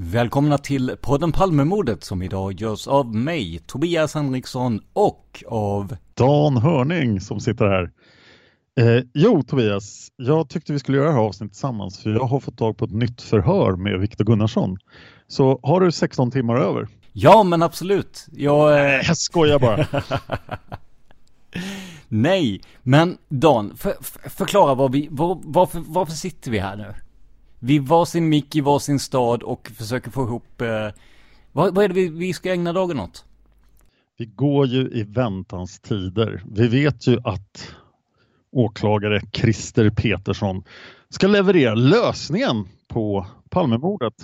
Välkomna 0.00 0.58
till 0.58 0.96
podden 1.00 1.32
Palmemordet 1.32 2.04
som 2.04 2.22
idag 2.22 2.52
görs 2.52 2.86
av 2.86 3.14
mig, 3.14 3.60
Tobias 3.66 4.14
Henriksson 4.14 4.80
och 4.92 5.44
av 5.46 5.96
Dan 6.14 6.56
Hörning 6.56 7.20
som 7.20 7.40
sitter 7.40 7.66
här. 7.66 7.90
Eh, 8.80 9.04
jo 9.14 9.42
Tobias, 9.42 10.08
jag 10.16 10.48
tyckte 10.48 10.72
vi 10.72 10.78
skulle 10.78 10.98
göra 10.98 11.08
det 11.08 11.14
här 11.14 11.20
avsnittet 11.20 11.52
tillsammans 11.52 12.02
för 12.02 12.10
jag 12.10 12.24
har 12.24 12.40
fått 12.40 12.58
tag 12.58 12.76
på 12.76 12.84
ett 12.84 12.92
nytt 12.92 13.22
förhör 13.22 13.76
med 13.76 14.00
Viktor 14.00 14.24
Gunnarsson. 14.24 14.78
Så 15.28 15.60
har 15.62 15.80
du 15.80 15.92
16 15.92 16.30
timmar 16.30 16.56
över? 16.56 16.88
Ja 17.12 17.42
men 17.42 17.62
absolut. 17.62 18.26
Jag, 18.32 18.78
eh... 18.78 19.06
jag 19.06 19.16
skojar 19.16 19.58
bara. 19.58 19.86
Nej, 22.08 22.60
men 22.82 23.18
Dan, 23.28 23.76
för, 23.76 23.94
för, 24.00 24.30
förklara 24.30 24.74
vad 24.74 24.92
vi, 24.92 25.08
var, 25.10 25.38
varför, 25.42 25.82
varför 25.86 26.12
sitter 26.12 26.50
vi 26.50 26.58
här 26.58 26.76
nu? 26.76 26.94
Vid 27.58 27.82
varsin 27.82 28.28
mick 28.28 28.56
i 28.56 28.60
varsin 28.60 28.98
stad 28.98 29.42
och 29.42 29.70
försöker 29.76 30.10
få 30.10 30.22
ihop, 30.22 30.60
eh, 30.60 30.88
vad, 31.52 31.74
vad 31.74 31.84
är 31.84 31.88
det 31.88 31.94
vi, 31.94 32.08
vi 32.08 32.32
ska 32.32 32.52
ägna 32.52 32.72
dagen 32.72 33.00
åt? 33.00 33.24
Vi 34.18 34.26
går 34.26 34.66
ju 34.66 34.90
i 34.90 35.02
väntans 35.02 35.80
tider. 35.80 36.42
Vi 36.52 36.68
vet 36.68 37.06
ju 37.06 37.20
att 37.24 37.74
åklagare 38.52 39.20
Christer 39.32 39.90
Petersson 39.90 40.62
ska 41.08 41.26
leverera 41.26 41.74
lösningen 41.74 42.68
på 42.88 43.26
Palmemordet. 43.50 44.14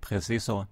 Precis 0.00 0.44
så. 0.44 0.66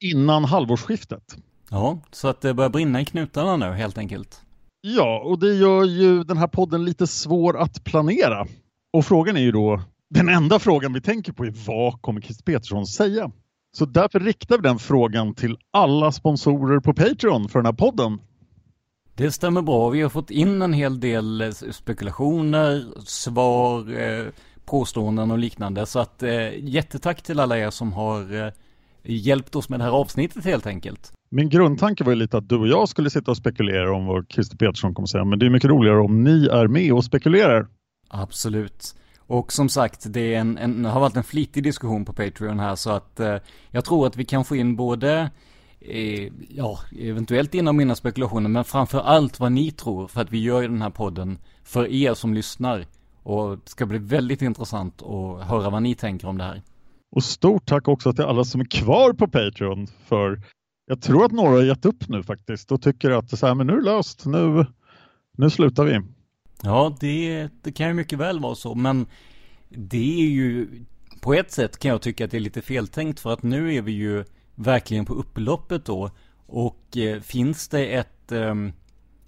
Innan 0.00 0.44
halvårsskiftet. 0.44 1.36
Ja, 1.70 1.98
så 2.10 2.28
att 2.28 2.40
det 2.40 2.54
börjar 2.54 2.70
brinna 2.70 3.00
i 3.00 3.04
knutarna 3.04 3.56
nu 3.56 3.66
helt 3.66 3.98
enkelt. 3.98 4.40
Ja, 4.80 5.22
och 5.24 5.38
det 5.38 5.54
gör 5.54 5.84
ju 5.84 6.24
den 6.24 6.36
här 6.36 6.46
podden 6.46 6.84
lite 6.84 7.06
svår 7.06 7.58
att 7.58 7.84
planera. 7.84 8.46
Och 8.92 9.04
frågan 9.04 9.36
är 9.36 9.40
ju 9.40 9.52
då, 9.52 9.80
den 10.10 10.28
enda 10.28 10.58
frågan 10.58 10.92
vi 10.92 11.00
tänker 11.00 11.32
på 11.32 11.44
är 11.44 11.54
vad 11.66 12.02
kommer 12.02 12.20
Christer 12.20 12.44
Petersson 12.44 12.86
säga? 12.86 13.30
Så 13.72 13.84
därför 13.86 14.20
riktar 14.20 14.56
vi 14.56 14.62
den 14.62 14.78
frågan 14.78 15.34
till 15.34 15.56
alla 15.70 16.12
sponsorer 16.12 16.80
på 16.80 16.94
Patreon 16.94 17.48
för 17.48 17.58
den 17.58 17.66
här 17.66 17.72
podden. 17.72 18.18
Det 19.14 19.32
stämmer 19.32 19.62
bra. 19.62 19.88
Vi 19.88 20.02
har 20.02 20.08
fått 20.08 20.30
in 20.30 20.62
en 20.62 20.72
hel 20.72 21.00
del 21.00 21.40
eh, 21.40 21.50
spekulationer, 21.50 22.84
svar, 23.04 24.00
eh, 24.00 24.26
påståenden 24.64 25.30
och 25.30 25.38
liknande. 25.38 25.86
Så 25.86 25.98
att 25.98 26.22
eh, 26.22 26.64
jättetack 26.64 27.22
till 27.22 27.40
alla 27.40 27.58
er 27.58 27.70
som 27.70 27.92
har 27.92 28.52
hjälpt 29.02 29.56
oss 29.56 29.68
med 29.68 29.80
det 29.80 29.84
här 29.84 29.90
avsnittet 29.90 30.44
helt 30.44 30.66
enkelt. 30.66 31.12
Min 31.30 31.48
grundtanke 31.48 32.04
var 32.04 32.12
ju 32.12 32.18
lite 32.18 32.38
att 32.38 32.48
du 32.48 32.56
och 32.56 32.68
jag 32.68 32.88
skulle 32.88 33.10
sitta 33.10 33.30
och 33.30 33.36
spekulera 33.36 33.96
om 33.96 34.06
vad 34.06 34.26
Christer 34.28 34.56
Petersson 34.56 34.94
kommer 34.94 35.06
säga. 35.06 35.24
Men 35.24 35.38
det 35.38 35.46
är 35.46 35.50
mycket 35.50 35.70
roligare 35.70 35.98
om 36.00 36.24
ni 36.24 36.46
är 36.46 36.66
med 36.66 36.92
och 36.92 37.04
spekulerar. 37.04 37.66
Absolut. 38.08 38.94
Och 39.26 39.52
som 39.52 39.68
sagt, 39.68 40.12
det 40.12 40.34
är 40.34 40.40
en, 40.40 40.58
en, 40.58 40.84
har 40.84 41.00
varit 41.00 41.16
en 41.16 41.24
flitig 41.24 41.62
diskussion 41.62 42.04
på 42.04 42.12
Patreon 42.12 42.58
här 42.58 42.76
så 42.76 42.90
att 42.90 43.20
eh, 43.20 43.36
jag 43.70 43.84
tror 43.84 44.06
att 44.06 44.16
vi 44.16 44.24
kan 44.24 44.44
få 44.44 44.56
in 44.56 44.76
både, 44.76 45.30
eh, 45.80 46.32
ja, 46.48 46.78
eventuellt 46.98 47.54
inom 47.54 47.76
mina 47.76 47.94
spekulationer, 47.94 48.48
men 48.48 48.64
framför 48.64 49.00
allt 49.00 49.40
vad 49.40 49.52
ni 49.52 49.70
tror, 49.70 50.08
för 50.08 50.20
att 50.20 50.32
vi 50.32 50.42
gör 50.42 50.62
ju 50.62 50.68
den 50.68 50.82
här 50.82 50.90
podden 50.90 51.38
för 51.64 51.86
er 51.86 52.14
som 52.14 52.34
lyssnar. 52.34 52.86
Och 53.22 53.58
det 53.58 53.68
ska 53.68 53.86
bli 53.86 53.98
väldigt 53.98 54.42
intressant 54.42 55.02
att 55.02 55.46
höra 55.46 55.70
vad 55.70 55.82
ni 55.82 55.94
tänker 55.94 56.28
om 56.28 56.38
det 56.38 56.44
här. 56.44 56.62
Och 57.16 57.24
stort 57.24 57.66
tack 57.66 57.88
också 57.88 58.12
till 58.12 58.24
alla 58.24 58.44
som 58.44 58.60
är 58.60 58.64
kvar 58.64 59.12
på 59.12 59.28
Patreon, 59.28 59.86
för 59.86 60.40
jag 60.86 61.02
tror 61.02 61.24
att 61.24 61.32
några 61.32 61.50
har 61.50 61.62
gett 61.62 61.84
upp 61.84 62.08
nu 62.08 62.22
faktiskt 62.22 62.72
och 62.72 62.82
tycker 62.82 63.10
att 63.10 63.38
så 63.38 63.46
här, 63.46 63.54
men 63.54 63.66
nu 63.66 63.72
är 63.72 63.76
det 63.76 63.84
löst, 63.84 64.26
nu, 64.26 64.66
nu 65.38 65.50
slutar 65.50 65.84
vi. 65.84 66.00
Ja, 66.62 66.96
det, 67.00 67.48
det 67.62 67.72
kan 67.72 67.88
ju 67.88 67.94
mycket 67.94 68.18
väl 68.18 68.40
vara 68.40 68.54
så, 68.54 68.74
men 68.74 69.06
det 69.68 70.20
är 70.22 70.28
ju 70.28 70.68
på 71.20 71.34
ett 71.34 71.52
sätt 71.52 71.78
kan 71.78 71.90
jag 71.90 72.02
tycka 72.02 72.24
att 72.24 72.30
det 72.30 72.36
är 72.36 72.40
lite 72.40 72.62
feltänkt 72.62 73.20
för 73.20 73.32
att 73.32 73.42
nu 73.42 73.74
är 73.74 73.82
vi 73.82 73.92
ju 73.92 74.24
verkligen 74.54 75.04
på 75.04 75.14
upploppet 75.14 75.84
då 75.84 76.10
och 76.46 76.96
eh, 76.96 77.20
finns 77.20 77.68
det 77.68 77.86
ett, 77.86 78.32
eh, 78.32 78.54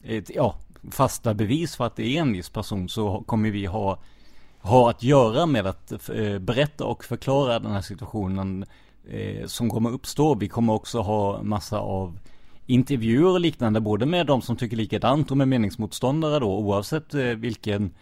ett, 0.02 0.30
ja, 0.34 0.54
fasta 0.90 1.34
bevis 1.34 1.76
för 1.76 1.86
att 1.86 1.96
det 1.96 2.16
är 2.16 2.20
en 2.20 2.32
viss 2.32 2.50
person 2.50 2.88
så 2.88 3.22
kommer 3.26 3.50
vi 3.50 3.66
ha, 3.66 3.98
ha 4.60 4.90
att 4.90 5.02
göra 5.02 5.46
med 5.46 5.66
att 5.66 5.92
eh, 6.08 6.38
berätta 6.38 6.84
och 6.84 7.04
förklara 7.04 7.58
den 7.58 7.72
här 7.72 7.80
situationen 7.80 8.64
eh, 9.08 9.46
som 9.46 9.70
kommer 9.70 9.90
uppstå. 9.90 10.34
Vi 10.34 10.48
kommer 10.48 10.72
också 10.72 11.00
ha 11.00 11.42
massa 11.42 11.78
av 11.78 12.18
intervjuer 12.68 13.32
och 13.32 13.40
liknande, 13.40 13.80
både 13.80 14.06
med 14.06 14.26
de 14.26 14.42
som 14.42 14.56
tycker 14.56 14.76
likadant 14.76 15.30
och 15.30 15.36
med 15.36 15.48
meningsmotståndare 15.48 16.38
då, 16.38 16.58
oavsett 16.58 17.14
eh, 17.14 17.22
vilken, 17.22 17.94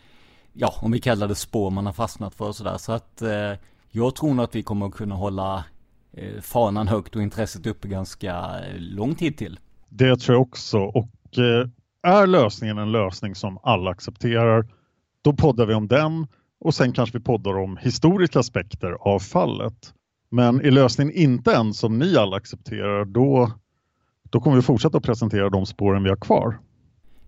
ja, 0.53 0.75
om 0.83 0.93
vi 0.93 1.01
kallar 1.01 1.29
det 1.29 1.35
spår 1.35 1.71
man 1.71 1.87
har 1.87 1.93
fastnat 1.93 2.35
för 2.35 2.49
och 2.49 2.57
sådär. 2.57 2.79
Så 2.79 2.93
att 2.93 3.23
eh, 3.23 3.53
jag 3.91 4.15
tror 4.15 4.35
nog 4.35 4.45
att 4.45 4.55
vi 4.55 4.63
kommer 4.63 4.87
att 4.87 4.95
kunna 4.95 5.15
hålla 5.15 5.65
eh, 6.13 6.41
fanan 6.41 6.89
högt 6.89 7.17
och 7.17 7.23
intresset 7.23 7.67
uppe 7.67 7.89
ganska 7.89 8.35
eh, 8.35 8.79
lång 8.79 9.15
tid 9.15 9.37
till. 9.37 9.61
Det 9.89 10.17
tror 10.17 10.35
jag 10.35 10.43
också 10.43 10.79
och 10.79 11.39
eh, 11.39 11.69
är 12.03 12.27
lösningen 12.27 12.79
en 12.79 12.93
lösning 12.93 13.35
som 13.35 13.59
alla 13.62 13.91
accepterar, 13.91 14.67
då 15.23 15.33
poddar 15.33 15.67
vi 15.67 15.75
om 15.75 15.89
den 15.89 16.27
och 16.61 16.75
sen 16.75 16.93
kanske 16.93 17.19
vi 17.19 17.25
poddar 17.25 17.59
om 17.59 17.77
historiska 17.77 18.39
aspekter 18.39 18.93
av 19.01 19.19
fallet. 19.19 19.93
Men 20.31 20.61
är 20.61 20.71
lösningen 20.71 21.15
inte 21.15 21.55
en 21.55 21.75
som 21.75 21.99
ni 21.99 22.17
alla 22.17 22.37
accepterar, 22.37 23.05
då 23.05 23.51
då 24.31 24.40
kommer 24.40 24.56
vi 24.56 24.62
fortsätta 24.62 24.99
att 24.99 25.05
presentera 25.05 25.50
de 25.50 25.67
spåren 25.67 26.02
vi 26.02 26.08
har 26.08 26.17
kvar. 26.17 26.58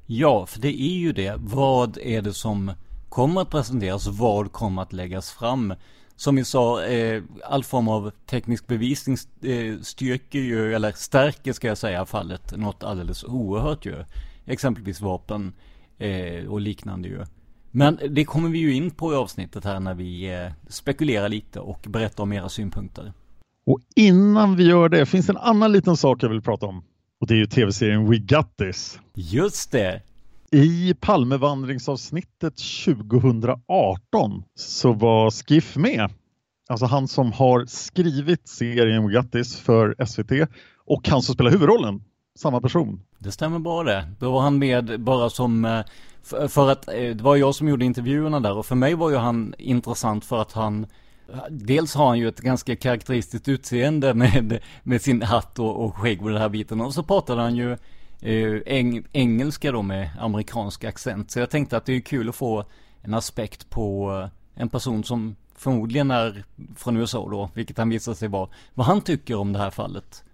Ja, 0.06 0.46
för 0.46 0.60
det 0.60 0.82
är 0.82 0.98
ju 0.98 1.12
det. 1.12 1.34
Vad 1.38 1.98
är 1.98 2.22
det 2.22 2.32
som 2.32 2.72
kommer 3.08 3.40
att 3.40 3.50
presenteras? 3.50 4.06
Vad 4.06 4.52
kommer 4.52 4.82
att 4.82 4.92
läggas 4.92 5.30
fram? 5.30 5.74
Som 6.16 6.36
vi 6.36 6.44
sa, 6.44 6.84
eh, 6.84 7.22
all 7.44 7.64
form 7.64 7.88
av 7.88 8.10
teknisk 8.26 8.66
bevisning 8.66 9.16
eh, 9.42 9.80
styrker 9.82 10.38
ju, 10.38 10.74
eller 10.74 10.92
stärker 10.92 11.52
ska 11.52 11.68
jag 11.68 11.78
säga, 11.78 12.06
fallet 12.06 12.56
något 12.56 12.82
alldeles 12.82 13.24
oerhört 13.24 13.86
ju. 13.86 14.04
Exempelvis 14.46 15.00
vapen. 15.00 15.52
eh, 15.98 16.46
och 16.48 16.60
liknande 16.60 17.08
ju. 17.08 17.24
Men 17.70 17.98
det 18.10 18.24
kommer 18.24 18.48
vi 18.48 18.58
ju 18.58 18.74
in 18.74 18.90
på 18.90 19.12
i 19.12 19.16
avsnittet 19.16 19.64
här 19.64 19.80
när 19.80 19.94
vi 19.94 20.34
eh, 20.34 20.52
spekulerar 20.68 21.28
lite 21.28 21.60
och 21.60 21.80
berättar 21.88 22.22
om 22.22 22.32
era 22.32 22.48
synpunkter. 22.48 23.12
Och 23.68 23.80
innan 23.96 24.56
vi 24.56 24.66
gör 24.66 24.88
det 24.88 25.06
finns 25.06 25.28
en 25.28 25.36
annan 25.36 25.72
liten 25.72 25.96
sak 25.96 26.22
jag 26.22 26.28
vill 26.28 26.42
prata 26.42 26.66
om. 26.66 26.84
Och 27.20 27.26
det 27.26 27.34
är 27.34 27.38
ju 27.38 27.46
tv-serien 27.46 28.10
We 28.10 28.18
Got 28.18 28.56
This. 28.56 28.98
Just 29.14 29.72
det! 29.72 30.02
I 30.50 30.94
Palmevandringsavsnittet 31.00 32.54
2018 32.84 34.44
så 34.54 34.92
var 34.92 35.30
Skiff 35.30 35.76
med. 35.76 36.10
Alltså 36.68 36.86
han 36.86 37.08
som 37.08 37.32
har 37.32 37.66
skrivit 37.66 38.48
serien 38.48 39.08
We 39.08 39.14
Got 39.14 39.32
This 39.32 39.60
för 39.60 40.04
SVT 40.06 40.48
och 40.86 41.08
han 41.08 41.22
som 41.22 41.34
spelar 41.34 41.50
huvudrollen. 41.50 42.02
Samma 42.38 42.60
person. 42.60 43.02
Det 43.18 43.32
stämmer 43.32 43.58
bra 43.58 43.82
det. 43.82 44.08
Då 44.18 44.32
var 44.32 44.40
han 44.40 44.58
med 44.58 45.00
bara 45.00 45.30
som, 45.30 45.64
eh, 45.64 45.80
för 46.48 46.70
att 46.70 46.88
eh, 46.88 46.94
det 46.94 47.22
var 47.22 47.36
jag 47.36 47.54
som 47.54 47.68
gjorde 47.68 47.84
intervjuerna 47.84 48.40
där 48.40 48.56
och 48.56 48.66
för 48.66 48.74
mig 48.74 48.94
var 48.94 49.10
ju 49.10 49.16
han 49.16 49.54
intressant 49.58 50.24
för 50.24 50.42
att 50.42 50.52
han 50.52 50.86
Dels 51.50 51.94
har 51.94 52.06
han 52.06 52.18
ju 52.18 52.28
ett 52.28 52.40
ganska 52.40 52.76
karaktäristiskt 52.76 53.48
utseende 53.48 54.14
med, 54.14 54.60
med 54.82 55.02
sin 55.02 55.22
hatt 55.22 55.58
och, 55.58 55.84
och 55.84 55.96
skägg 55.96 56.22
och 56.22 56.30
den 56.30 56.40
här 56.40 56.48
biten. 56.48 56.80
Och 56.80 56.94
så 56.94 57.02
pratade 57.02 57.42
han 57.42 57.56
ju 57.56 57.72
eh, 58.20 58.60
eng, 58.66 59.04
engelska 59.12 59.72
då 59.72 59.82
med 59.82 60.10
amerikansk 60.20 60.84
accent. 60.84 61.30
Så 61.30 61.38
jag 61.38 61.50
tänkte 61.50 61.76
att 61.76 61.86
det 61.86 61.92
är 61.92 62.00
kul 62.00 62.28
att 62.28 62.36
få 62.36 62.64
en 63.02 63.14
aspekt 63.14 63.70
på 63.70 64.12
eh, 64.22 64.62
en 64.62 64.68
person 64.68 65.04
som 65.04 65.36
förmodligen 65.56 66.10
är 66.10 66.44
från 66.76 66.96
USA 66.96 67.28
då, 67.30 67.50
vilket 67.54 67.78
han 67.78 67.88
visar 67.88 68.14
sig 68.14 68.28
vara, 68.28 68.48
vad 68.74 68.86
han 68.86 69.00
tycker 69.00 69.34
om 69.34 69.52
det 69.52 69.58
här 69.58 69.70
fallet. 69.70 70.24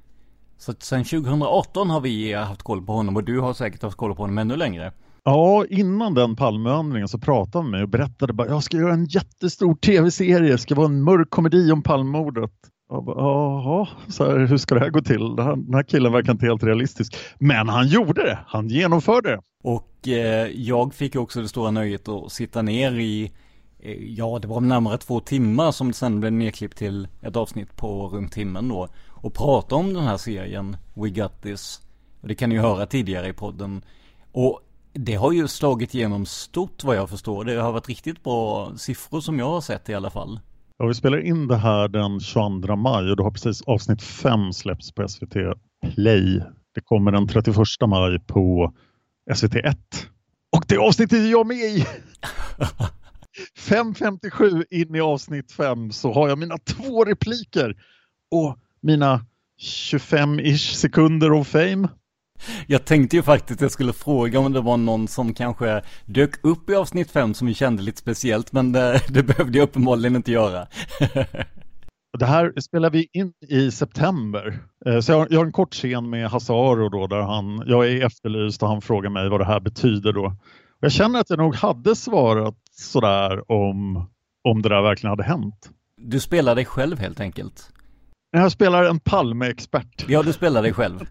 Så 0.59 0.71
att 0.71 0.83
sen 0.83 1.05
2018 1.05 1.91
har 1.91 2.01
vi 2.01 2.33
haft 2.33 2.63
koll 2.63 2.87
på 2.87 2.93
honom 2.93 3.17
och 3.17 3.25
du 3.25 3.41
har 3.41 3.55
säkert 3.55 3.83
haft 3.83 3.97
koll 3.97 4.15
på 4.15 4.23
honom 4.23 4.39
ännu 4.39 4.57
längre. 4.57 4.93
Ja, 5.27 5.65
innan 5.71 6.15
den 6.15 6.37
Palmevandringen 6.37 7.09
så 7.09 7.19
pratade 7.19 7.59
han 7.59 7.71
med 7.71 7.79
mig 7.79 7.83
och 7.83 7.89
berättade 7.89 8.33
bara 8.33 8.49
jag 8.49 8.63
ska 8.63 8.77
göra 8.77 8.93
en 8.93 9.05
jättestor 9.05 9.75
tv-serie, 9.75 10.53
det 10.53 10.59
ska 10.59 10.75
vara 10.75 10.87
en 10.87 11.03
mörk 11.03 11.31
komedi 11.31 11.73
om 11.73 11.83
Palmemordet. 11.83 12.53
Jaha, 12.89 13.89
så 14.09 14.25
här, 14.25 14.39
hur 14.39 14.57
ska 14.57 14.75
det 14.75 14.81
här 14.81 14.91
gå 14.91 15.01
till? 15.01 15.37
Den 15.37 15.75
här 15.75 15.83
killen 15.83 16.13
verkar 16.13 16.33
inte 16.33 16.47
helt 16.47 16.63
realistisk. 16.63 17.17
Men 17.39 17.69
han 17.69 17.89
gjorde 17.89 18.23
det, 18.23 18.39
han 18.47 18.69
genomförde 18.69 19.31
det. 19.31 19.41
Och 19.63 20.09
eh, 20.09 20.49
jag 20.55 20.95
fick 20.95 21.17
också 21.17 21.41
det 21.41 21.49
stora 21.49 21.71
nöjet 21.71 22.09
att 22.09 22.33
sitta 22.33 22.63
ner 22.63 22.93
i, 22.93 23.33
eh, 23.79 23.93
ja 23.93 24.39
det 24.43 24.49
var 24.49 24.61
närmare 24.61 24.99
två 24.99 25.21
timmar 25.21 25.73
som 25.73 25.89
det 25.89 25.95
sen 25.95 26.21
blev 26.21 26.33
nedklippt 26.33 26.79
till 26.79 27.09
ett 27.23 27.37
avsnitt 27.37 27.77
på 27.77 28.09
runt 28.09 28.33
timmen 28.33 28.69
då. 28.69 28.89
Och 29.11 29.35
prata 29.35 29.75
om 29.75 29.95
den 29.95 30.05
här 30.05 30.17
serien, 30.17 30.77
We 30.95 31.09
Got 31.09 31.43
This. 31.43 31.81
Och 32.21 32.29
det 32.29 32.35
kan 32.35 32.49
ni 32.49 32.55
ju 32.55 32.61
höra 32.61 32.87
tidigare 32.87 33.29
i 33.29 33.33
podden. 33.33 33.85
Och 34.33 34.61
det 34.95 35.15
har 35.15 35.33
ju 35.33 35.49
slagit 35.49 35.95
igenom 35.95 36.27
stort 36.27 36.85
vad 36.85 36.97
jag 36.97 37.11
förstår. 37.11 37.45
Det 37.45 37.55
har 37.55 37.73
varit 37.73 37.89
riktigt 37.89 38.23
bra 38.23 38.73
siffror 38.77 39.21
som 39.21 39.39
jag 39.39 39.51
har 39.51 39.61
sett 39.61 39.89
i 39.89 39.95
alla 39.95 40.11
fall. 40.11 40.41
Ja, 40.79 40.87
vi 40.87 40.95
spelar 40.95 41.19
in 41.19 41.47
det 41.47 41.57
här 41.57 41.89
den 41.89 42.21
22 42.21 42.77
maj 42.77 43.11
och 43.11 43.17
då 43.17 43.25
har 43.25 43.31
precis 43.31 43.63
avsnitt 43.63 44.03
5 44.03 44.53
släppts 44.53 44.93
på 44.93 45.09
SVT 45.09 45.35
Play. 45.95 46.43
Det 46.75 46.81
kommer 46.81 47.13
den 47.13 47.29
31 47.29 47.57
maj 47.87 48.19
på 48.27 48.75
SVT 49.35 49.55
1. 49.55 49.79
Och 50.57 50.65
det 50.69 50.79
avsnittet 50.79 51.19
är 51.19 51.31
jag 51.31 51.47
med 51.47 51.57
i! 51.57 51.87
5.57 53.59 54.65
in 54.71 54.95
i 54.95 55.01
avsnitt 55.01 55.53
5 55.53 55.93
så 55.93 56.13
har 56.13 56.29
jag 56.29 56.39
mina 56.39 56.59
två 56.59 57.05
repliker 57.05 57.77
och 58.31 58.59
mina 58.83 59.27
25-ish 59.63 60.75
sekunder 60.75 61.33
of 61.33 61.49
fame. 61.49 61.89
Jag 62.67 62.85
tänkte 62.85 63.17
ju 63.17 63.23
faktiskt 63.23 63.59
att 63.59 63.63
jag 63.63 63.71
skulle 63.71 63.93
fråga 63.93 64.39
om 64.39 64.53
det 64.53 64.61
var 64.61 64.77
någon 64.77 65.09
som 65.09 65.35
kanske 65.35 65.83
dök 66.05 66.45
upp 66.45 66.71
i 66.71 66.75
avsnitt 66.75 67.11
5 67.11 67.35
som 67.35 67.47
vi 67.47 67.55
kände 67.55 67.83
lite 67.83 67.99
speciellt, 67.99 68.53
men 68.53 68.73
det, 68.73 69.01
det 69.09 69.23
behövde 69.23 69.59
jag 69.59 69.65
uppenbarligen 69.65 70.17
inte 70.17 70.33
göra. 70.33 70.67
Det 72.19 72.27
här 72.27 72.53
spelar 72.61 72.91
vi 72.91 73.09
in 73.13 73.33
i 73.49 73.71
september. 73.71 74.59
Eh, 74.87 75.01
så 75.01 75.13
jag 75.13 75.19
har, 75.19 75.29
jag 75.31 75.39
har 75.39 75.47
en 75.47 75.53
kort 75.53 75.75
scen 75.75 76.11
med 76.11 76.31
Hasse 76.31 76.53
Aro 76.53 76.89
då 76.89 77.07
där 77.07 77.21
han, 77.21 77.63
jag 77.67 77.89
är 77.89 78.07
efterlyst 78.07 78.63
och 78.63 78.69
han 78.69 78.81
frågar 78.81 79.11
mig 79.11 79.29
vad 79.29 79.41
det 79.41 79.45
här 79.45 79.61
betyder 79.61 80.13
då. 80.13 80.37
Jag 80.81 80.93
känner 80.93 81.21
att 81.21 81.31
jag 81.31 81.39
nog 81.39 81.55
hade 81.55 81.97
svarat 81.97 82.55
sådär 82.73 83.53
om, 83.53 84.07
om 84.45 84.63
det 84.63 84.69
där 84.69 84.83
verkligen 84.83 85.11
hade 85.11 85.23
hänt. 85.23 85.71
Du 85.97 86.21
spelar 86.21 86.55
dig 86.55 86.65
själv 86.65 86.99
helt 86.99 87.21
enkelt? 87.21 87.71
Jag 88.31 88.53
spelar 88.53 88.85
en 88.85 89.01
Palme-expert. 89.01 90.05
Ja, 90.09 90.23
du 90.23 90.33
spelar 90.33 90.63
dig 90.63 90.73
själv. 90.73 91.07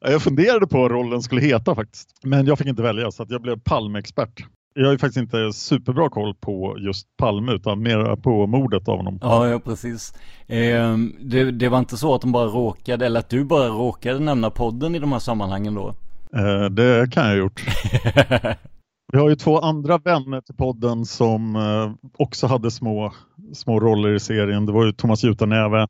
Jag 0.00 0.22
funderade 0.22 0.66
på 0.66 0.78
vad 0.78 0.90
rollen 0.90 1.22
skulle 1.22 1.40
heta 1.40 1.74
faktiskt. 1.74 2.08
Men 2.22 2.46
jag 2.46 2.58
fick 2.58 2.66
inte 2.66 2.82
välja 2.82 3.10
så 3.10 3.22
att 3.22 3.30
jag 3.30 3.42
blev 3.42 3.60
Palme-expert. 3.60 4.44
Jag 4.74 4.84
har 4.84 4.92
ju 4.92 4.98
faktiskt 4.98 5.16
inte 5.16 5.52
superbra 5.52 6.08
koll 6.08 6.34
på 6.34 6.76
just 6.78 7.16
Palme 7.16 7.52
utan 7.52 7.82
mer 7.82 8.16
på 8.16 8.46
mordet 8.46 8.88
av 8.88 8.96
honom. 8.96 9.18
Ja, 9.22 9.48
ja 9.48 9.58
precis. 9.58 10.14
Eh, 10.46 10.96
det, 11.20 11.50
det, 11.50 11.68
var 11.68 11.78
inte 11.78 11.96
så 11.96 12.14
att 12.14 12.20
de 12.20 12.32
bara 12.32 12.46
råkade, 12.46 13.06
eller 13.06 13.20
att 13.20 13.28
du 13.28 13.44
bara 13.44 13.68
råkade 13.68 14.18
nämna 14.18 14.50
podden 14.50 14.94
i 14.94 14.98
de 14.98 15.12
här 15.12 15.18
sammanhangen 15.18 15.74
då? 15.74 15.94
Eh, 16.36 16.64
det 16.70 17.12
kan 17.12 17.22
jag 17.24 17.30
ha 17.30 17.36
gjort. 17.36 17.64
Vi 19.12 19.18
har 19.18 19.28
ju 19.28 19.36
två 19.36 19.58
andra 19.58 19.98
vänner 19.98 20.40
till 20.40 20.54
podden 20.54 21.04
som 21.04 21.56
eh, 21.56 22.08
också 22.18 22.46
hade 22.46 22.70
små, 22.70 23.12
små 23.52 23.80
roller 23.80 24.14
i 24.14 24.20
serien. 24.20 24.66
Det 24.66 24.72
var 24.72 24.86
ju 24.86 24.92
Thomas 24.92 25.24
Jutanäve 25.24 25.86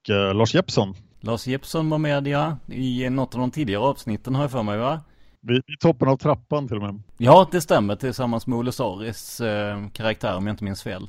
och 0.00 0.10
eh, 0.10 0.34
Lars 0.34 0.54
Jeppsson. 0.54 0.94
Lars 1.20 1.46
Jeppsson 1.46 1.90
var 1.90 1.98
med 1.98 2.28
ja, 2.28 2.56
i 2.66 3.10
något 3.10 3.34
av 3.34 3.40
de 3.40 3.50
tidigare 3.50 3.82
avsnitten 3.82 4.34
har 4.34 4.42
jag 4.42 4.50
för 4.50 4.62
mig 4.62 4.78
va? 4.78 5.00
Vid, 5.42 5.62
vid 5.66 5.80
toppen 5.80 6.08
av 6.08 6.16
trappan 6.16 6.68
till 6.68 6.76
och 6.76 6.82
med. 6.82 7.02
Ja, 7.16 7.48
det 7.52 7.60
stämmer 7.60 7.96
tillsammans 7.96 8.46
med 8.46 8.58
Olle 8.58 8.72
Saris 8.72 9.40
eh, 9.40 9.88
karaktär 9.88 10.36
om 10.36 10.46
jag 10.46 10.52
inte 10.54 10.64
minns 10.64 10.82
fel. 10.82 11.08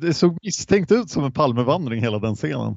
Det 0.00 0.14
såg 0.14 0.38
misstänkt 0.42 0.92
ut 0.92 1.10
som 1.10 1.24
en 1.24 1.32
Palmevandring 1.32 2.00
hela 2.00 2.18
den 2.18 2.34
scenen. 2.34 2.76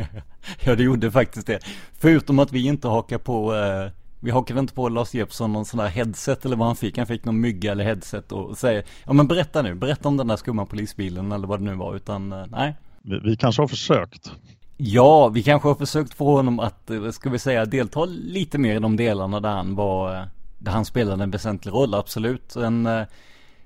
ja, 0.64 0.74
det 0.74 0.82
gjorde 0.82 1.10
faktiskt 1.10 1.46
det. 1.46 1.58
Förutom 1.92 2.38
att 2.38 2.52
vi 2.52 2.66
inte 2.66 2.88
hakar 2.88 3.18
på 3.18 3.54
eh, 3.54 3.92
vi 4.20 4.30
hakade 4.30 4.60
inte 4.60 4.74
på 4.74 4.88
Lars 4.88 5.14
Jeppsson 5.14 5.52
någon 5.52 5.64
sån 5.64 5.78
där 5.78 5.88
headset 5.88 6.44
eller 6.44 6.56
vad 6.56 6.66
han 6.66 6.76
fick. 6.76 6.98
Han 6.98 7.06
fick 7.06 7.24
någon 7.24 7.40
mygga 7.40 7.72
eller 7.72 7.84
headset 7.84 8.32
och 8.32 8.58
säger 8.58 8.84
Ja 9.04 9.12
men 9.12 9.26
berätta 9.28 9.62
nu, 9.62 9.74
berätta 9.74 10.08
om 10.08 10.16
den 10.16 10.28
där 10.28 10.36
skumma 10.36 10.66
polisbilen 10.66 11.32
eller 11.32 11.46
vad 11.46 11.60
det 11.60 11.64
nu 11.64 11.74
var 11.74 11.96
utan 11.96 12.32
eh, 12.32 12.46
nej. 12.48 12.74
Vi, 13.02 13.18
vi 13.18 13.36
kanske 13.36 13.62
har 13.62 13.68
försökt. 13.68 14.32
Ja, 14.76 15.28
vi 15.28 15.42
kanske 15.42 15.68
har 15.68 15.74
försökt 15.74 16.14
få 16.14 16.36
honom 16.36 16.60
att, 16.60 16.90
eh, 16.90 17.10
ska 17.10 17.30
vi 17.30 17.38
säga, 17.38 17.64
delta 17.64 18.04
lite 18.04 18.58
mer 18.58 18.76
i 18.76 18.78
de 18.78 18.96
delarna 18.96 19.40
där 19.40 19.50
han 19.50 19.74
var, 19.74 20.16
eh, 20.16 20.24
där 20.58 20.72
han 20.72 20.84
spelade 20.84 21.22
en 21.22 21.30
väsentlig 21.30 21.72
roll, 21.72 21.94
absolut. 21.94 22.56
En, 22.56 22.86
eh, 22.86 23.02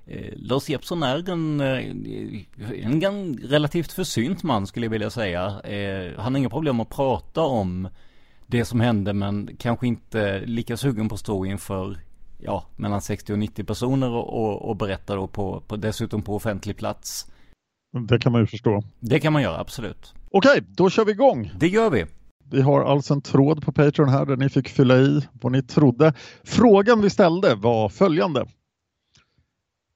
eh, 0.05 0.33
Lars 0.35 0.69
Jeppsson 0.69 1.03
är 1.03 1.29
en, 1.29 1.61
en, 1.61 3.03
en 3.03 3.37
relativt 3.37 3.91
försynt 3.91 4.43
man 4.43 4.67
skulle 4.67 4.85
jag 4.85 4.91
vilja 4.91 5.09
säga. 5.09 5.61
Eh, 5.61 6.19
han 6.19 6.33
har 6.33 6.39
inga 6.39 6.49
problem 6.49 6.79
att 6.79 6.89
prata 6.89 7.41
om 7.41 7.89
det 8.47 8.65
som 8.65 8.79
hände 8.79 9.13
men 9.13 9.49
kanske 9.59 9.87
inte 9.87 10.39
lika 10.39 10.77
sugen 10.77 11.09
på 11.09 11.15
att 11.15 11.21
stå 11.21 11.45
inför 11.45 11.97
ja, 12.37 12.65
mellan 12.75 13.01
60 13.01 13.33
och 13.33 13.39
90 13.39 13.63
personer 13.63 14.09
och, 14.09 14.43
och, 14.43 14.69
och 14.69 14.75
berätta 14.75 15.15
då 15.15 15.27
på, 15.27 15.63
på, 15.67 15.75
dessutom 15.75 16.21
på 16.21 16.35
offentlig 16.35 16.77
plats. 16.77 17.27
Det 18.09 18.19
kan 18.19 18.31
man 18.31 18.41
ju 18.41 18.47
förstå. 18.47 18.83
Det 18.99 19.19
kan 19.19 19.33
man 19.33 19.41
göra, 19.41 19.59
absolut. 19.59 20.13
Okej, 20.31 20.63
då 20.67 20.89
kör 20.89 21.05
vi 21.05 21.11
igång. 21.11 21.51
Det 21.59 21.67
gör 21.67 21.89
vi. 21.89 22.05
Vi 22.49 22.61
har 22.61 22.81
alltså 22.81 23.13
en 23.13 23.21
tråd 23.21 23.65
på 23.65 23.71
Patreon 23.71 24.09
här 24.09 24.25
där 24.25 24.37
ni 24.37 24.49
fick 24.49 24.69
fylla 24.69 24.97
i 24.97 25.27
vad 25.41 25.51
ni 25.51 25.63
trodde. 25.63 26.13
Frågan 26.43 27.01
vi 27.01 27.09
ställde 27.09 27.55
var 27.55 27.89
följande. 27.89 28.45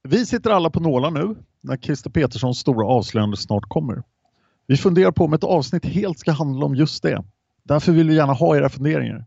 Vi 0.03 0.25
sitter 0.25 0.49
alla 0.49 0.69
på 0.69 0.79
nålar 0.79 1.11
nu 1.11 1.35
när 1.61 1.77
Christer 1.77 2.09
Peterssons 2.09 2.59
stora 2.59 2.87
avslöjande 2.87 3.37
snart 3.37 3.63
kommer. 3.67 4.03
Vi 4.67 4.77
funderar 4.77 5.11
på 5.11 5.25
om 5.25 5.33
ett 5.33 5.43
avsnitt 5.43 5.85
helt 5.85 6.19
ska 6.19 6.31
handla 6.31 6.65
om 6.65 6.75
just 6.75 7.03
det. 7.03 7.23
Därför 7.63 7.91
vill 7.91 8.09
vi 8.09 8.15
gärna 8.15 8.33
ha 8.33 8.57
era 8.57 8.69
funderingar. 8.69 9.25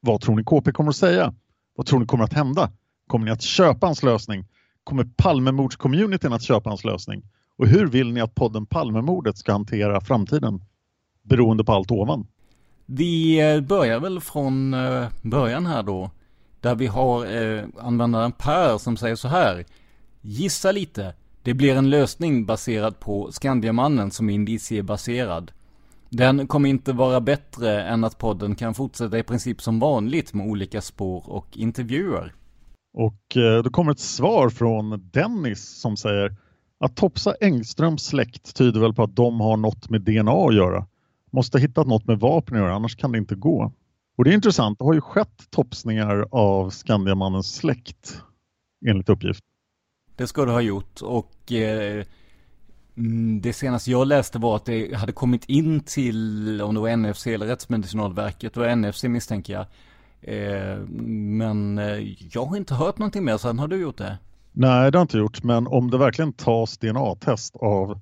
Vad 0.00 0.20
tror 0.20 0.36
ni 0.36 0.44
KP 0.44 0.72
kommer 0.72 0.90
att 0.90 0.96
säga? 0.96 1.34
Vad 1.76 1.86
tror 1.86 2.00
ni 2.00 2.06
kommer 2.06 2.24
att 2.24 2.32
hända? 2.32 2.70
Kommer 3.06 3.24
ni 3.24 3.30
att 3.30 3.42
köpa 3.42 3.86
hans 3.86 4.02
lösning? 4.02 4.44
Kommer 4.84 5.04
Palmemordscommunityn 5.16 6.32
att 6.32 6.42
köpa 6.42 6.70
hans 6.70 6.84
lösning? 6.84 7.22
Och 7.58 7.68
hur 7.68 7.86
vill 7.86 8.12
ni 8.12 8.20
att 8.20 8.34
podden 8.34 8.66
Palmemordet 8.66 9.38
ska 9.38 9.52
hantera 9.52 10.00
framtiden? 10.00 10.62
Beroende 11.22 11.64
på 11.64 11.72
allt 11.72 11.90
ovan. 11.90 12.26
Vi 12.86 13.40
eh, 13.40 13.60
börjar 13.60 14.00
väl 14.00 14.20
från 14.20 14.74
eh, 14.74 15.06
början 15.22 15.66
här 15.66 15.82
då. 15.82 16.10
Där 16.60 16.74
vi 16.74 16.86
har 16.86 17.36
eh, 17.36 17.64
användaren 17.78 18.32
Per 18.32 18.78
som 18.78 18.96
säger 18.96 19.16
så 19.16 19.28
här. 19.28 19.64
Gissa 20.20 20.72
lite. 20.72 21.14
Det 21.42 21.54
blir 21.54 21.76
en 21.76 21.90
lösning 21.90 22.46
baserad 22.46 23.00
på 23.00 23.32
Skandiamannen 23.32 24.10
som 24.10 24.30
indiciebaserad. 24.30 25.52
Den 26.08 26.46
kommer 26.46 26.68
inte 26.68 26.92
vara 26.92 27.20
bättre 27.20 27.82
än 27.82 28.04
att 28.04 28.18
podden 28.18 28.54
kan 28.54 28.74
fortsätta 28.74 29.18
i 29.18 29.22
princip 29.22 29.62
som 29.62 29.78
vanligt 29.78 30.34
med 30.34 30.46
olika 30.46 30.80
spår 30.80 31.24
och 31.26 31.46
intervjuer. 31.56 32.34
Och 32.94 33.36
då 33.64 33.70
kommer 33.70 33.92
ett 33.92 34.00
svar 34.00 34.50
från 34.50 35.10
Dennis 35.12 35.80
som 35.80 35.96
säger 35.96 36.36
att 36.82 36.96
topsa 36.96 37.34
Engströms 37.40 38.04
släkt 38.04 38.56
tyder 38.56 38.80
väl 38.80 38.94
på 38.94 39.02
att 39.02 39.16
de 39.16 39.40
har 39.40 39.56
något 39.56 39.90
med 39.90 40.00
DNA 40.00 40.32
att 40.32 40.54
göra. 40.54 40.86
Måste 41.30 41.58
ha 41.58 41.60
hittat 41.60 41.86
något 41.86 42.06
med 42.06 42.18
vapen 42.18 42.56
att 42.56 42.62
göra, 42.62 42.74
annars 42.74 42.96
kan 42.96 43.12
det 43.12 43.18
inte 43.18 43.34
gå. 43.34 43.72
Och 44.16 44.24
det 44.24 44.30
är 44.30 44.34
intressant, 44.34 44.78
det 44.78 44.84
har 44.84 44.94
ju 44.94 45.00
skett 45.00 45.50
topsningar 45.50 46.26
av 46.30 46.70
Skandiamannens 46.70 47.54
släkt 47.54 48.22
enligt 48.86 49.08
uppgift. 49.08 49.44
Det 50.16 50.26
ska 50.26 50.44
det 50.44 50.52
ha 50.52 50.60
gjort 50.60 51.00
och 51.02 51.52
eh, 51.52 52.04
mm, 52.96 53.40
det 53.40 53.52
senaste 53.52 53.90
jag 53.90 54.06
läste 54.06 54.38
var 54.38 54.56
att 54.56 54.64
det 54.64 54.94
hade 54.94 55.12
kommit 55.12 55.44
in 55.44 55.80
till, 55.80 56.62
om 56.62 56.74
det 56.74 56.80
var 56.80 56.96
NFC 56.96 57.26
eller 57.26 57.46
Rättsmedicinalverket, 57.46 58.54
det 58.54 58.60
var 58.60 58.76
NFC 58.76 59.04
misstänker 59.04 59.52
jag. 59.52 59.66
Eh, 60.20 60.78
men 60.86 61.78
eh, 61.78 62.16
jag 62.34 62.44
har 62.44 62.56
inte 62.56 62.74
hört 62.74 62.98
någonting 62.98 63.24
mer, 63.24 63.36
sen 63.36 63.58
har 63.58 63.68
du 63.68 63.76
gjort 63.76 63.98
det? 63.98 64.18
Nej, 64.52 64.92
det 64.92 64.98
har 64.98 65.02
inte 65.02 65.18
gjort, 65.18 65.42
men 65.42 65.66
om 65.66 65.90
det 65.90 65.98
verkligen 65.98 66.32
tas 66.32 66.78
DNA-test 66.78 67.56
av 67.56 68.00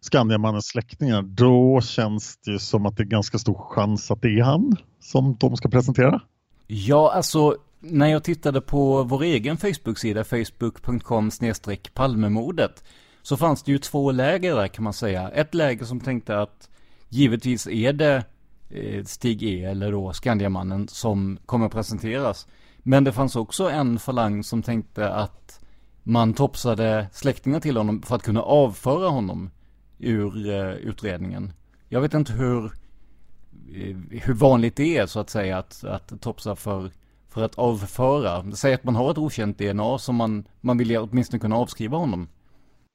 Skandiamannens 0.00 0.66
släktingar, 0.66 1.22
då 1.22 1.80
känns 1.80 2.36
det 2.36 2.58
som 2.58 2.86
att 2.86 2.96
det 2.96 3.02
är 3.02 3.06
ganska 3.06 3.38
stor 3.38 3.54
chans 3.54 4.10
att 4.10 4.22
det 4.22 4.28
är 4.38 4.42
han 4.42 4.76
som 5.00 5.36
de 5.40 5.56
ska 5.56 5.68
presentera. 5.68 6.20
Ja, 6.66 7.12
alltså 7.12 7.56
när 7.80 8.06
jag 8.06 8.24
tittade 8.24 8.60
på 8.60 9.02
vår 9.02 9.22
egen 9.22 9.56
Facebook-sida, 9.56 10.24
facebook.com 10.24 11.30
palmemordet, 11.94 12.84
så 13.22 13.36
fanns 13.36 13.62
det 13.62 13.72
ju 13.72 13.78
två 13.78 14.12
läger 14.12 14.56
där 14.56 14.68
kan 14.68 14.84
man 14.84 14.92
säga. 14.92 15.28
Ett 15.28 15.54
läger 15.54 15.84
som 15.84 16.00
tänkte 16.00 16.38
att 16.38 16.70
givetvis 17.08 17.66
är 17.66 17.92
det 17.92 18.24
eh, 18.70 19.04
Stig 19.04 19.42
E 19.42 19.64
eller 19.64 19.92
då 19.92 20.12
Skandiamannen 20.12 20.88
som 20.88 21.38
kommer 21.46 21.68
presenteras. 21.68 22.46
Men 22.78 23.04
det 23.04 23.12
fanns 23.12 23.36
också 23.36 23.70
en 23.70 23.98
falang 23.98 24.44
som 24.44 24.62
tänkte 24.62 25.12
att 25.12 25.59
man 26.02 26.34
topsade 26.34 27.06
släktingar 27.12 27.60
till 27.60 27.76
honom 27.76 28.02
för 28.02 28.16
att 28.16 28.22
kunna 28.22 28.42
avföra 28.42 29.08
honom 29.08 29.50
ur 29.98 30.48
uh, 30.48 30.74
utredningen. 30.74 31.52
Jag 31.88 32.00
vet 32.00 32.14
inte 32.14 32.32
hur, 32.32 32.64
uh, 32.64 33.96
hur 34.10 34.34
vanligt 34.34 34.76
det 34.76 34.96
är 34.96 35.06
så 35.06 35.20
att 35.20 35.30
säga 35.30 35.58
att, 35.58 35.84
att 35.84 36.20
topsa 36.20 36.56
för, 36.56 36.90
för 37.28 37.42
att 37.42 37.54
avföra. 37.54 38.52
Säg 38.52 38.74
att 38.74 38.84
man 38.84 38.96
har 38.96 39.10
ett 39.10 39.18
okänt 39.18 39.58
DNA 39.58 39.98
som 39.98 40.16
man, 40.16 40.44
man 40.60 40.78
vill 40.78 40.96
åtminstone 40.96 41.40
kunna 41.40 41.56
avskriva 41.56 41.98
honom. 41.98 42.28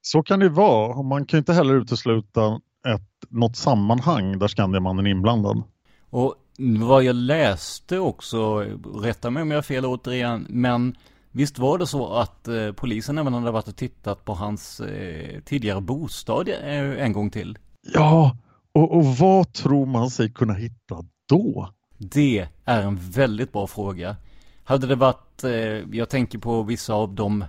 Så 0.02 0.24
kan 0.24 0.40
det 0.40 0.50
vara. 0.50 1.02
Man 1.02 1.26
kan 1.26 1.38
inte 1.38 1.54
heller 1.54 1.74
utesluta 1.74 2.60
ett, 2.88 3.30
något 3.30 3.58
sammanhang 3.58 4.40
där 4.40 4.48
Skandiamannen 4.48 5.06
är 5.06 5.12
inblandad. 5.12 5.64
Och 6.10 6.36
vad 6.58 7.04
jag 7.04 7.16
läste 7.16 8.00
också, 8.00 8.60
rätta 9.04 9.30
mig 9.30 9.42
om 9.42 9.52
jag 9.52 9.58
har 9.58 9.64
fel 9.64 9.86
återigen, 9.86 10.46
men 10.50 10.96
Visst 11.36 11.60
var 11.60 11.78
det 11.78 11.88
så 11.88 12.14
att 12.14 12.48
eh, 12.48 12.72
polisen 12.72 13.18
även 13.18 13.34
hade 13.34 13.52
varit 13.52 13.68
och 13.68 13.76
tittat 13.76 14.26
på 14.26 14.34
hans 14.34 14.80
eh, 14.80 15.40
tidigare 15.40 15.82
bostad 15.82 16.50
eh, 16.50 17.04
en 17.04 17.14
gång 17.14 17.30
till? 17.30 17.58
Ja, 17.94 18.38
och, 18.74 18.98
och 18.98 19.06
vad 19.06 19.54
tror 19.54 19.86
man 19.86 20.10
sig 20.10 20.32
kunna 20.32 20.54
hitta 20.54 21.06
då? 21.30 21.70
Det 21.98 22.48
är 22.66 22.82
en 22.82 22.96
väldigt 22.96 23.54
bra 23.54 23.68
fråga. 23.68 24.16
Hade 24.64 24.88
det 24.88 24.96
varit, 24.96 25.44
eh, 25.44 25.52
jag 25.98 26.10
tänker 26.10 26.40
på 26.40 26.64
vissa 26.64 26.94
av 26.94 27.14
de 27.14 27.46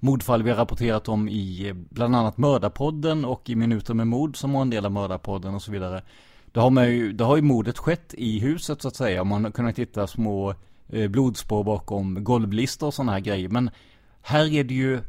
mordfall 0.00 0.42
vi 0.42 0.50
har 0.50 0.56
rapporterat 0.56 1.08
om 1.08 1.28
i 1.28 1.68
eh, 1.68 1.74
bland 1.74 2.16
annat 2.16 2.38
Mördarpodden 2.38 3.24
och 3.24 3.50
i 3.50 3.54
Minuter 3.54 3.94
med 3.94 4.06
mord 4.06 4.36
som 4.36 4.52
var 4.52 4.62
en 4.62 4.70
del 4.70 4.84
av 4.84 4.92
Mördarpodden 4.92 5.54
och 5.54 5.62
så 5.62 5.72
vidare. 5.72 6.02
Då 6.52 6.60
har, 6.60 6.70
man 6.70 6.88
ju, 6.88 7.12
då 7.12 7.24
har 7.24 7.36
ju 7.36 7.42
mordet 7.42 7.78
skett 7.78 8.14
i 8.18 8.38
huset 8.38 8.82
så 8.82 8.88
att 8.88 8.96
säga. 8.96 9.24
Man 9.24 9.44
har 9.44 9.50
kunnat 9.50 9.78
hitta 9.78 10.06
små 10.06 10.54
blodspår 10.88 11.64
bakom 11.64 12.24
golvlistor 12.24 12.86
och 12.86 12.94
sådana 12.94 13.12
här 13.12 13.20
grejer. 13.20 13.48
Men 13.48 13.70
här 14.22 14.52
är 14.52 14.64
det 14.64 14.74
ju, 14.74 15.00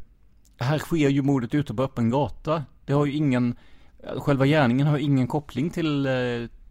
här 0.59 0.77
sker 0.79 1.09
ju 1.09 1.21
mordet 1.21 1.53
ute 1.53 1.74
på 1.74 1.83
öppen 1.83 2.09
gata. 2.09 2.63
Det 2.86 2.93
har 2.93 3.05
ju 3.05 3.13
ingen, 3.13 3.55
själva 4.17 4.45
gärningen 4.45 4.88
har 4.88 4.98
ingen 4.98 5.27
koppling 5.27 5.69
till, 5.69 6.05
eh, 6.05 6.12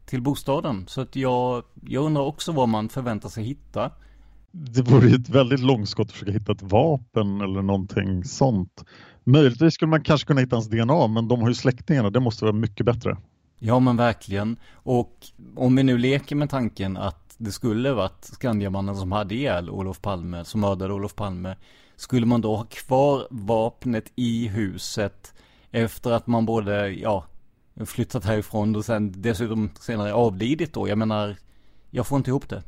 till 0.07 0.23
bostaden. 0.23 0.85
Så 0.88 1.00
att 1.00 1.17
jag, 1.17 1.62
jag 1.87 2.05
undrar 2.05 2.23
också 2.23 2.53
vad 2.53 2.69
man 2.69 2.88
förväntar 2.88 3.29
sig 3.29 3.45
hitta. 3.45 3.91
Det 4.50 4.83
vore 4.83 5.09
ju 5.09 5.15
ett 5.15 5.29
väldigt 5.29 5.61
långskott 5.61 6.07
att 6.07 6.12
försöka 6.12 6.33
hitta 6.33 6.53
ett 6.53 6.62
vapen 6.62 7.41
eller 7.41 7.62
någonting 7.62 8.25
sånt. 8.25 8.85
Möjligtvis 9.25 9.75
skulle 9.75 9.91
man 9.91 10.03
kanske 10.03 10.27
kunna 10.27 10.41
hitta 10.41 10.57
hans 10.57 10.69
DNA, 10.69 11.07
men 11.07 11.29
de 11.29 11.41
har 11.41 11.49
ju 11.49 11.55
släktingarna, 11.55 12.11
det 12.11 12.21
måste 12.21 12.45
vara 12.45 12.55
mycket 12.55 12.87
bättre. 12.87 13.17
Ja 13.59 13.79
men 13.79 13.97
verkligen. 13.97 14.57
Och 14.73 15.27
om 15.57 15.77
vi 15.77 15.83
nu 15.83 15.99
leker 15.99 16.37
med 16.37 16.50
tanken 16.50 16.97
att 16.97 17.28
det 17.38 17.52
skulle 17.52 17.92
varit 17.92 18.25
Skandiamannen 18.25 18.97
som 18.97 19.12
hade 19.12 19.35
ihjäl 19.35 19.71
Olof 19.71 20.00
Palme, 20.00 20.45
som 20.45 20.61
mördade 20.61 20.95
Olof 20.95 21.14
Palme. 21.14 21.57
Skulle 21.97 22.26
man 22.26 22.40
då 22.40 22.57
ha 22.57 22.64
kvar 22.64 23.26
vapnet 23.30 24.12
i 24.14 24.49
huset 24.49 25.35
efter 25.71 26.11
att 26.11 26.26
man 26.26 26.47
både, 26.47 26.88
ja, 26.88 27.25
flyttat 27.87 28.25
härifrån 28.25 28.76
och 28.76 28.85
sen 28.85 29.23
dessutom 29.23 29.71
senare 29.80 30.14
avlidit 30.14 30.73
då? 30.73 30.88
Jag 30.88 30.99
menar, 30.99 31.37
jag 31.90 32.07
får 32.07 32.18
inte 32.18 32.30
ihop 32.30 32.49
det. 32.49 32.62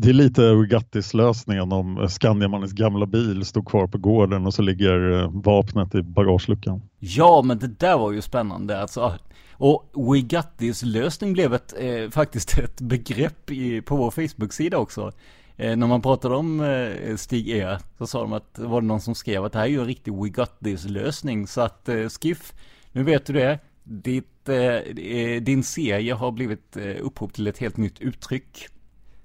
Det 0.00 0.08
är 0.08 0.12
lite 0.12 0.42
Ugattis 0.42 1.14
lösningen 1.14 1.72
om 1.72 1.98
eh, 1.98 2.08
Skandiamannens 2.08 2.72
gamla 2.72 3.06
bil 3.06 3.44
stod 3.44 3.68
kvar 3.68 3.86
på 3.86 3.98
gården 3.98 4.46
och 4.46 4.54
så 4.54 4.62
ligger 4.62 5.20
eh, 5.20 5.30
vapnet 5.30 5.94
i 5.94 6.02
bagageluckan. 6.02 6.82
Ja, 6.98 7.42
men 7.42 7.58
det 7.58 7.66
där 7.66 7.98
var 7.98 8.12
ju 8.12 8.20
spännande. 8.20 8.80
Alltså, 8.80 9.00
ah, 9.00 9.18
och 9.52 10.14
We 10.14 10.20
Got 10.20 10.58
This 10.58 10.82
lösning 10.82 11.32
blev 11.32 11.54
ett, 11.54 11.74
eh, 11.78 12.10
faktiskt 12.10 12.58
ett 12.58 12.80
begrepp 12.80 13.50
i, 13.50 13.82
på 13.82 13.96
vår 13.96 14.10
Facebook-sida 14.10 14.78
också. 14.78 15.12
Eh, 15.56 15.76
när 15.76 15.86
man 15.86 16.02
pratade 16.02 16.34
om 16.34 16.60
eh, 16.60 17.16
Stig 17.16 17.48
E 17.48 17.78
så 17.98 18.06
sa 18.06 18.20
de 18.20 18.32
att 18.32 18.54
det 18.54 18.80
någon 18.80 19.00
som 19.00 19.14
skrev 19.14 19.44
att 19.44 19.52
det 19.52 19.58
här 19.58 19.66
är 19.66 19.70
ju 19.70 19.80
en 19.80 19.86
riktig 19.86 20.14
We 20.14 20.28
Got 20.28 20.60
This 20.64 20.84
lösning. 20.84 21.46
Så 21.46 21.60
att 21.60 21.88
eh, 21.88 22.08
Skiff, 22.08 22.54
nu 22.92 23.02
vet 23.02 23.26
du 23.26 23.32
det. 23.32 23.58
Ditt, 23.84 24.48
eh, 24.48 24.56
eh, 24.56 25.42
din 25.42 25.64
serie 25.64 26.14
har 26.14 26.32
blivit 26.32 26.76
eh, 26.76 26.96
upphov 27.00 27.28
till 27.28 27.46
ett 27.46 27.58
helt 27.58 27.76
nytt 27.76 28.00
uttryck. 28.00 28.68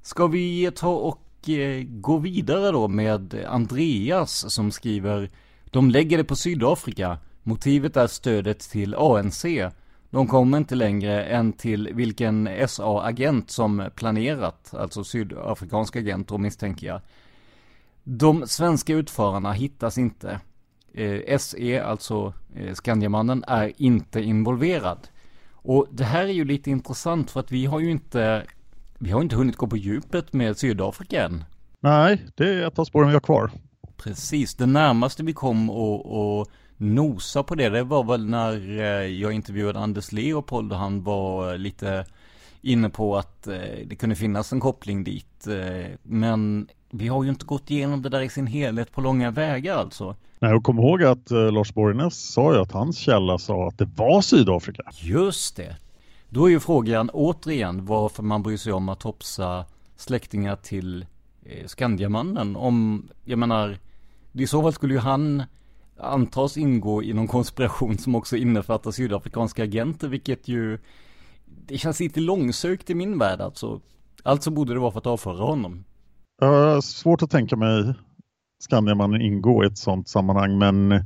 Ska 0.04 0.28
vi 0.28 0.72
ta 0.76 0.96
och 0.96 1.50
eh, 1.50 1.84
gå 1.84 2.18
vidare 2.18 2.72
då 2.72 2.88
med 2.88 3.46
Andreas 3.48 4.54
som 4.54 4.72
skriver 4.72 5.30
De 5.66 5.90
lägger 5.90 6.18
det 6.18 6.24
på 6.24 6.36
Sydafrika. 6.36 7.18
Motivet 7.44 7.98
är 7.98 8.08
stödet 8.08 8.60
till 8.60 8.96
ANC 8.96 9.46
de 10.14 10.28
kommer 10.28 10.58
inte 10.58 10.76
längre 10.76 11.24
än 11.24 11.54
till 11.54 11.90
vilken 11.94 12.50
SA-agent 12.68 13.50
som 13.52 13.90
planerat, 13.96 14.74
alltså 14.74 15.04
sydafrikansk 15.04 15.96
agent 15.96 16.28
då 16.28 16.38
misstänker 16.38 16.88
jag. 16.88 17.02
De 18.04 18.48
svenska 18.48 18.94
utförarna 18.94 19.52
hittas 19.52 19.98
inte. 19.98 20.40
Eh, 20.94 21.38
SE, 21.38 21.84
alltså 21.84 22.34
eh, 22.56 22.74
Skandiamannen, 22.74 23.44
är 23.48 23.72
inte 23.78 24.22
involverad. 24.22 25.08
Och 25.52 25.88
det 25.92 26.04
här 26.04 26.24
är 26.24 26.34
ju 26.34 26.46
lite 26.46 26.72
intressant 26.72 27.32
för 27.32 27.40
att 27.40 27.52
vi 27.52 27.66
har 27.66 27.80
ju 27.80 27.92
inte, 27.92 28.46
vi 29.00 29.12
har 29.12 29.22
inte 29.22 29.36
hunnit 29.36 29.56
gå 29.56 29.68
på 29.68 29.78
djupet 29.78 30.34
med 30.34 30.58
Sydafrika 30.58 31.26
än. 31.26 31.44
Nej, 31.80 32.26
det 32.36 32.50
är 32.50 32.68
ett 32.68 32.80
av 32.80 32.86
spåren 32.86 33.08
vi 33.08 33.14
har 33.14 33.22
kvar. 33.22 33.52
Precis, 33.98 34.56
det 34.56 34.66
närmaste 34.66 35.24
vi 35.24 35.34
kom 35.34 35.70
och, 35.70 36.40
och 36.40 36.48
nosa 36.78 37.44
på 37.44 37.56
det, 37.56 37.70
det 37.70 37.84
var 37.84 38.04
väl 38.04 38.26
när 38.26 38.80
eh, 38.80 39.08
jag 39.08 39.34
intervjuade 39.34 39.80
Anders 39.80 40.12
Leopold 40.12 40.72
och 40.72 40.78
han 40.78 41.04
var 41.04 41.58
lite 41.58 42.06
inne 42.62 42.90
på 42.90 43.18
att 43.18 43.48
eh, 43.48 43.58
det 43.86 43.96
kunde 43.96 44.16
finnas 44.16 44.54
en 44.54 44.60
koppling 44.60 45.04
dit. 45.04 45.48
Eh, 45.48 45.92
men 46.04 46.68
vi 46.90 47.08
har 47.08 47.24
ju 47.24 47.30
inte 47.30 47.46
gått 47.46 47.72
igenom 47.72 48.02
det 48.02 48.10
där 48.10 48.22
i 48.22 48.30
sin 48.30 48.48
helhet 48.48 48.92
på 48.92 49.02
långa 49.02 49.32
vägar 49.32 49.78
alltså. 49.78 50.16
Nej, 50.40 50.54
och 50.54 50.64
kom 50.64 50.80
ihåg 50.80 51.04
att 51.04 51.32
Lars 51.32 51.74
Borgnäs 51.74 52.34
sa 52.34 52.54
ju 52.54 52.62
att 52.62 52.72
hans 52.72 52.98
källa 52.98 53.38
sa 53.38 53.68
att 53.68 53.78
det 53.78 53.90
var 53.96 54.22
Sydafrika. 54.22 54.84
Just 54.94 55.56
det. 55.56 55.76
Då 56.34 56.46
är 56.46 56.50
ju 56.50 56.60
frågan 56.60 57.10
återigen 57.10 57.86
varför 57.86 58.24
man 58.24 58.44
bryr 58.44 58.58
sig 58.58 58.74
om 58.74 58.90
att 58.90 59.00
topsa 59.00 59.66
släktingar 59.96 60.56
till 60.56 61.06
eh, 61.46 61.68
Skandiamannen. 61.68 62.56
Om, 62.56 63.08
jag 63.24 63.40
menar, 63.40 63.78
i 64.32 64.48
så 64.48 64.62
fall 64.62 64.74
skulle 64.74 64.94
ju 64.94 65.00
han 65.00 65.44
antas 66.00 66.58
ingå 66.58 67.04
i 67.04 67.14
någon 67.14 67.28
konspiration 67.28 67.98
som 67.98 68.16
också 68.16 68.38
innefattar 68.38 68.92
sydafrikanska 68.92 69.64
agenter, 69.64 70.08
vilket 70.08 70.48
ju 70.48 70.80
det 71.46 71.78
känns 71.78 72.00
lite 72.00 72.20
långsökt 72.20 72.90
i 72.90 72.96
min 72.96 73.18
värld 73.18 73.42
alltså. 73.42 73.82
Alltså 74.24 74.52
borde 74.52 74.74
det 74.74 74.80
vara 74.80 74.92
för 74.92 75.00
att 75.00 75.08
avföra 75.08 75.46
honom. 75.46 75.84
Uh, 76.44 76.80
svårt 76.80 77.22
att 77.22 77.32
tänka 77.32 77.56
mig 77.56 77.94
Skandiamannen 78.64 79.22
ingå 79.22 79.64
i 79.64 79.68
ett 79.68 79.78
sådant 79.78 80.10
sammanhang, 80.10 80.58
men 80.58 81.06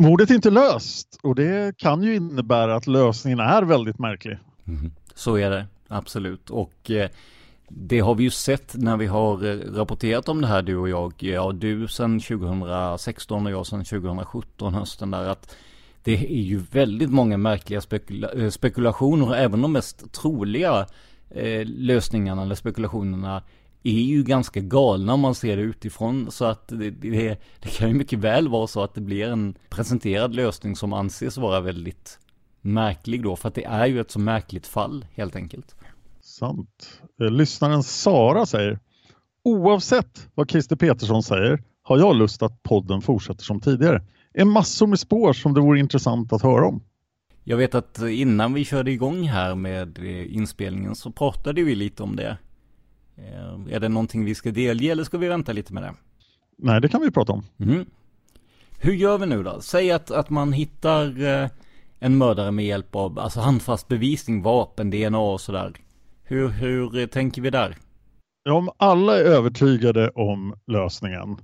mordet 0.00 0.30
är 0.30 0.34
inte 0.34 0.50
löst 0.50 1.18
och 1.22 1.34
det 1.34 1.78
kan 1.78 2.02
ju 2.02 2.14
innebära 2.14 2.76
att 2.76 2.86
lösningen 2.86 3.40
är 3.40 3.62
väldigt 3.62 3.98
märklig. 3.98 4.38
Mm. 4.66 4.92
Så 5.14 5.38
är 5.38 5.50
det, 5.50 5.66
absolut. 5.88 6.50
Och 6.50 6.90
eh, 6.90 7.10
det 7.68 8.00
har 8.00 8.14
vi 8.14 8.24
ju 8.24 8.30
sett 8.30 8.74
när 8.74 8.96
vi 8.96 9.06
har 9.06 9.46
eh, 9.46 9.74
rapporterat 9.74 10.28
om 10.28 10.40
det 10.40 10.46
här 10.46 10.62
du 10.62 10.76
och 10.76 10.88
jag. 10.88 11.12
Ja, 11.18 11.52
du 11.52 11.88
sedan 11.88 12.20
2016 12.20 13.46
och 13.46 13.52
jag 13.52 13.66
sedan 13.66 13.84
2017 13.84 14.74
hösten 14.74 15.10
där 15.10 15.28
att 15.28 15.56
det 16.02 16.12
är 16.12 16.42
ju 16.42 16.58
väldigt 16.58 17.10
många 17.10 17.36
märkliga 17.36 17.80
spekula 17.80 18.32
eh, 18.32 18.50
spekulationer 18.50 19.34
även 19.34 19.62
de 19.62 19.72
mest 19.72 20.12
troliga 20.12 20.86
eh, 21.30 21.64
lösningarna 21.64 22.42
eller 22.42 22.54
spekulationerna 22.54 23.42
är 23.82 24.02
ju 24.02 24.22
ganska 24.22 24.60
galna 24.60 25.14
om 25.14 25.20
man 25.20 25.34
ser 25.34 25.56
det 25.56 25.62
utifrån. 25.62 26.30
Så 26.30 26.44
att 26.44 26.68
det, 26.68 26.90
det, 26.90 27.40
det 27.60 27.68
kan 27.68 27.88
ju 27.88 27.94
mycket 27.94 28.18
väl 28.18 28.48
vara 28.48 28.66
så 28.66 28.82
att 28.82 28.94
det 28.94 29.00
blir 29.00 29.28
en 29.28 29.54
presenterad 29.68 30.34
lösning 30.34 30.76
som 30.76 30.92
anses 30.92 31.36
vara 31.36 31.60
väldigt 31.60 32.18
märklig 32.60 33.22
då. 33.22 33.36
För 33.36 33.48
att 33.48 33.54
det 33.54 33.64
är 33.64 33.86
ju 33.86 34.00
ett 34.00 34.10
så 34.10 34.18
märkligt 34.18 34.66
fall 34.66 35.06
helt 35.14 35.36
enkelt. 35.36 35.74
Sant. 36.20 37.00
Eh, 37.20 37.30
Lyssnaren 37.30 37.82
Sara 37.82 38.46
säger 38.46 38.78
Oavsett 39.44 40.28
vad 40.34 40.50
Christer 40.50 40.76
Petersson 40.76 41.22
säger 41.22 41.62
har 41.82 41.98
jag 41.98 42.16
lust 42.16 42.42
att 42.42 42.62
podden 42.62 43.02
fortsätter 43.02 43.44
som 43.44 43.60
tidigare. 43.60 44.02
Är 44.34 44.44
massor 44.44 44.86
med 44.86 45.00
spår 45.00 45.32
som 45.32 45.54
det 45.54 45.60
vore 45.60 45.80
intressant 45.80 46.32
att 46.32 46.42
höra 46.42 46.66
om. 46.66 46.82
Jag 47.44 47.56
vet 47.56 47.74
att 47.74 47.98
innan 47.98 48.54
vi 48.54 48.64
körde 48.64 48.90
igång 48.90 49.22
här 49.22 49.54
med 49.54 49.98
eh, 49.98 50.34
inspelningen 50.34 50.94
så 50.94 51.10
pratade 51.10 51.62
vi 51.62 51.74
lite 51.74 52.02
om 52.02 52.16
det. 52.16 52.38
Eh, 53.20 53.74
Är 53.74 53.80
det 53.80 53.88
någonting 53.88 54.24
vi 54.24 54.34
ska 54.34 54.50
delge 54.50 54.92
eller 54.92 55.04
ska 55.04 55.18
vi 55.18 55.28
vänta 55.28 55.52
lite 55.52 55.72
med 55.72 55.82
det? 55.82 55.94
Nej, 56.58 56.80
det 56.80 56.88
kan 56.88 57.00
vi 57.00 57.10
prata 57.10 57.32
om. 57.32 57.42
Mm. 57.60 57.86
Hur 58.78 58.92
gör 58.92 59.18
vi 59.18 59.26
nu 59.26 59.42
då? 59.42 59.60
Säg 59.60 59.90
att, 59.90 60.10
att 60.10 60.30
man 60.30 60.52
hittar 60.52 61.22
eh, 61.22 61.48
en 61.98 62.18
mördare 62.18 62.50
med 62.50 62.64
hjälp 62.64 62.94
av 62.96 63.18
alltså 63.18 63.40
handfast 63.40 63.88
bevisning, 63.88 64.42
vapen, 64.42 64.90
DNA 64.90 65.18
och 65.18 65.40
sådär. 65.40 65.72
Hur, 66.22 66.48
hur 66.48 66.98
eh, 66.98 67.06
tänker 67.06 67.42
vi 67.42 67.50
där? 67.50 67.76
Ja, 68.42 68.52
om 68.52 68.70
alla 68.76 69.18
är 69.18 69.24
övertygade 69.24 70.08
om 70.08 70.54
lösningen 70.66 71.36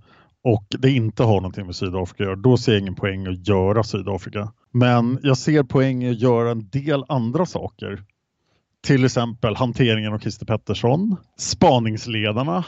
och 0.45 0.67
det 0.79 0.91
inte 0.91 1.23
har 1.23 1.35
någonting 1.35 1.67
med 1.67 1.77
Sydafrika 1.77 2.23
att 2.23 2.27
göra, 2.27 2.37
då 2.37 2.57
ser 2.57 2.73
jag 2.73 2.81
ingen 2.81 2.95
poäng 2.95 3.27
att 3.27 3.49
göra 3.49 3.83
Sydafrika. 3.83 4.53
Men 4.73 5.19
jag 5.23 5.39
ser 5.39 5.63
poäng 5.63 6.05
i 6.05 6.11
att 6.11 6.21
göra 6.21 6.51
en 6.51 6.69
del 6.69 7.05
andra 7.09 7.47
saker. 7.47 8.03
Till 8.87 9.05
exempel 9.05 9.57
hanteringen 9.57 10.13
av 10.13 10.19
Christer 10.19 10.47
Pettersson, 10.47 11.17
spaningsledarna, 11.39 12.65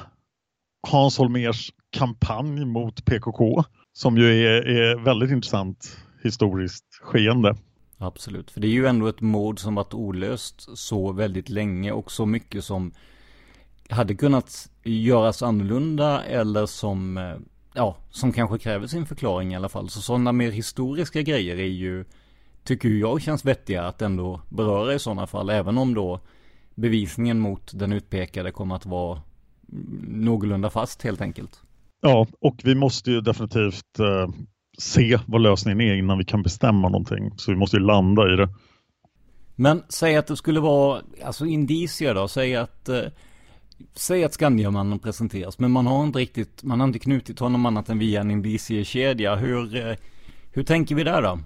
Hans 0.89 1.19
Holmers 1.19 1.73
kampanj 1.91 2.65
mot 2.65 3.05
PKK 3.05 3.65
som 3.93 4.17
ju 4.17 4.47
är, 4.47 4.69
är 4.69 5.05
väldigt 5.05 5.31
intressant 5.31 5.99
historiskt 6.23 6.85
skeende. 7.03 7.57
Absolut, 7.99 8.51
för 8.51 8.61
det 8.61 8.67
är 8.67 8.73
ju 8.73 8.87
ändå 8.87 9.07
ett 9.07 9.21
mord 9.21 9.61
som 9.61 9.75
varit 9.75 9.95
olöst 9.95 10.79
så 10.79 11.13
väldigt 11.13 11.49
länge 11.49 11.93
och 11.93 12.13
så 12.13 12.27
mycket 12.27 12.65
som 12.65 12.93
hade 13.89 14.15
kunnat 14.15 14.71
göras 14.85 15.43
annorlunda 15.43 16.25
eller 16.25 16.67
som, 16.67 17.19
eh, 17.19 17.37
ja, 17.75 17.97
som 18.11 18.33
kanske 18.33 18.59
kräver 18.59 18.87
sin 18.87 19.07
förklaring 19.07 19.53
i 19.53 19.57
alla 19.57 19.69
fall. 19.69 19.89
Så 19.89 20.01
sådana 20.01 20.33
mer 20.33 20.51
historiska 20.51 21.23
grejer 21.23 21.57
är 21.57 21.63
ju, 21.63 22.05
tycker 22.69 22.89
jag 22.89 23.23
känns 23.23 23.45
vettiga 23.45 23.83
att 23.83 24.03
ändå 24.03 24.41
beröra 24.49 24.95
i 24.95 24.99
sådana 24.99 25.27
fall, 25.27 25.51
även 25.51 25.79
om 25.79 25.95
då 25.95 26.21
bevisningen 26.75 27.39
mot 27.39 27.71
den 27.75 27.93
utpekade 27.93 28.53
kommer 28.53 28.77
att 28.77 28.87
vara 28.87 29.23
någorlunda 30.09 30.71
fast 30.71 31.03
helt 31.03 31.21
enkelt. 31.21 31.63
Ja, 32.01 32.27
och 32.41 32.61
vi 32.65 32.75
måste 32.75 33.11
ju 33.11 33.21
definitivt 33.21 33.99
eh, 33.99 34.29
se 34.79 35.19
vad 35.27 35.41
lösningen 35.41 35.81
är 35.81 35.95
innan 35.95 36.19
vi 36.19 36.25
kan 36.25 36.43
bestämma 36.43 36.89
någonting. 36.89 37.33
Så 37.37 37.51
vi 37.51 37.57
måste 37.57 37.77
ju 37.77 37.83
landa 37.83 38.33
i 38.33 38.37
det. 38.37 38.49
Men 39.55 39.83
säg 39.89 40.17
att 40.17 40.27
det 40.27 40.37
skulle 40.37 40.61
vara, 40.61 41.03
alltså 41.25 41.47
indicier 41.47 42.15
då, 42.15 42.29
säg 42.29 42.57
att 42.57 42.89
eh, 42.89 43.03
Säg 43.95 44.25
att 44.25 44.35
Skandiamannen 44.35 44.99
presenteras, 44.99 45.59
men 45.59 45.71
man 45.71 45.87
har 45.87 46.05
inte 46.05 46.19
riktigt, 46.19 46.63
man 46.63 46.81
har 46.81 46.87
inte 46.87 46.99
knutit 46.99 47.39
honom 47.39 47.67
annat 47.67 47.89
än 47.89 47.99
via 47.99 48.21
en 48.21 48.31
indiciekedja. 48.31 49.37
Hur, 49.37 49.77
eh, 49.77 49.97
hur 50.53 50.63
tänker 50.63 50.95
vi 50.95 51.05
där 51.05 51.23
då? 51.23 51.39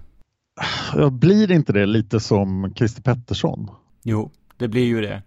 Blir 1.11 1.51
inte 1.51 1.73
det 1.73 1.85
lite 1.85 2.19
som 2.19 2.73
Christer 2.75 3.01
Pettersson? 3.01 3.69
Jo, 4.03 4.31
det 4.57 4.67
blir 4.67 4.85
ju 4.85 5.01
det. 5.01 5.21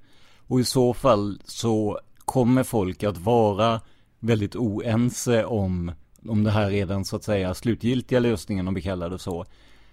Och 0.46 0.60
i 0.60 0.64
så 0.64 0.94
fall 0.94 1.38
så 1.44 2.00
kommer 2.24 2.62
folk 2.62 3.02
att 3.02 3.18
vara 3.18 3.80
väldigt 4.18 4.56
oense 4.56 5.44
om, 5.44 5.92
om 6.28 6.44
det 6.44 6.50
här 6.50 6.70
är 6.70 6.86
den 6.86 7.04
så 7.04 7.16
att 7.16 7.24
säga 7.24 7.54
slutgiltiga 7.54 8.20
lösningen 8.20 8.68
om 8.68 8.74
vi 8.74 8.82
kallar 8.82 9.10
det 9.10 9.18
så. 9.18 9.44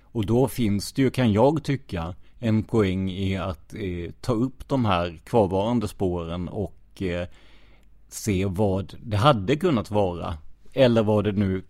Och 0.03 0.25
då 0.25 0.47
finns 0.47 0.93
det 0.93 1.01
ju, 1.01 1.09
kan 1.09 1.31
jag 1.31 1.63
tycka, 1.63 2.15
en 2.39 2.63
poäng 2.63 3.11
i 3.11 3.37
att 3.37 3.73
eh, 3.73 4.11
ta 4.21 4.33
upp 4.33 4.67
de 4.67 4.85
här 4.85 5.19
kvarvarande 5.23 5.87
spåren 5.87 6.47
och 6.47 7.01
eh, 7.01 7.27
se 8.09 8.45
vad 8.45 8.95
det 9.03 9.17
hade 9.17 9.55
kunnat 9.55 9.91
vara. 9.91 10.37
Eller 10.73 11.03
vad 11.03 11.23
det 11.23 11.31
nu, 11.31 11.63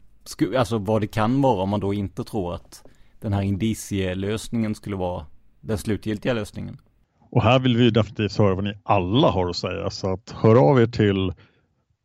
alltså 0.58 0.78
vad 0.78 1.02
det 1.02 1.08
kan 1.08 1.42
vara 1.42 1.62
om 1.64 1.70
man 1.70 1.80
då 1.80 1.94
inte 1.94 2.24
tror 2.24 2.56
att 2.56 2.84
den 3.24 3.34
här 3.34 3.42
indicielösningen 3.42 4.76
skulle 4.76 4.96
vara 4.96 5.26
den 5.62 5.78
slutgiltiga 5.78 6.34
lösningen. 6.34 6.78
Och 7.32 7.44
här 7.44 7.60
vill 7.60 7.78
vi 7.78 7.90
definitivt 7.90 8.38
höra 8.38 8.56
vad 8.56 8.64
ni 8.64 8.74
alla 8.84 9.30
har 9.30 9.50
att 9.50 9.56
säga. 9.56 9.90
Så 9.90 10.14
att 10.14 10.32
hör 10.32 10.56
av 10.56 10.82
er 10.82 10.88
till 10.88 11.34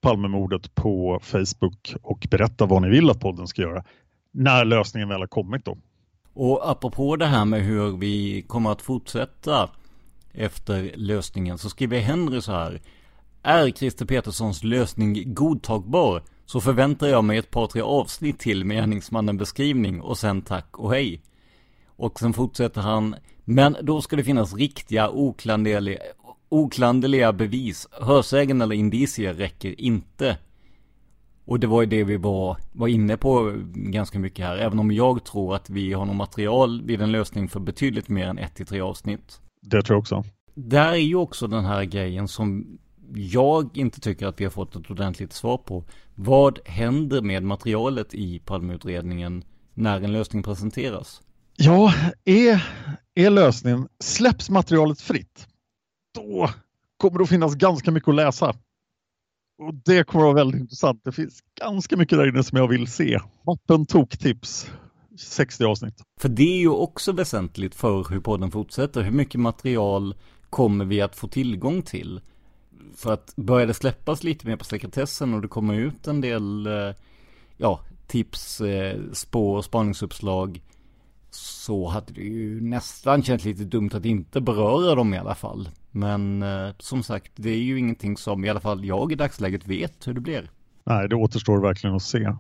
Palmemordet 0.01 0.75
på 0.75 1.19
Facebook 1.23 1.95
och 2.03 2.27
berätta 2.31 2.67
vad 2.67 2.83
ni 2.83 2.89
vill 2.89 3.11
att 3.11 3.21
podden 3.21 3.47
ska 3.47 3.63
göra. 3.63 3.85
När 4.33 4.65
lösningen 4.65 5.09
väl 5.09 5.21
har 5.21 5.27
kommit 5.27 5.65
då. 5.65 5.79
Och 6.33 6.71
apropå 6.71 7.17
det 7.17 7.27
här 7.27 7.45
med 7.45 7.63
hur 7.63 7.97
vi 7.97 8.43
kommer 8.43 8.73
att 8.73 8.83
fortsätta 8.83 9.71
efter 10.33 10.93
lösningen 10.95 11.59
så 11.59 11.71
skriver 11.71 12.01
Henry 12.01 12.41
så 12.41 12.53
här. 12.53 12.81
Är 13.43 13.71
Christer 13.71 14.07
Peterssons 14.07 14.65
lösning 14.65 15.35
godtagbar 15.35 16.23
så 16.51 16.61
förväntar 16.61 17.07
jag 17.07 17.25
mig 17.25 17.39
ett 17.39 17.51
par 17.51 17.67
tre 17.67 17.83
avsnitt 17.83 18.39
till 18.39 18.65
med 18.65 18.77
gärningsmannen 18.77 19.37
beskrivning 19.37 20.01
och 20.01 20.19
sen 20.19 20.43
tack 20.43 20.79
och 20.79 20.91
hej. 20.93 21.23
Och 21.87 22.21
sen 22.21 22.33
fortsätter 22.33 22.81
han. 22.81 23.17
Men 23.45 23.77
då 23.83 24.01
ska 24.01 24.17
det 24.17 24.25
finnas 24.25 24.55
riktiga 24.55 25.11
oklanderliga, 25.11 25.99
oklanderliga 26.49 27.33
bevis. 27.33 27.89
Hörsägen 27.93 28.61
eller 28.61 28.75
indicier 28.75 29.35
räcker 29.35 29.81
inte. 29.81 30.39
Och 31.45 31.61
det 31.61 31.67
var 31.67 31.83
ju 31.83 31.87
det 31.87 32.05
vi 32.05 32.17
var, 32.17 32.57
var 32.73 32.89
inne 32.89 33.17
på 33.17 33.55
ganska 33.75 34.19
mycket 34.19 34.47
här. 34.47 34.57
Även 34.57 34.79
om 34.79 34.93
jag 34.93 35.25
tror 35.25 35.55
att 35.55 35.71
vi 35.71 35.93
har 35.93 36.05
något 36.05 36.17
material 36.17 36.83
vid 36.83 37.01
en 37.01 37.13
lösning 37.13 37.49
för 37.49 37.61
betydligt 37.61 38.09
mer 38.09 38.27
än 38.27 38.39
ett 38.39 38.55
till 38.55 38.67
tre 38.67 38.81
avsnitt. 38.81 39.41
Det 39.63 39.83
tror 39.83 39.95
jag 39.95 40.01
också. 40.01 40.25
Där 40.55 40.93
är 40.93 40.97
ju 40.97 41.17
också 41.17 41.47
den 41.47 41.65
här 41.65 41.85
grejen 41.85 42.29
som 42.29 42.79
jag 43.15 43.77
inte 43.77 44.01
tycker 44.01 44.27
att 44.27 44.41
vi 44.41 44.45
har 44.45 44.51
fått 44.51 44.77
ett 44.77 44.91
ordentligt 44.91 45.33
svar 45.33 45.59
på. 45.59 45.85
Vad 46.15 46.59
händer 46.65 47.23
med 47.23 47.43
materialet 47.43 48.15
i 48.15 48.39
Palmeutredningen 48.39 49.45
när 49.75 50.01
en 50.01 50.13
lösning 50.13 50.43
presenteras? 50.43 51.23
Ja, 51.57 51.95
är, 52.25 52.67
är 53.15 53.31
lösningen, 53.31 53.89
släpps 54.01 54.51
materialet 54.51 55.01
fritt, 55.01 55.47
då 56.15 56.51
kommer 56.97 57.19
det 57.19 57.23
att 57.23 57.29
finnas 57.29 57.55
ganska 57.55 57.91
mycket 57.91 58.09
att 58.09 58.15
läsa. 58.15 58.55
Och 59.63 59.75
det 59.75 60.07
kommer 60.07 60.25
att 60.25 60.35
vara 60.35 60.45
väldigt 60.45 60.61
intressant. 60.61 61.01
Det 61.05 61.13
finns 61.13 61.41
ganska 61.61 61.97
mycket 61.97 62.19
där 62.19 62.29
inne 62.29 62.45
som 62.45 62.59
jag 62.59 62.69
vill 62.69 62.87
se. 62.87 63.19
Vatten 63.43 63.87
toktips, 63.87 64.71
60 65.19 65.65
avsnitt. 65.65 66.03
För 66.21 66.29
det 66.29 66.43
är 66.43 66.59
ju 66.59 66.69
också 66.69 67.13
väsentligt 67.13 67.75
för 67.75 68.11
hur 68.11 68.21
podden 68.21 68.51
fortsätter. 68.51 69.03
Hur 69.03 69.13
mycket 69.13 69.41
material 69.41 70.15
kommer 70.51 70.85
vi 70.85 71.01
att 71.01 71.17
få 71.17 71.29
tillgång 71.29 71.83
till? 71.83 72.21
För 72.97 73.13
att 73.13 73.37
börjar 73.37 73.67
det 73.67 73.75
släppas 73.75 74.25
lite 74.25 74.47
mer 74.47 74.57
på 74.57 74.65
sekretessen 74.65 75.35
och 75.35 75.43
det 75.43 75.49
kommer 75.49 75.75
ut 75.75 76.07
en 76.07 76.21
del 76.21 76.67
eh, 76.67 76.95
ja, 77.57 77.81
tips, 78.07 78.61
eh, 78.61 79.01
spår, 79.13 79.63
spaningsuppslag 79.63 80.63
så 81.31 81.89
hade 81.89 82.13
det 82.13 82.21
ju 82.21 82.61
nästan 82.61 83.23
känts 83.23 83.45
lite 83.45 83.65
dumt 83.65 83.91
att 83.93 84.05
inte 84.05 84.41
beröra 84.41 84.95
dem 84.95 85.15
i 85.15 85.19
alla 85.19 85.35
fall. 85.35 85.69
Men 85.91 86.43
eh, 86.43 86.71
som 86.79 87.03
sagt, 87.03 87.33
det 87.37 87.51
är 87.51 87.59
ju 87.59 87.79
ingenting 87.79 88.17
som 88.17 88.45
i 88.45 88.49
alla 88.49 88.61
fall 88.61 88.85
jag 88.85 89.13
i 89.13 89.15
dagsläget 89.15 89.67
vet 89.67 90.07
hur 90.07 90.15
det 90.15 90.21
blir. 90.21 90.51
Nej, 90.85 91.09
det 91.09 91.17
återstår 91.17 91.61
verkligen 91.61 91.97
att 91.97 92.03
se. 92.03 92.35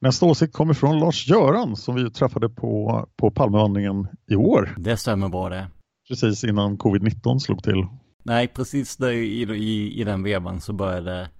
Nästa 0.00 0.26
åsikt 0.26 0.52
kommer 0.52 0.74
från 0.74 0.98
Lars-Göran 0.98 1.76
som 1.76 1.94
vi 1.94 2.10
träffade 2.10 2.48
på, 2.48 3.06
på 3.16 3.30
Palmevandringen 3.30 4.08
i 4.30 4.36
år. 4.36 4.74
Det 4.78 4.96
stämmer 4.96 5.28
bra 5.28 5.48
det. 5.48 5.68
Precis 6.08 6.44
innan 6.44 6.78
covid-19 6.78 7.38
slog 7.38 7.62
till. 7.62 7.86
Nej, 8.26 8.48
precis 8.48 8.96
där 8.96 9.12
i, 9.12 9.42
i, 9.42 10.00
i 10.00 10.04
den 10.04 10.22
vevan 10.22 10.60
så 10.60 10.72
började 10.72 11.30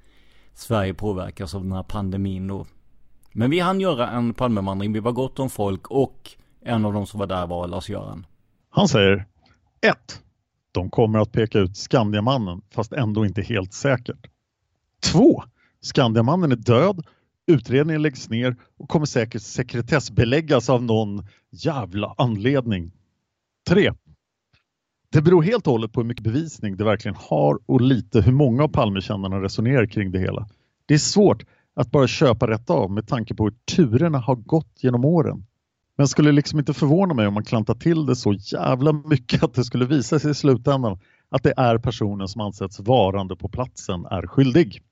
Sverige 0.55 0.94
påverkas 0.94 1.55
av 1.55 1.62
den 1.62 1.73
här 1.73 1.83
pandemin 1.83 2.47
då. 2.47 2.66
Men 3.33 3.51
vi 3.51 3.61
hann 3.61 3.81
göra 3.81 4.11
en 4.11 4.35
Palmevandring, 4.35 4.92
vi 4.92 5.01
var 5.01 5.12
gott 5.12 5.38
om 5.38 5.51
folk 5.51 5.87
och 5.90 6.31
en 6.61 6.85
av 6.85 6.92
de 6.92 7.07
som 7.07 7.20
var 7.20 7.27
där 7.27 7.47
var 7.47 7.68
Lars-Göran. 7.68 8.27
Han 8.70 8.88
säger 8.88 9.27
1. 9.81 10.23
De 10.73 10.90
kommer 10.90 11.18
att 11.18 11.33
peka 11.33 11.59
ut 11.59 11.77
Skandiamannen 11.77 12.61
fast 12.70 12.92
ändå 12.92 13.27
inte 13.27 13.42
helt 13.42 13.75
säkert. 13.75 14.27
2. 15.12 15.42
Skandiamannen 15.81 16.53
är 16.53 16.57
död, 16.57 17.07
utredningen 17.47 18.03
läggs 18.03 18.31
ner 18.31 18.57
och 18.79 18.88
kommer 18.88 19.07
säkert 19.07 19.42
sekretessbeläggas 19.42 20.70
av 20.70 20.83
någon 20.83 21.27
jävla 21.51 22.14
anledning. 22.18 22.92
3. 23.68 23.92
Det 25.14 25.22
beror 25.22 25.42
helt 25.42 25.66
och 25.66 25.72
hållet 25.72 25.92
på 25.92 26.00
hur 26.00 26.09
mycket 26.09 26.24
bevisning 26.24 26.77
det 26.77 26.85
verkligen 26.85 27.16
har 27.20 27.59
och 27.66 27.81
lite 27.81 28.20
hur 28.20 28.33
många 28.33 28.64
av 28.64 28.68
Palmekännarna 28.68 29.42
resonerar 29.42 29.87
kring 29.87 30.12
det 30.12 30.18
hela. 30.18 30.48
Det 30.87 30.94
är 30.94 30.98
svårt 30.98 31.44
att 31.77 31.90
bara 31.90 32.07
köpa 32.07 32.50
rätt 32.50 32.70
av 32.70 32.90
med 32.90 33.09
tanke 33.09 33.35
på 33.35 33.44
hur 33.44 33.55
turerna 33.77 34.18
har 34.18 34.37
gått 34.37 34.72
genom 34.81 35.05
åren. 35.05 35.46
Men 35.96 36.09
skulle 36.09 36.33
liksom 36.33 36.59
inte 36.59 36.74
förvåna 36.74 37.14
mig 37.14 37.27
om 37.27 37.35
man 37.35 37.44
klantar 37.44 37.74
till 37.74 38.07
det 38.07 38.16
så 38.16 38.33
jävla 38.33 38.92
mycket 38.92 39.42
att 39.42 39.55
det 39.55 39.64
skulle 39.64 39.85
visa 39.87 40.18
sig 40.18 40.31
i 40.31 40.35
slutändan 40.35 40.98
att 41.29 41.42
det 41.42 41.55
är 41.57 41.79
personen 41.79 42.29
som 42.29 42.40
ansetts 42.40 42.81
varande 42.81 43.37
på 43.37 43.48
platsen 43.48 44.07
är 44.07 44.27
skyldig. 44.27 44.83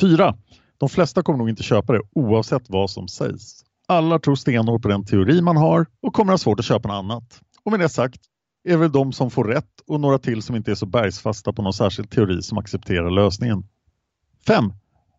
4. 0.00 0.34
De 0.78 0.88
flesta 0.88 1.22
kommer 1.22 1.38
nog 1.38 1.48
inte 1.48 1.62
köpa 1.62 1.92
det 1.92 2.00
oavsett 2.12 2.70
vad 2.70 2.90
som 2.90 3.08
sägs. 3.08 3.64
Alla 3.88 4.18
tror 4.18 4.34
stenhårt 4.34 4.82
på 4.82 4.88
den 4.88 5.04
teori 5.04 5.42
man 5.42 5.56
har 5.56 5.86
och 6.02 6.14
kommer 6.14 6.32
ha 6.32 6.38
svårt 6.38 6.58
att 6.58 6.66
köpa 6.66 6.88
något 6.88 6.94
annat. 6.94 7.40
Och 7.64 7.70
med 7.70 7.80
det 7.80 7.88
sagt, 7.88 8.20
är 8.64 8.76
väl 8.76 8.92
de 8.92 9.12
som 9.12 9.30
får 9.30 9.44
rätt 9.44 9.80
och 9.86 10.00
några 10.00 10.18
till 10.18 10.42
som 10.42 10.56
inte 10.56 10.70
är 10.70 10.74
så 10.74 10.86
bergsfasta 10.86 11.52
på 11.52 11.62
någon 11.62 11.72
särskild 11.72 12.10
teori 12.10 12.42
som 12.42 12.58
accepterar 12.58 13.10
lösningen. 13.10 13.64
5. 14.46 14.72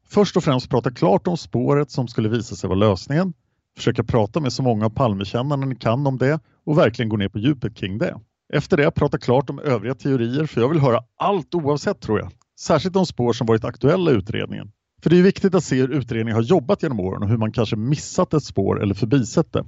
Först 0.07 0.37
och 0.37 0.43
främst 0.43 0.69
prata 0.69 0.91
klart 0.91 1.27
om 1.27 1.37
spåret 1.37 1.91
som 1.91 2.07
skulle 2.07 2.29
visa 2.29 2.55
sig 2.55 2.67
vara 2.67 2.79
lösningen. 2.79 3.33
Försöka 3.77 4.03
prata 4.03 4.39
med 4.39 4.53
så 4.53 4.63
många 4.63 4.85
av 4.85 4.89
Palmekännarna 4.89 5.65
ni 5.65 5.75
kan 5.75 6.07
om 6.07 6.17
det 6.17 6.39
och 6.65 6.77
verkligen 6.77 7.09
gå 7.09 7.17
ner 7.17 7.29
på 7.29 7.39
djupet 7.39 7.75
kring 7.75 7.97
det. 7.97 8.19
Efter 8.53 8.77
det 8.77 8.91
prata 8.91 9.17
klart 9.17 9.49
om 9.49 9.59
övriga 9.59 9.95
teorier 9.95 10.45
för 10.45 10.61
jag 10.61 10.69
vill 10.69 10.79
höra 10.79 10.99
allt 11.17 11.55
oavsett 11.55 12.01
tror 12.01 12.19
jag. 12.19 12.31
Särskilt 12.59 12.93
de 12.93 13.05
spår 13.05 13.33
som 13.33 13.47
varit 13.47 13.65
aktuella 13.65 14.11
i 14.11 14.13
utredningen. 14.13 14.71
För 15.03 15.09
det 15.09 15.19
är 15.19 15.23
viktigt 15.23 15.55
att 15.55 15.63
se 15.63 15.75
hur 15.75 15.91
utredningen 15.91 16.35
har 16.35 16.43
jobbat 16.43 16.83
genom 16.83 16.99
åren 16.99 17.23
och 17.23 17.29
hur 17.29 17.37
man 17.37 17.51
kanske 17.51 17.75
missat 17.75 18.33
ett 18.33 18.43
spår 18.43 18.83
eller 18.83 18.93
förbisett 18.93 19.53
det. 19.53 19.65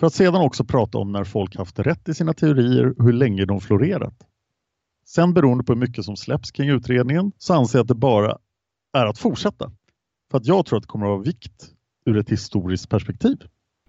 För 0.00 0.06
att 0.06 0.14
sedan 0.14 0.40
också 0.40 0.64
prata 0.64 0.98
om 0.98 1.12
när 1.12 1.24
folk 1.24 1.56
haft 1.56 1.78
rätt 1.78 2.08
i 2.08 2.14
sina 2.14 2.32
teorier 2.32 2.98
och 2.98 3.04
hur 3.04 3.12
länge 3.12 3.44
de 3.44 3.60
florerat. 3.60 4.14
Sen 5.06 5.34
beroende 5.34 5.64
på 5.64 5.72
hur 5.72 5.80
mycket 5.80 6.04
som 6.04 6.16
släpps 6.16 6.50
kring 6.50 6.68
utredningen 6.68 7.32
så 7.38 7.54
anser 7.54 7.78
jag 7.78 7.84
att 7.84 7.88
det 7.88 7.94
bara 7.94 8.38
är 8.92 9.06
att 9.06 9.18
fortsätta. 9.18 9.72
För 10.30 10.38
att 10.38 10.46
jag 10.46 10.66
tror 10.66 10.76
att 10.76 10.82
det 10.82 10.88
kommer 10.88 11.06
att 11.06 11.10
vara 11.10 11.22
vikt 11.22 11.68
ur 12.06 12.18
ett 12.18 12.30
historiskt 12.30 12.88
perspektiv. 12.88 13.36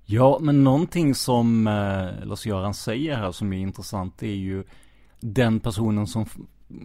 Ja, 0.05 0.39
men 0.41 0.63
någonting 0.63 1.15
som 1.15 1.67
eh, 1.67 2.25
Lars-Göran 2.25 2.73
säger 2.73 3.15
här 3.15 3.31
som 3.31 3.53
är 3.53 3.57
intressant 3.57 4.23
är 4.23 4.27
ju 4.27 4.63
den 5.19 5.59
personen 5.59 6.07
som, 6.07 6.25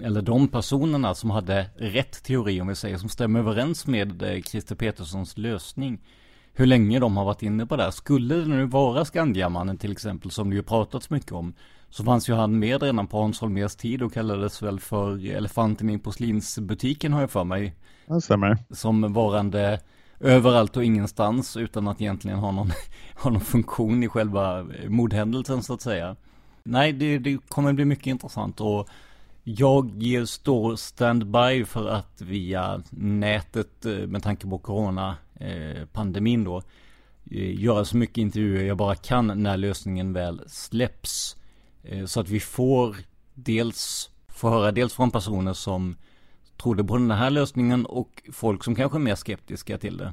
eller 0.03 0.23
de 0.23 0.49
personerna 0.49 1.15
som 1.15 1.31
hade 1.31 1.71
rätt 1.77 2.25
teori 2.25 2.61
om 2.61 2.67
vi 2.67 2.75
säger, 2.75 2.97
som 2.97 3.09
stämmer 3.09 3.41
överens 3.41 3.87
med 3.87 4.23
eh, 4.23 4.43
Christer 4.43 4.75
Peterssons 4.75 5.39
lösning. 5.39 6.01
Hur 6.59 6.67
länge 6.67 6.99
de 6.99 7.17
har 7.17 7.25
varit 7.25 7.43
inne 7.43 7.67
på 7.67 7.77
det 7.77 7.83
här. 7.83 7.91
Skulle 7.91 8.35
det 8.35 8.47
nu 8.47 8.67
vara 8.67 9.05
Skandiamannen 9.05 9.79
till 9.79 9.93
exempel, 9.93 10.31
som 10.31 10.51
det 10.51 10.57
ju 10.57 10.63
pratats 10.63 11.11
mycket 11.11 11.33
om, 11.33 11.55
så 11.91 12.05
fanns 12.05 12.29
ju 12.29 12.35
han 12.35 12.59
med 12.59 12.83
redan 12.83 13.07
på 13.07 13.21
Hans 13.21 13.41
Holmérs 13.41 13.77
tid 13.77 14.03
och 14.03 14.13
kallades 14.13 14.63
väl 14.63 14.81
för 14.81 15.37
elefanten 15.37 15.91
i 15.91 15.99
porslinsbutiken 15.99 17.13
har 17.13 17.21
jag 17.21 17.31
för 17.31 17.45
mig. 17.45 17.75
Det 18.07 18.21
stämmer. 18.21 18.59
Som 18.71 19.13
varande 19.13 19.81
överallt 20.21 20.77
och 20.77 20.85
ingenstans 20.85 21.57
utan 21.57 21.89
att 21.89 22.01
egentligen 22.01 22.39
ha 22.39 22.53
någon, 22.53 22.71
ha 23.23 23.31
någon 23.31 23.41
funktion 23.41 24.03
i 24.03 24.09
själva 24.09 24.67
mordhändelsen 24.89 25.63
så 25.63 25.75
att 25.75 25.83
säga. 25.83 26.17
Nej, 26.63 26.93
det, 26.93 27.19
det 27.19 27.39
kommer 27.49 27.73
bli 27.73 27.85
mycket 27.85 28.07
intressant 28.07 28.61
och 28.61 28.89
jag 29.45 29.91
står 30.27 30.77
standby 30.77 31.65
för 31.65 31.89
att 31.89 32.21
via 32.21 32.83
nätet 32.91 33.87
eh, 33.87 33.93
med 33.93 34.23
tanke 34.23 34.47
på 34.47 34.59
corona 34.59 35.17
Eh, 35.41 35.87
pandemin 35.93 36.45
då 36.45 36.63
eh, 37.31 37.61
göra 37.61 37.85
så 37.85 37.97
mycket 37.97 38.19
intervjuer 38.19 38.65
jag 38.65 38.77
bara 38.77 38.95
kan 38.95 39.43
när 39.43 39.57
lösningen 39.57 40.13
väl 40.13 40.43
släpps. 40.47 41.37
Eh, 41.83 42.07
så 42.07 42.21
att 42.21 42.29
vi 42.29 42.41
får 42.41 42.97
dels 43.35 44.11
få 44.29 44.51
höra 44.51 44.73
dels 44.73 44.95
från 44.95 45.11
personer 45.11 45.53
som 45.53 45.97
trodde 46.63 46.85
på 46.85 46.97
den 46.97 47.11
här 47.11 47.31
lösningen 47.31 47.87
och 47.87 48.23
folk 48.33 48.65
som 48.65 48.75
kanske 48.75 48.99
är 48.99 49.01
mer 49.01 49.15
skeptiska 49.15 49.79
till 49.79 49.97
det. 49.97 50.13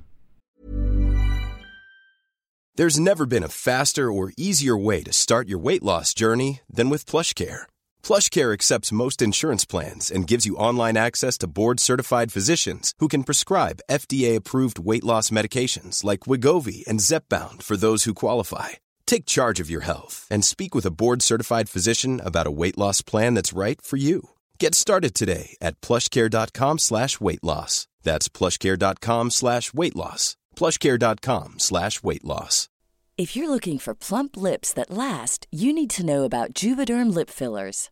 There's 2.78 3.00
never 3.00 3.26
been 3.26 3.44
a 3.44 3.50
faster 3.50 4.08
or 4.08 4.32
easier 4.38 4.86
way 4.86 5.04
to 5.04 5.12
start 5.12 5.48
your 5.48 5.62
weight 5.62 5.84
loss 5.84 6.14
journey 6.14 6.60
than 6.76 6.90
with 6.90 7.06
plush 7.06 7.36
care. 7.36 7.73
PlushCare 8.04 8.52
accepts 8.52 8.92
most 8.92 9.22
insurance 9.22 9.63
plans 9.63 10.10
and 10.10 10.28
gives 10.28 10.46
you 10.48 10.56
online 10.56 10.98
access 10.98 11.38
to 11.38 11.48
board-certified 11.48 12.32
physicians 12.32 12.94
who 12.98 13.08
can 13.08 13.24
prescribe 13.24 13.84
FDA-approved 13.92 14.80
weight 14.80 15.04
loss 15.04 15.30
medications 15.30 16.04
like 16.04 16.22
Wigovi 16.22 16.86
and 16.88 17.00
Zepbound 17.00 17.62
for 17.62 17.78
those 17.78 18.06
who 18.06 18.16
qualify. 18.16 18.70
Take 19.06 19.28
charge 19.28 19.60
of 19.60 19.70
your 19.70 19.82
health 19.82 20.28
and 20.32 20.44
speak 20.44 20.74
with 20.74 20.88
a 20.88 20.92
board-certified 20.92 21.70
physician 21.70 22.20
about 22.20 22.48
a 22.48 22.52
weight 22.52 22.78
loss 22.78 23.02
plan 23.04 23.36
that's 23.36 23.54
right 23.54 23.80
for 23.80 23.98
you. 23.98 24.30
Get 24.60 24.74
started 24.74 25.13
today 25.13 25.56
at 25.62 25.80
plushcare.com 25.80 26.80
slash 26.80 27.22
weight 27.22 27.44
loss. 27.44 27.88
That's 28.02 28.28
plushcare.com 28.28 29.30
slash 29.30 29.74
weight 29.74 29.96
loss. 29.96 30.36
Plushcare.com 30.58 31.60
slash 31.60 32.04
weight 32.04 32.24
loss. 32.26 32.70
If 33.16 33.36
you're 33.36 33.50
looking 33.50 33.78
for 33.78 33.94
plump 33.94 34.36
lips 34.36 34.74
that 34.74 34.89
last, 34.89 35.46
you 35.52 35.72
need 35.72 35.92
to 35.92 36.06
know 36.06 36.24
about 36.24 36.54
Juvederm 36.56 37.13
lip 37.13 37.30
fillers. 37.30 37.92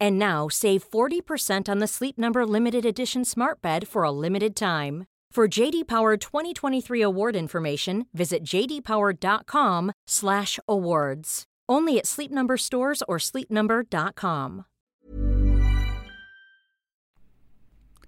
And 0.00 0.18
now 0.18 0.48
save 0.48 0.90
40% 0.90 1.68
on 1.68 1.80
the 1.80 1.86
Sleep 1.86 2.16
Number 2.16 2.46
limited 2.46 2.86
edition 2.86 3.24
smart 3.24 3.60
bed 3.60 3.86
for 3.86 4.04
a 4.04 4.10
limited 4.10 4.56
time. 4.56 5.04
For 5.34 5.46
JD 5.48 5.88
Power 5.88 6.16
2023 6.16 7.02
award 7.02 7.36
information, 7.36 8.06
visit 8.12 8.44
jdpower.com/awards. 8.44 11.44
Only 11.68 11.98
at 11.98 12.06
Sleep 12.06 12.30
Number 12.30 12.56
stores 12.56 13.02
or 13.08 13.18
sleepnumber.com. 13.18 14.62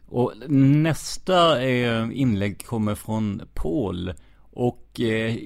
Och 0.09 0.33
nästa 0.51 1.62
eh, 1.62 2.09
inlägg 2.12 2.66
kommer 2.66 2.94
från 2.94 3.42
Paul. 3.55 4.12
Och 4.53 5.01
eh, 5.01 5.37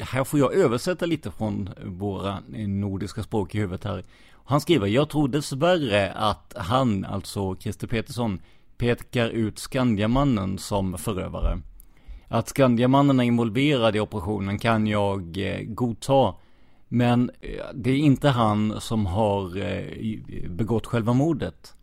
här 0.00 0.24
får 0.24 0.40
jag 0.40 0.54
översätta 0.54 1.06
lite 1.06 1.30
från 1.30 1.70
våra 1.84 2.42
eh, 2.54 2.68
nordiska 2.68 3.22
språk 3.22 3.54
i 3.54 3.58
huvudet 3.58 3.84
här. 3.84 4.04
Han 4.44 4.60
skriver, 4.60 4.86
jag 4.86 5.08
tror 5.08 5.28
dessvärre 5.28 6.12
att 6.12 6.54
han, 6.56 7.04
alltså 7.04 7.56
Christer 7.56 7.86
Petersson, 7.86 8.40
pekar 8.76 9.28
ut 9.28 9.58
Skandiamannen 9.58 10.58
som 10.58 10.98
förövare. 10.98 11.58
Att 12.28 12.48
Skandiamannen 12.48 13.20
är 13.20 13.24
involverad 13.24 13.96
i 13.96 14.00
operationen 14.00 14.58
kan 14.58 14.86
jag 14.86 15.38
eh, 15.38 15.60
godta. 15.62 16.34
Men 16.88 17.30
eh, 17.40 17.64
det 17.74 17.90
är 17.90 17.96
inte 17.96 18.28
han 18.28 18.80
som 18.80 19.06
har 19.06 19.56
eh, 19.56 20.20
begått 20.48 20.86
själva 20.86 21.12
mordet. 21.12 21.74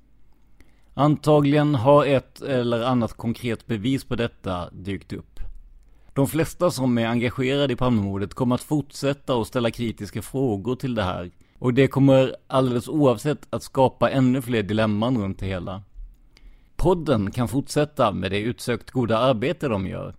Antagligen 0.93 1.75
har 1.75 2.05
ett 2.05 2.41
eller 2.41 2.83
annat 2.83 3.13
konkret 3.13 3.67
bevis 3.67 4.03
på 4.03 4.15
detta 4.15 4.69
dykt 4.69 5.13
upp. 5.13 5.39
De 6.13 6.27
flesta 6.27 6.71
som 6.71 6.97
är 6.97 7.07
engagerade 7.07 7.73
i 7.73 7.75
Palmemordet 7.75 8.33
kommer 8.33 8.55
att 8.55 8.63
fortsätta 8.63 9.41
att 9.41 9.47
ställa 9.47 9.71
kritiska 9.71 10.21
frågor 10.21 10.75
till 10.75 10.95
det 10.95 11.03
här. 11.03 11.31
Och 11.61 11.73
det 11.73 11.87
kommer 11.87 12.35
alldeles 12.47 12.87
oavsett 12.87 13.47
att 13.49 13.63
skapa 13.63 14.09
ännu 14.09 14.41
fler 14.41 14.63
dilemman 14.63 15.17
runt 15.17 15.39
det 15.39 15.45
hela. 15.45 15.83
Podden 16.75 17.31
kan 17.31 17.47
fortsätta 17.47 18.11
med 18.11 18.31
det 18.31 18.39
utsökt 18.39 18.91
goda 18.91 19.17
arbete 19.17 19.67
de 19.67 19.87
gör. 19.87 20.15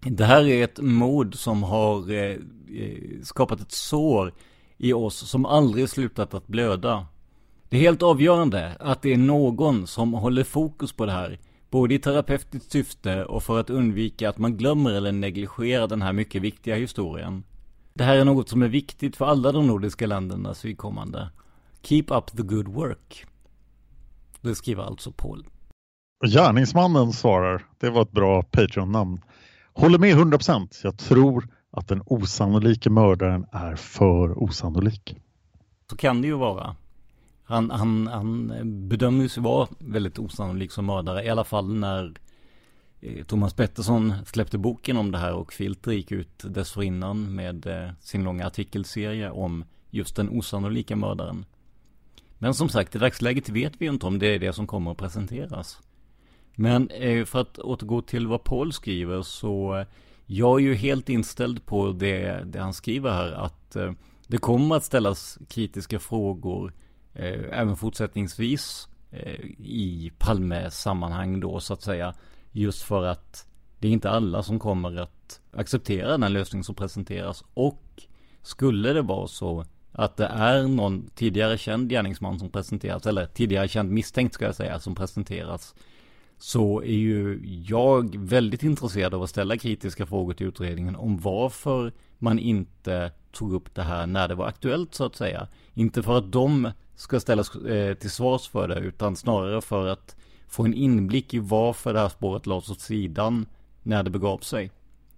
Det 0.00 0.24
här 0.24 0.48
är 0.48 0.64
ett 0.64 0.78
mord 0.80 1.34
som 1.34 1.62
har 1.62 2.12
eh, 2.12 2.36
eh, 2.76 3.22
skapat 3.22 3.60
ett 3.60 3.72
sår 3.72 4.34
i 4.76 4.92
oss 4.92 5.30
som 5.30 5.46
aldrig 5.46 5.88
slutat 5.88 6.34
att 6.34 6.46
blöda. 6.46 7.06
Det 7.68 7.76
är 7.76 7.80
helt 7.80 8.02
avgörande 8.02 8.76
att 8.80 9.02
det 9.02 9.12
är 9.12 9.18
någon 9.18 9.86
som 9.86 10.12
håller 10.12 10.44
fokus 10.44 10.92
på 10.92 11.06
det 11.06 11.12
här. 11.12 11.38
Både 11.70 11.94
i 11.94 11.98
terapeutiskt 11.98 12.72
syfte 12.72 13.24
och 13.24 13.42
för 13.42 13.60
att 13.60 13.70
undvika 13.70 14.28
att 14.28 14.38
man 14.38 14.56
glömmer 14.56 14.90
eller 14.90 15.12
negligerar 15.12 15.86
den 15.86 16.02
här 16.02 16.12
mycket 16.12 16.42
viktiga 16.42 16.76
historien. 16.76 17.44
Det 17.98 18.04
här 18.04 18.16
är 18.16 18.24
något 18.24 18.48
som 18.48 18.62
är 18.62 18.68
viktigt 18.68 19.16
för 19.16 19.24
alla 19.24 19.52
de 19.52 19.66
nordiska 19.66 20.06
ländernas 20.06 20.64
vidkommande. 20.64 21.30
Keep 21.82 22.04
up 22.08 22.36
the 22.36 22.42
good 22.42 22.68
work. 22.68 23.24
Det 24.40 24.54
skriver 24.54 24.82
alltså 24.82 25.12
Paul. 25.12 25.46
Gärningsmannen 26.26 27.12
svarar, 27.12 27.66
det 27.78 27.90
var 27.90 28.02
ett 28.02 28.10
bra 28.10 28.42
Patreon-namn. 28.42 29.20
Håller 29.72 29.98
med 29.98 30.16
100%. 30.16 30.80
Jag 30.82 30.98
tror 30.98 31.48
att 31.70 31.88
den 31.88 32.02
osannolika 32.06 32.90
mördaren 32.90 33.46
är 33.52 33.76
för 33.76 34.42
osannolik. 34.42 35.16
Så 35.90 35.96
kan 35.96 36.22
det 36.22 36.28
ju 36.28 36.36
vara. 36.36 36.76
Han, 37.44 37.70
han, 37.70 38.06
han 38.06 38.52
bedömdes 38.88 39.38
ju 39.38 39.42
vara 39.42 39.68
väldigt 39.78 40.18
osannolik 40.18 40.72
som 40.72 40.86
mördare. 40.86 41.24
I 41.24 41.30
alla 41.30 41.44
fall 41.44 41.74
när 41.74 42.14
Eh, 43.00 43.24
Thomas 43.24 43.54
Pettersson 43.54 44.14
släppte 44.26 44.58
boken 44.58 44.96
om 44.96 45.10
det 45.10 45.18
här 45.18 45.34
och 45.34 45.52
Filter 45.52 45.92
gick 45.92 46.12
ut 46.12 46.42
dessförinnan 46.44 47.34
med 47.34 47.66
eh, 47.66 47.90
sin 48.00 48.24
långa 48.24 48.46
artikelserie 48.46 49.30
om 49.30 49.64
just 49.90 50.16
den 50.16 50.28
osannolika 50.28 50.96
mördaren. 50.96 51.44
Men 52.38 52.54
som 52.54 52.68
sagt, 52.68 52.94
i 52.94 52.98
dagsläget 52.98 53.48
vet 53.48 53.72
vi 53.78 53.86
inte 53.86 54.06
om 54.06 54.18
det 54.18 54.26
är 54.26 54.38
det 54.38 54.52
som 54.52 54.66
kommer 54.66 54.90
att 54.90 54.98
presenteras. 54.98 55.80
Men 56.54 56.90
eh, 56.90 57.24
för 57.24 57.40
att 57.40 57.58
återgå 57.58 58.02
till 58.02 58.26
vad 58.26 58.44
Paul 58.44 58.72
skriver 58.72 59.22
så 59.22 59.84
jag 60.26 60.60
är 60.60 60.64
ju 60.64 60.74
helt 60.74 61.08
inställd 61.08 61.66
på 61.66 61.92
det, 61.92 62.44
det 62.44 62.58
han 62.58 62.74
skriver 62.74 63.10
här 63.10 63.32
att 63.32 63.76
det 64.26 64.38
kommer 64.38 64.76
att 64.76 64.84
ställas 64.84 65.38
kritiska 65.48 65.98
frågor 65.98 66.72
även 67.50 67.76
fortsättningsvis 67.76 68.88
i 69.58 70.12
Palme-sammanhang 70.18 71.40
då 71.40 71.60
så 71.60 71.74
att 71.74 71.82
säga. 71.82 72.14
Just 72.52 72.82
för 72.82 73.04
att 73.04 73.46
det 73.78 73.88
är 73.88 73.92
inte 73.92 74.10
alla 74.10 74.42
som 74.42 74.58
kommer 74.58 75.00
att 75.00 75.40
acceptera 75.52 76.18
den 76.18 76.32
lösning 76.32 76.64
som 76.64 76.74
presenteras. 76.74 77.44
Och 77.54 77.82
skulle 78.42 78.92
det 78.92 79.02
vara 79.02 79.26
så 79.26 79.64
att 79.92 80.16
det 80.16 80.26
är 80.26 80.62
någon 80.62 81.10
tidigare 81.14 81.58
känd 81.58 81.90
gärningsman 81.90 82.38
som 82.38 82.50
presenteras, 82.50 83.06
eller 83.06 83.26
tidigare 83.26 83.68
känd 83.68 83.90
misstänkt 83.90 84.34
ska 84.34 84.44
jag 84.44 84.54
säga, 84.54 84.80
som 84.80 84.94
presenteras. 84.94 85.74
Så 86.38 86.82
är 86.82 86.96
ju 86.96 87.40
jag 87.68 88.16
väldigt 88.16 88.62
intresserad 88.62 89.14
av 89.14 89.22
att 89.22 89.30
ställa 89.30 89.56
kritiska 89.56 90.06
frågor 90.06 90.34
till 90.34 90.46
utredningen 90.46 90.96
om 90.96 91.18
varför 91.18 91.92
man 92.18 92.38
inte 92.38 93.12
tog 93.32 93.52
upp 93.52 93.74
det 93.74 93.82
här 93.82 94.06
när 94.06 94.28
det 94.28 94.34
var 94.34 94.46
aktuellt 94.46 94.94
så 94.94 95.04
att 95.04 95.16
säga. 95.16 95.48
Inte 95.74 96.02
för 96.02 96.18
att 96.18 96.32
de 96.32 96.70
ska 96.96 97.20
ställas 97.20 97.54
eh, 97.56 97.94
till 97.94 98.10
svars 98.10 98.48
för 98.48 98.68
det 98.68 98.80
utan 98.80 99.16
snarare 99.16 99.60
för 99.60 99.86
att 99.86 100.16
få 100.48 100.64
en 100.64 100.74
inblick 100.74 101.34
i 101.34 101.38
varför 101.38 101.92
det 101.92 102.00
här 102.00 102.08
spåret 102.08 102.46
lades 102.46 102.70
åt 102.70 102.80
sidan 102.80 103.46
när 103.82 104.02
det 104.02 104.10
begav 104.10 104.38
sig. 104.38 104.70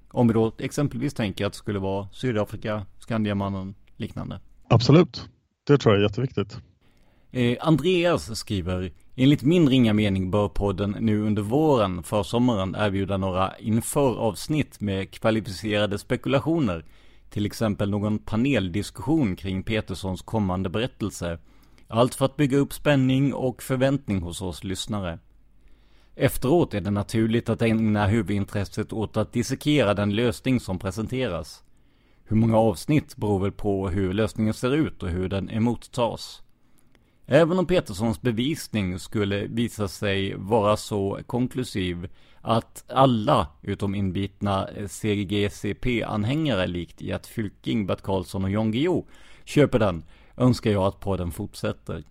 Om 0.08 0.28
vi 0.28 0.34
då 0.34 0.52
exempelvis 0.58 1.14
tänker 1.14 1.46
att 1.46 1.52
det 1.52 1.58
skulle 1.58 1.78
vara 1.78 2.08
Sydafrika, 2.12 2.86
Skandiamannen, 2.98 3.74
liknande. 3.96 4.40
Absolut, 4.68 5.28
det 5.66 5.78
tror 5.78 5.94
jag 5.94 6.00
är 6.00 6.04
jätteviktigt. 6.04 6.58
Eh, 7.30 7.56
Andreas 7.60 8.38
skriver 8.38 8.92
Enligt 9.16 9.42
min 9.42 9.68
ringa 9.68 9.92
mening 9.92 10.30
bör 10.30 10.48
podden 10.48 10.96
nu 11.00 11.22
under 11.22 11.42
våren, 11.42 12.02
för 12.02 12.22
sommaren, 12.22 12.76
erbjuda 12.78 13.16
några 13.16 13.58
inför 13.58 14.16
avsnitt 14.18 14.80
med 14.80 15.10
kvalificerade 15.10 15.98
spekulationer. 15.98 16.84
Till 17.30 17.46
exempel 17.46 17.90
någon 17.90 18.18
paneldiskussion 18.18 19.36
kring 19.36 19.62
Petersons 19.62 20.22
kommande 20.22 20.68
berättelse 20.68 21.38
allt 21.90 22.14
för 22.14 22.24
att 22.24 22.36
bygga 22.36 22.58
upp 22.58 22.72
spänning 22.72 23.34
och 23.34 23.62
förväntning 23.62 24.22
hos 24.22 24.42
oss 24.42 24.64
lyssnare. 24.64 25.18
Efteråt 26.14 26.74
är 26.74 26.80
det 26.80 26.90
naturligt 26.90 27.48
att 27.48 27.62
ägna 27.62 28.06
huvudintresset 28.06 28.92
åt 28.92 29.16
att 29.16 29.32
dissekera 29.32 29.94
den 29.94 30.14
lösning 30.14 30.60
som 30.60 30.78
presenteras. 30.78 31.64
Hur 32.24 32.36
många 32.36 32.58
avsnitt 32.58 33.16
beror 33.16 33.38
väl 33.40 33.52
på 33.52 33.88
hur 33.88 34.12
lösningen 34.12 34.54
ser 34.54 34.74
ut 34.74 35.02
och 35.02 35.08
hur 35.08 35.28
den 35.28 35.50
emottas. 35.50 36.42
Även 37.26 37.58
om 37.58 37.66
Petersons 37.66 38.20
bevisning 38.20 38.98
skulle 38.98 39.46
visa 39.46 39.88
sig 39.88 40.34
vara 40.36 40.76
så 40.76 41.18
konklusiv 41.26 42.08
att 42.40 42.84
alla 42.88 43.46
utom 43.62 43.94
inbitna 43.94 44.68
CGCP-anhängare 44.88 46.66
likt 46.66 47.00
Gert 47.00 47.26
Fylking, 47.26 47.86
Bert 47.86 48.02
Karlsson 48.02 48.44
och 48.44 48.50
Jan 48.50 48.72
Guillou 48.72 49.06
köper 49.44 49.78
den 49.78 50.04
önskar 50.40 50.70
jag 50.70 50.84
att 50.84 51.00
podden 51.00 51.30
fortsätter. 51.30 52.04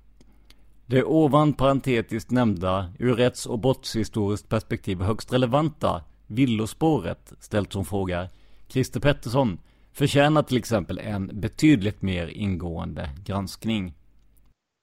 Det 0.85 1.03
ovan 1.03 1.53
parentetiskt 1.53 2.31
nämnda, 2.31 2.93
ur 2.99 3.15
rätts 3.15 3.45
och 3.45 3.59
brottshistoriskt 3.59 4.49
perspektiv 4.49 5.01
högst 5.01 5.33
relevanta, 5.33 6.01
villospåret, 6.27 7.33
ställt 7.39 7.73
som 7.73 7.85
fråga, 7.85 8.29
Christer 8.67 8.99
Pettersson, 8.99 9.59
förtjänar 9.93 10.43
till 10.43 10.57
exempel 10.57 10.97
en 10.97 11.31
betydligt 11.33 12.01
mer 12.01 12.27
ingående 12.27 13.09
granskning. 13.25 13.93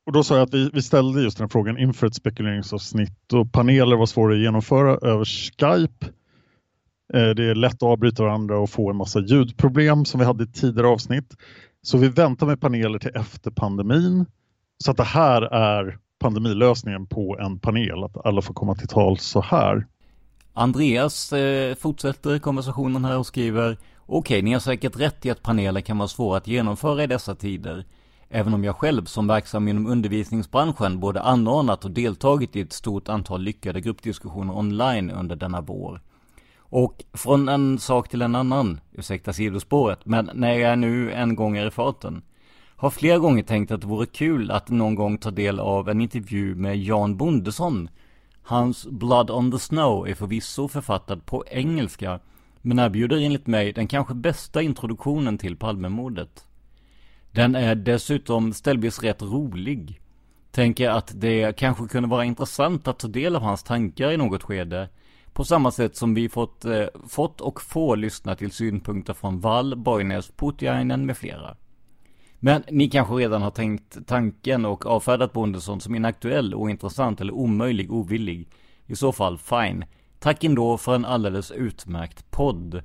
Och 0.06 0.12
då 0.12 0.22
sa 0.22 0.36
jag 0.36 0.42
att 0.42 0.54
vi, 0.54 0.70
vi 0.72 0.82
ställde 0.82 1.22
just 1.22 1.38
den 1.38 1.48
frågan 1.48 1.78
inför 1.78 2.06
ett 2.06 2.14
spekuleringsavsnitt 2.14 3.32
och 3.32 3.52
paneler 3.52 3.96
var 3.96 4.06
svåra 4.06 4.34
att 4.34 4.40
genomföra 4.40 5.10
över 5.10 5.24
Skype. 5.24 6.06
Eh, 7.14 7.30
det 7.30 7.44
är 7.44 7.54
lätt 7.54 7.74
att 7.74 7.82
avbryta 7.82 8.22
varandra 8.22 8.58
och 8.58 8.70
få 8.70 8.90
en 8.90 8.96
massa 8.96 9.20
ljudproblem 9.20 10.04
som 10.04 10.20
vi 10.20 10.26
hade 10.26 10.44
i 10.44 10.46
tidigare 10.46 10.86
avsnitt. 10.86 11.36
Så 11.86 11.98
vi 11.98 12.08
väntar 12.08 12.46
med 12.46 12.60
paneler 12.60 12.98
till 12.98 13.10
efter 13.14 13.50
pandemin. 13.50 14.26
Så 14.78 14.90
att 14.90 14.96
det 14.96 15.04
här 15.04 15.42
är 15.42 15.98
pandemilösningen 16.18 17.06
på 17.06 17.38
en 17.38 17.58
panel, 17.58 18.04
att 18.04 18.26
alla 18.26 18.42
får 18.42 18.54
komma 18.54 18.74
till 18.74 18.88
tal 18.88 19.18
så 19.18 19.40
här. 19.40 19.86
Andreas 20.52 21.32
eh, 21.32 21.74
fortsätter 21.74 22.38
konversationen 22.38 23.04
här 23.04 23.18
och 23.18 23.26
skriver 23.26 23.78
Okej, 24.06 24.42
ni 24.42 24.52
har 24.52 24.60
säkert 24.60 25.00
rätt 25.00 25.26
i 25.26 25.30
att 25.30 25.42
paneler 25.42 25.80
kan 25.80 25.98
vara 25.98 26.08
svåra 26.08 26.36
att 26.36 26.46
genomföra 26.46 27.04
i 27.04 27.06
dessa 27.06 27.34
tider. 27.34 27.84
Även 28.28 28.54
om 28.54 28.64
jag 28.64 28.76
själv 28.76 29.04
som 29.04 29.26
verksam 29.26 29.68
inom 29.68 29.86
undervisningsbranschen 29.86 31.00
både 31.00 31.22
anordnat 31.22 31.84
och 31.84 31.90
deltagit 31.90 32.56
i 32.56 32.60
ett 32.60 32.72
stort 32.72 33.08
antal 33.08 33.42
lyckade 33.42 33.80
gruppdiskussioner 33.80 34.56
online 34.56 35.10
under 35.10 35.36
denna 35.36 35.60
vår. 35.60 36.00
Och 36.76 37.04
från 37.12 37.48
en 37.48 37.78
sak 37.78 38.08
till 38.08 38.22
en 38.22 38.34
annan, 38.34 38.80
ursäkta 38.92 39.32
sidospåret, 39.32 39.98
men 40.04 40.30
när 40.34 40.54
jag 40.54 40.78
nu 40.78 41.12
en 41.12 41.34
gång 41.34 41.56
är 41.56 41.66
i 41.66 41.70
farten. 41.70 42.22
Har 42.76 42.90
flera 42.90 43.18
gånger 43.18 43.42
tänkt 43.42 43.70
att 43.70 43.80
det 43.80 43.86
vore 43.86 44.06
kul 44.06 44.50
att 44.50 44.68
någon 44.68 44.94
gång 44.94 45.18
ta 45.18 45.30
del 45.30 45.60
av 45.60 45.88
en 45.88 46.00
intervju 46.00 46.54
med 46.54 46.78
Jan 46.78 47.16
Bondesson. 47.16 47.88
Hans 48.42 48.86
Blood 48.86 49.30
on 49.30 49.52
the 49.52 49.58
Snow 49.58 50.08
är 50.08 50.14
förvisso 50.14 50.68
författad 50.68 51.26
på 51.26 51.44
engelska, 51.46 52.20
men 52.62 52.78
erbjuder 52.78 53.16
enligt 53.16 53.46
mig 53.46 53.72
den 53.72 53.88
kanske 53.88 54.14
bästa 54.14 54.62
introduktionen 54.62 55.38
till 55.38 55.56
Palmemordet. 55.56 56.44
Den 57.32 57.54
är 57.54 57.74
dessutom 57.74 58.52
ställvis 58.52 59.02
rätt 59.02 59.22
rolig. 59.22 60.00
Tänker 60.50 60.90
att 60.90 61.12
det 61.14 61.56
kanske 61.56 61.88
kunde 61.88 62.08
vara 62.08 62.24
intressant 62.24 62.88
att 62.88 62.98
ta 62.98 63.08
del 63.08 63.36
av 63.36 63.42
hans 63.42 63.62
tankar 63.62 64.10
i 64.10 64.16
något 64.16 64.42
skede 64.42 64.88
på 65.36 65.44
samma 65.44 65.70
sätt 65.70 65.96
som 65.96 66.14
vi 66.14 66.28
fått, 66.28 66.64
eh, 66.64 66.86
fått 67.08 67.40
och 67.40 67.62
får 67.62 67.96
lyssna 67.96 68.34
till 68.34 68.52
synpunkter 68.52 69.14
från 69.14 69.40
Wall, 69.40 69.76
Borgnäs, 69.76 70.30
Putiainen 70.36 71.06
med 71.06 71.16
flera. 71.16 71.56
Men 72.38 72.62
ni 72.70 72.90
kanske 72.90 73.14
redan 73.14 73.42
har 73.42 73.50
tänkt 73.50 74.06
tanken 74.06 74.64
och 74.64 74.86
avfärdat 74.86 75.32
Bondesson 75.32 75.80
som 75.80 75.94
inaktuell, 75.94 76.54
ointressant 76.54 77.20
eller 77.20 77.32
omöjlig, 77.32 77.92
ovillig. 77.92 78.48
I 78.86 78.96
så 78.96 79.12
fall, 79.12 79.38
fine. 79.38 79.84
Tack 80.18 80.44
ändå 80.44 80.78
för 80.78 80.94
en 80.94 81.04
alldeles 81.04 81.50
utmärkt 81.50 82.30
podd. 82.30 82.82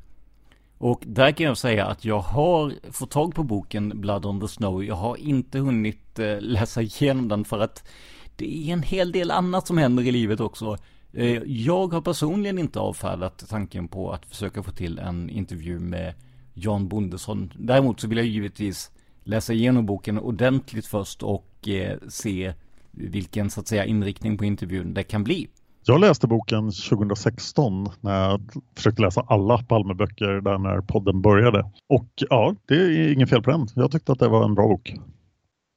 Och 0.78 1.04
där 1.06 1.32
kan 1.32 1.46
jag 1.46 1.58
säga 1.58 1.86
att 1.86 2.06
jag 2.06 2.20
har 2.20 2.74
fått 2.92 3.12
tag 3.12 3.36
på 3.36 3.44
boken 3.44 4.02
Blood 4.02 4.26
on 4.26 4.42
the 4.42 4.48
Snow. 4.48 4.84
Jag 4.84 4.96
har 4.96 5.18
inte 5.18 5.60
hunnit 5.60 6.20
eh, 6.20 6.40
läsa 6.40 6.82
igenom 6.82 7.28
den 7.28 7.46
för 7.46 7.60
att 7.60 7.90
det 8.36 8.70
är 8.70 8.74
en 8.74 8.84
hel 8.84 9.12
del 9.12 9.32
annat 9.32 9.68
som 9.68 9.78
händer 9.78 10.04
i 10.04 10.12
livet 10.12 10.40
också. 10.40 10.78
Eh, 11.13 11.41
jag 11.45 11.93
har 11.93 12.02
personligen 12.02 12.60
inte 12.60 12.80
avfärdat 12.80 13.45
tanken 13.50 13.88
på 13.88 14.12
att 14.12 14.26
försöka 14.26 14.63
få 14.63 14.71
till 14.71 15.00
en 15.00 15.30
intervju 15.30 15.80
med 15.80 16.13
Jan 16.54 16.88
Bondesson. 16.88 17.54
Däremot 17.58 18.00
så 18.00 18.08
vill 18.08 18.17
jag 18.17 18.28
givetvis 18.28 18.91
läsa 19.24 19.54
igenom 19.54 19.86
boken 19.86 20.19
ordentligt 20.19 20.86
först 20.86 21.24
och 21.24 21.67
eh, 21.67 21.97
se 22.08 22.54
vilken 22.91 23.50
så 23.50 23.60
att 23.60 23.67
säga 23.67 23.86
inriktning 23.86 24.38
på 24.38 24.45
intervjun 24.45 24.93
det 24.93 25.04
kan 25.04 25.24
bli. 25.24 25.47
Jag 25.84 26.02
läste 26.02 26.28
boken 26.28 26.71
2016 26.71 27.89
när 28.02 28.30
jag 28.30 28.41
försökte 28.76 29.02
läsa 29.02 29.26
alla 29.28 29.58
Palmeböcker 29.58 30.41
där 30.41 30.58
när 30.58 30.82
podden 30.82 31.21
började. 31.21 31.71
Och 31.89 32.10
ja, 32.15 32.56
det 32.65 32.76
är 32.76 33.13
inget 33.13 33.30
fel 33.30 33.43
på 33.43 33.52
den. 33.52 33.67
Jag 33.76 33.91
tyckte 33.91 34.12
att 34.12 34.19
det 34.19 34.28
var 34.28 34.45
en 34.45 34.56
bra 34.56 34.67
bok. 34.67 34.93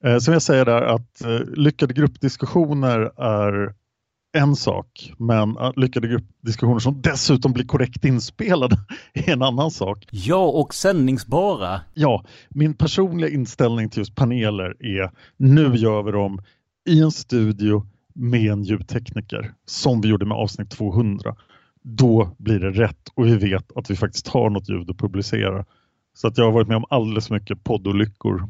Eh, 0.04 0.18
som 0.18 0.32
jag 0.32 0.42
säger 0.42 0.64
där 0.64 0.82
att 0.82 1.24
eh, 1.24 1.40
lyckade 1.56 1.94
gruppdiskussioner 1.94 3.20
är 3.22 3.74
en 4.34 4.56
sak, 4.56 5.12
men 5.18 5.56
lyckade 5.76 6.08
gruppdiskussioner 6.08 6.78
som 6.78 7.02
dessutom 7.02 7.52
blir 7.52 7.64
korrekt 7.64 8.04
inspelade 8.04 8.76
är 9.14 9.32
en 9.32 9.42
annan 9.42 9.70
sak. 9.70 10.06
Ja, 10.10 10.46
och 10.46 10.74
sändningsbara. 10.74 11.80
Ja, 11.94 12.24
min 12.48 12.74
personliga 12.74 13.30
inställning 13.30 13.90
till 13.90 13.98
just 13.98 14.14
paneler 14.14 14.76
är 14.80 15.10
nu 15.36 15.76
gör 15.76 16.02
vi 16.02 16.12
dem 16.12 16.42
i 16.88 17.00
en 17.00 17.10
studio 17.10 17.86
med 18.14 18.52
en 18.52 18.62
ljudtekniker 18.62 19.54
som 19.66 20.00
vi 20.00 20.08
gjorde 20.08 20.26
med 20.26 20.36
avsnitt 20.36 20.70
200 20.70 21.36
då 21.84 22.34
blir 22.38 22.60
det 22.60 22.70
rätt 22.70 23.08
och 23.14 23.26
vi 23.26 23.36
vet 23.36 23.76
att 23.76 23.90
vi 23.90 23.96
faktiskt 23.96 24.28
har 24.28 24.50
något 24.50 24.68
ljud 24.68 24.90
att 24.90 24.98
publicera. 24.98 25.64
Så 26.14 26.28
att 26.28 26.38
jag 26.38 26.44
har 26.44 26.52
varit 26.52 26.68
med 26.68 26.76
om 26.76 26.84
alldeles 26.90 27.30
mycket 27.30 27.64
poddolyckor 27.64 28.48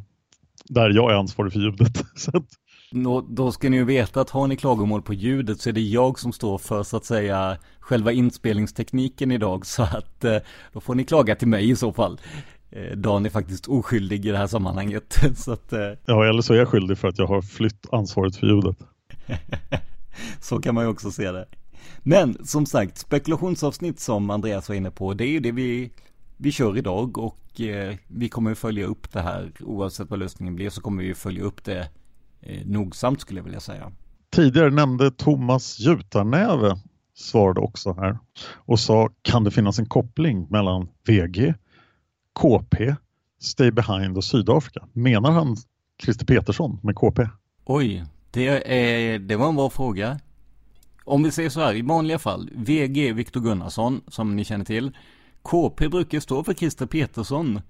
där 0.68 0.90
jag 0.90 1.12
är 1.12 1.14
ansvarig 1.14 1.52
för 1.52 1.60
ljudet. 1.60 2.04
Så 2.16 2.36
att... 2.36 2.46
Nå, 2.96 3.20
då 3.20 3.52
ska 3.52 3.70
ni 3.70 3.76
ju 3.76 3.84
veta 3.84 4.20
att 4.20 4.30
har 4.30 4.46
ni 4.46 4.56
klagomål 4.56 5.02
på 5.02 5.14
ljudet 5.14 5.60
så 5.60 5.68
är 5.68 5.72
det 5.72 5.80
jag 5.80 6.18
som 6.18 6.32
står 6.32 6.58
för 6.58 6.82
så 6.82 6.96
att 6.96 7.04
säga 7.04 7.58
själva 7.80 8.12
inspelningstekniken 8.12 9.32
idag 9.32 9.66
så 9.66 9.82
att 9.82 10.24
eh, 10.24 10.36
då 10.72 10.80
får 10.80 10.94
ni 10.94 11.04
klaga 11.04 11.36
till 11.36 11.48
mig 11.48 11.70
i 11.70 11.76
så 11.76 11.92
fall. 11.92 12.20
Eh, 12.70 12.96
Dan 12.96 13.26
är 13.26 13.30
faktiskt 13.30 13.68
oskyldig 13.68 14.26
i 14.26 14.30
det 14.30 14.38
här 14.38 14.46
sammanhanget. 14.46 15.18
så 15.36 15.52
att, 15.52 15.72
eh... 15.72 15.92
Ja, 16.06 16.24
eller 16.24 16.42
så 16.42 16.54
är 16.54 16.58
jag 16.58 16.68
skyldig 16.68 16.98
för 16.98 17.08
att 17.08 17.18
jag 17.18 17.26
har 17.26 17.42
flytt 17.42 17.86
ansvaret 17.92 18.36
för 18.36 18.46
ljudet. 18.46 18.76
så 20.40 20.60
kan 20.60 20.74
man 20.74 20.84
ju 20.84 20.90
också 20.90 21.10
se 21.10 21.32
det. 21.32 21.46
Men 21.98 22.46
som 22.46 22.66
sagt, 22.66 22.98
spekulationsavsnitt 22.98 24.00
som 24.00 24.30
Andreas 24.30 24.68
var 24.68 24.76
inne 24.76 24.90
på, 24.90 25.14
det 25.14 25.24
är 25.24 25.30
ju 25.30 25.40
det 25.40 25.52
vi, 25.52 25.90
vi 26.36 26.52
kör 26.52 26.76
idag 26.76 27.18
och 27.18 27.60
vi 28.08 28.28
kommer 28.28 28.54
följa 28.54 28.86
upp 28.86 29.12
det 29.12 29.20
här 29.20 29.52
oavsett 29.60 30.10
vad 30.10 30.18
lösningen 30.18 30.56
blir 30.56 30.70
så 30.70 30.80
kommer 30.80 31.02
vi 31.02 31.14
följa 31.14 31.44
upp 31.44 31.64
det 31.64 31.88
nogsamt 32.64 33.20
skulle 33.20 33.38
jag 33.38 33.44
vilja 33.44 33.60
säga. 33.60 33.92
Tidigare 34.30 34.70
nämnde 34.70 35.10
Thomas 35.10 35.80
Jutarnäve 35.80 36.76
svarade 37.14 37.60
också 37.60 37.92
här 37.92 38.18
och 38.54 38.80
sa 38.80 39.10
kan 39.22 39.44
det 39.44 39.50
finnas 39.50 39.78
en 39.78 39.86
koppling 39.86 40.46
mellan 40.50 40.88
VG, 41.06 41.54
KP, 42.40 42.94
Stay 43.40 43.70
Behind 43.70 44.16
och 44.16 44.24
Sydafrika? 44.24 44.86
Menar 44.92 45.30
han 45.30 45.56
Christer 46.02 46.26
Petersson 46.26 46.80
med 46.82 46.94
KP? 46.94 47.28
Oj, 47.64 48.04
det, 48.30 48.72
är, 48.72 49.18
det 49.18 49.36
var 49.36 49.48
en 49.48 49.56
bra 49.56 49.70
fråga. 49.70 50.20
Om 51.04 51.22
vi 51.22 51.30
säger 51.30 51.50
så 51.50 51.60
här, 51.60 51.74
i 51.74 51.82
vanliga 51.82 52.18
fall, 52.18 52.50
VG 52.54 53.12
Viktor 53.12 53.40
Gunnarsson, 53.40 54.00
som 54.08 54.36
ni 54.36 54.44
känner 54.44 54.64
till. 54.64 54.96
KP 55.42 55.88
brukar 55.88 56.20
stå 56.20 56.44
för 56.44 56.54
Christer 56.54 56.86
Petersson. 56.86 57.60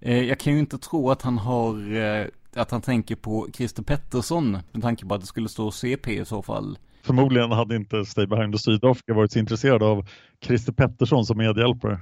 Eh, 0.00 0.22
jag 0.22 0.40
kan 0.40 0.52
ju 0.52 0.58
inte 0.58 0.78
tro 0.78 1.10
att 1.10 1.22
han 1.22 1.38
har, 1.38 1.96
eh, 1.96 2.26
att 2.56 2.70
han 2.70 2.82
tänker 2.82 3.16
på 3.16 3.48
Christer 3.54 3.82
Pettersson, 3.82 4.58
med 4.72 4.82
tanke 4.82 5.06
på 5.06 5.14
att 5.14 5.20
det 5.20 5.26
skulle 5.26 5.48
stå 5.48 5.70
CP 5.70 6.20
i 6.20 6.24
så 6.24 6.42
fall. 6.42 6.78
Förmodligen 7.02 7.52
hade 7.52 7.76
inte 7.76 8.04
Stay 8.04 8.26
Behind 8.26 8.54
och 8.54 8.60
Sydafrika 8.60 9.14
varit 9.14 9.32
så 9.32 9.38
intresserade 9.38 9.84
av 9.84 10.08
Christer 10.40 10.72
Pettersson 10.72 11.24
som 11.24 11.38
medhjälpare. 11.38 12.00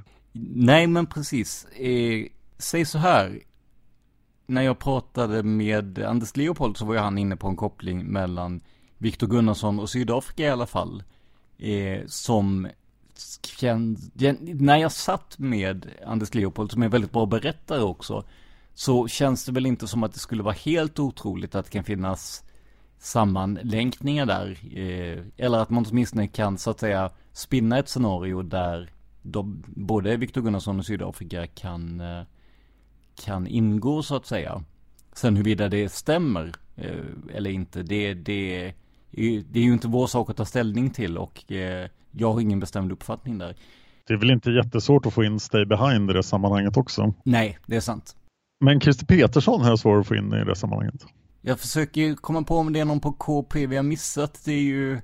Nej, 0.55 0.87
men 0.87 1.07
precis. 1.07 1.65
Eh, 1.65 2.27
säg 2.59 2.85
så 2.85 2.99
här. 2.99 3.41
När 4.47 4.63
jag 4.63 4.79
pratade 4.79 5.43
med 5.43 5.99
Anders 5.99 6.37
Leopold 6.37 6.77
så 6.77 6.85
var 6.85 6.95
ju 6.95 7.01
han 7.01 7.19
inne 7.19 7.37
på 7.37 7.49
en 7.49 7.57
koppling 7.57 8.05
mellan 8.05 8.61
Viktor 8.99 9.27
Gunnarsson 9.27 9.81
och 9.81 9.91
Sydafrika 9.91 10.43
i 10.43 10.49
alla 10.49 10.67
fall. 10.67 11.03
Eh, 11.59 12.07
som 12.07 12.69
när 14.55 14.77
jag 14.77 14.93
satt 14.93 15.39
med 15.39 15.87
Anders 16.07 16.35
Leopold 16.35 16.73
som 16.73 16.83
är 16.83 16.89
väldigt 16.89 17.13
bra 17.13 17.27
berättare 17.27 17.83
också. 17.83 18.25
Så 18.79 19.09
känns 19.09 19.45
det 19.45 19.53
väl 19.53 19.67
inte 19.67 19.87
som 19.87 20.03
att 20.03 20.13
det 20.13 20.19
skulle 20.19 20.43
vara 20.43 20.55
helt 20.55 20.99
otroligt 20.99 21.55
att 21.55 21.65
det 21.65 21.71
kan 21.71 21.85
finnas 21.85 22.45
sammanlänkningar 22.99 24.27
där. 24.27 24.59
Eh, 24.73 25.25
eller 25.37 25.59
att 25.59 25.71
man 25.71 25.87
åtminstone 25.91 26.29
kan 26.29 26.59
så 26.59 26.71
att 26.71 26.81
säga 26.81 27.11
spinna 27.33 27.79
ett 27.79 27.89
scenario 27.89 28.43
där 28.43 28.91
de, 29.23 29.65
både 29.67 30.17
Viktor 30.17 30.43
Gunnarsson 30.43 30.79
och 30.79 30.87
Sydafrika 30.87 31.47
kan, 31.47 32.01
eh, 32.01 32.23
kan 33.25 33.47
ingå 33.47 34.03
så 34.03 34.17
att 34.17 34.27
säga. 34.27 34.65
Sen 35.13 35.37
huruvida 35.37 35.69
det 35.69 35.89
stämmer 35.89 36.53
eh, 36.77 37.35
eller 37.35 37.51
inte, 37.51 37.83
det, 37.83 38.15
det 38.15 38.75
det 39.51 39.59
är 39.59 39.65
ju 39.65 39.73
inte 39.73 39.89
vår 39.89 40.07
sak 40.07 40.31
att 40.31 40.37
ta 40.37 40.45
ställning 40.45 40.91
till 40.91 41.19
och 41.19 41.53
eh, 41.53 41.89
jag 42.11 42.33
har 42.33 42.41
ingen 42.41 42.61
bestämd 42.61 42.93
uppfattning 42.93 43.39
där. 43.39 43.57
Det 44.07 44.15
är 44.15 44.19
väl 44.19 44.31
inte 44.31 44.51
jättesvårt 44.51 45.07
att 45.07 45.15
få 45.15 45.25
in 45.25 45.41
Stay 45.41 45.65
Behind 45.65 46.11
i 46.11 46.13
det 46.13 46.23
sammanhanget 46.23 46.77
också? 46.77 47.15
Nej, 47.25 47.59
det 47.67 47.77
är 47.77 47.81
sant. 47.81 48.18
Men 48.61 48.81
Christer 48.81 49.07
Petersson 49.07 49.61
har 49.61 49.69
jag 49.69 49.79
svårt 49.79 50.01
att 50.01 50.07
få 50.07 50.17
in 50.17 50.33
i 50.33 50.45
det 50.45 50.57
sammanhanget. 50.57 51.07
Jag 51.41 51.61
försöker 51.61 52.15
komma 52.15 52.43
på 52.43 52.57
om 52.57 52.73
det 52.73 52.81
är 52.81 52.85
någon 52.85 53.01
på 53.01 53.13
KP 53.13 53.67
vi 53.67 53.77
har 53.77 53.83
missat. 53.83 54.43
Det 54.45 54.53
är 54.53 54.63
ju... 54.63 55.01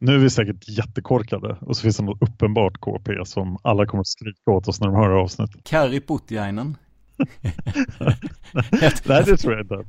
Nu 0.00 0.14
är 0.14 0.18
vi 0.18 0.30
säkert 0.30 0.68
jättekorkade 0.68 1.58
och 1.60 1.76
så 1.76 1.82
finns 1.82 1.96
det 1.96 2.02
något 2.02 2.22
uppenbart 2.22 2.80
KP 2.80 3.24
som 3.24 3.58
alla 3.62 3.86
kommer 3.86 4.00
att 4.00 4.08
skrika 4.08 4.50
åt 4.50 4.68
oss 4.68 4.80
när 4.80 4.86
de 4.86 4.96
hör 4.96 5.10
avsnittet. 5.10 5.64
Kari 5.64 6.00
Puttiainen. 6.00 6.76
Nej, 9.06 9.22
det 9.24 9.36
tror 9.36 9.52
jag 9.52 9.62
inte. 9.62 9.84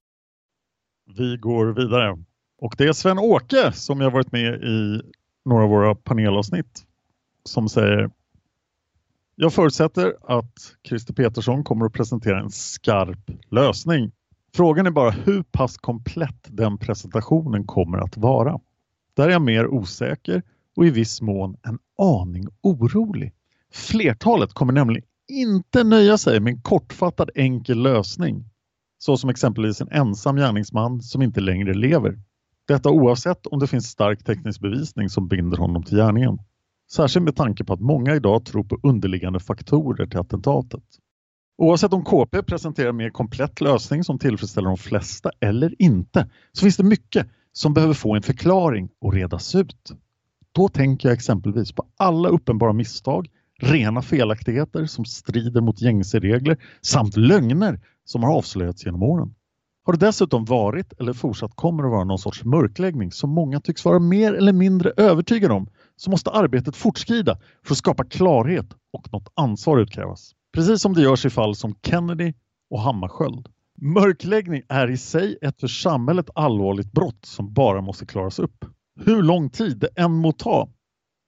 Vi 1.18 1.38
går 1.38 1.66
vidare. 1.66 2.24
Och 2.62 2.76
det 2.78 2.84
är 2.84 2.94
Sven-Åke 2.94 3.72
som 3.72 4.02
jag 4.02 4.12
varit 4.12 4.32
med 4.32 4.64
i 4.64 5.02
några 5.46 5.64
av 5.64 5.70
våra 5.70 5.96
panelavsnitt 5.96 6.84
som 7.44 7.70
säger 7.70 8.10
jag 9.44 9.54
förutsätter 9.54 10.14
att 10.24 10.76
Christer 10.88 11.14
Petersson 11.14 11.64
kommer 11.64 11.86
att 11.86 11.94
presentera 11.94 12.40
en 12.40 12.50
skarp 12.50 13.32
lösning. 13.50 14.12
Frågan 14.56 14.86
är 14.86 14.92
bara 14.92 15.12
hur 15.12 15.44
pass 15.44 15.78
komplett 15.78 16.48
den 16.48 16.78
presentationen 16.78 17.68
kommer 17.68 17.98
att 17.98 18.18
vara. 18.18 18.60
Där 19.14 19.28
är 19.28 19.32
jag 19.32 19.42
mer 19.42 19.68
osäker 19.68 20.42
och 20.76 20.86
i 20.86 20.90
viss 20.90 21.22
mån 21.22 21.58
en 21.64 21.80
aning 21.98 22.48
orolig. 22.62 23.34
Flertalet 23.74 24.54
kommer 24.54 24.74
nämligen 24.74 25.04
inte 25.28 25.84
nöja 25.84 26.18
sig 26.18 26.40
med 26.40 26.54
en 26.54 26.62
kortfattad 26.62 27.30
enkel 27.36 27.82
lösning. 27.82 28.46
Så 28.98 29.18
som 29.18 29.30
exempelvis 29.30 29.82
en 29.82 29.92
ensam 29.92 30.36
gärningsman 30.36 31.02
som 31.02 31.22
inte 31.22 31.40
längre 31.42 31.74
lever. 31.74 32.20
Detta 32.68 32.90
oavsett 32.90 33.48
om 33.48 33.60
det 33.60 33.68
finns 33.68 33.90
stark 33.90 34.24
teknisk 34.24 34.62
bevisning 34.62 35.10
som 35.10 35.28
binder 35.28 35.58
honom 35.58 35.84
till 35.84 35.98
gärningen. 35.98 36.40
Särskilt 36.96 37.24
med 37.24 37.36
tanke 37.36 37.64
på 37.64 37.74
att 37.74 37.82
många 37.82 38.16
idag 38.16 38.46
tror 38.46 38.64
på 38.64 38.80
underliggande 38.84 39.40
faktorer 39.40 40.06
till 40.06 40.20
attentatet. 40.20 40.84
Oavsett 41.58 41.94
om 41.94 42.06
KP 42.06 42.44
presenterar 42.44 42.90
en 42.90 42.96
mer 42.96 43.10
komplett 43.10 43.62
lösning 43.62 44.04
som 44.04 44.20
tillfredsställer 44.20 44.68
de 44.68 44.78
flesta 44.78 45.32
eller 45.40 45.82
inte 45.82 46.30
så 46.52 46.64
finns 46.64 46.78
det 46.78 46.84
mycket 46.84 47.28
som 47.54 47.74
behöver 47.74 47.94
få 47.94 48.16
en 48.16 48.22
förklaring 48.22 48.90
och 49.02 49.14
redas 49.14 49.56
ut. 49.56 49.92
Då 50.52 50.68
tänker 50.68 51.10
jag 51.10 51.16
exempelvis 51.16 51.72
på 51.72 51.84
alla 51.98 52.30
uppenbara 52.30 52.74
misstag, 52.74 53.28
rena 53.60 54.02
felaktigheter 54.02 54.86
som 54.86 55.06
strider 55.06 55.62
mot 55.62 55.82
gängse 55.82 56.20
regler 56.20 56.58
samt 56.82 57.18
lögner 57.18 57.80
som 58.06 58.24
har 58.24 58.38
avslöjats 58.38 58.86
genom 58.86 59.04
åren. 59.04 59.36
Har 59.84 59.94
det 59.94 60.06
dessutom 60.06 60.46
varit 60.46 60.94
eller 61.00 61.14
fortsatt 61.14 61.56
kommer 61.56 61.84
att 61.84 61.92
vara 61.92 62.04
någon 62.04 62.20
sorts 62.20 62.44
mörkläggning 62.44 63.12
som 63.12 63.30
många 63.30 63.60
tycks 63.60 63.86
vara 63.86 64.00
mer 64.00 64.34
eller 64.34 64.54
mindre 64.54 64.92
övertygade 64.98 65.54
om 65.54 65.68
så 66.02 66.12
måste 66.12 66.30
arbetet 66.30 66.76
fortskrida 66.76 67.38
för 67.64 67.74
att 67.74 67.78
skapa 67.78 68.04
klarhet 68.04 68.74
och 68.94 69.14
något 69.14 69.28
ansvar 69.34 69.78
utkrävas. 69.78 70.32
Precis 70.54 70.82
som 70.82 70.94
det 70.94 71.02
görs 71.02 71.26
i 71.26 71.30
fall 71.30 71.56
som 71.56 71.76
Kennedy 71.84 72.34
och 72.70 72.82
Hammarskjöld. 72.82 73.48
Mörkläggning 73.82 74.62
är 74.70 74.92
i 74.92 74.98
sig 74.98 75.38
ett 75.42 75.60
för 75.60 75.68
samhället 75.68 76.30
allvarligt 76.36 76.92
brott 76.92 77.26
som 77.26 77.54
bara 77.54 77.82
måste 77.82 78.06
klaras 78.06 78.40
upp. 78.40 78.66
Hur 79.00 79.24
lång 79.24 79.50
tid 79.50 79.78
det 79.78 80.02
än 80.02 80.12
må 80.12 80.32
ta. 80.32 80.70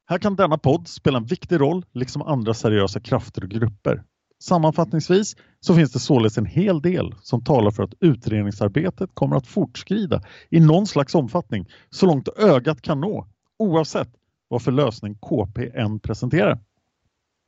Här 0.09 0.17
kan 0.17 0.35
denna 0.35 0.57
podd 0.57 0.87
spela 0.87 1.17
en 1.17 1.25
viktig 1.25 1.59
roll 1.59 1.85
liksom 1.93 2.21
andra 2.21 2.53
seriösa 2.53 2.99
krafter 2.99 3.43
och 3.43 3.49
grupper. 3.49 4.03
Sammanfattningsvis 4.43 5.35
så 5.59 5.75
finns 5.75 5.91
det 5.91 5.99
således 5.99 6.37
en 6.37 6.45
hel 6.45 6.81
del 6.81 7.15
som 7.21 7.43
talar 7.43 7.71
för 7.71 7.83
att 7.83 7.93
utredningsarbetet 7.99 9.09
kommer 9.13 9.35
att 9.35 9.47
fortskrida 9.47 10.21
i 10.49 10.59
någon 10.59 10.87
slags 10.87 11.15
omfattning 11.15 11.69
så 11.89 12.05
långt 12.05 12.27
ögat 12.27 12.81
kan 12.81 13.01
nå 13.01 13.27
oavsett 13.59 14.09
vad 14.53 14.61
för 14.61 14.71
lösning 14.71 15.15
KP 15.15 15.71
än 15.73 15.99
presenterar. 15.99 16.59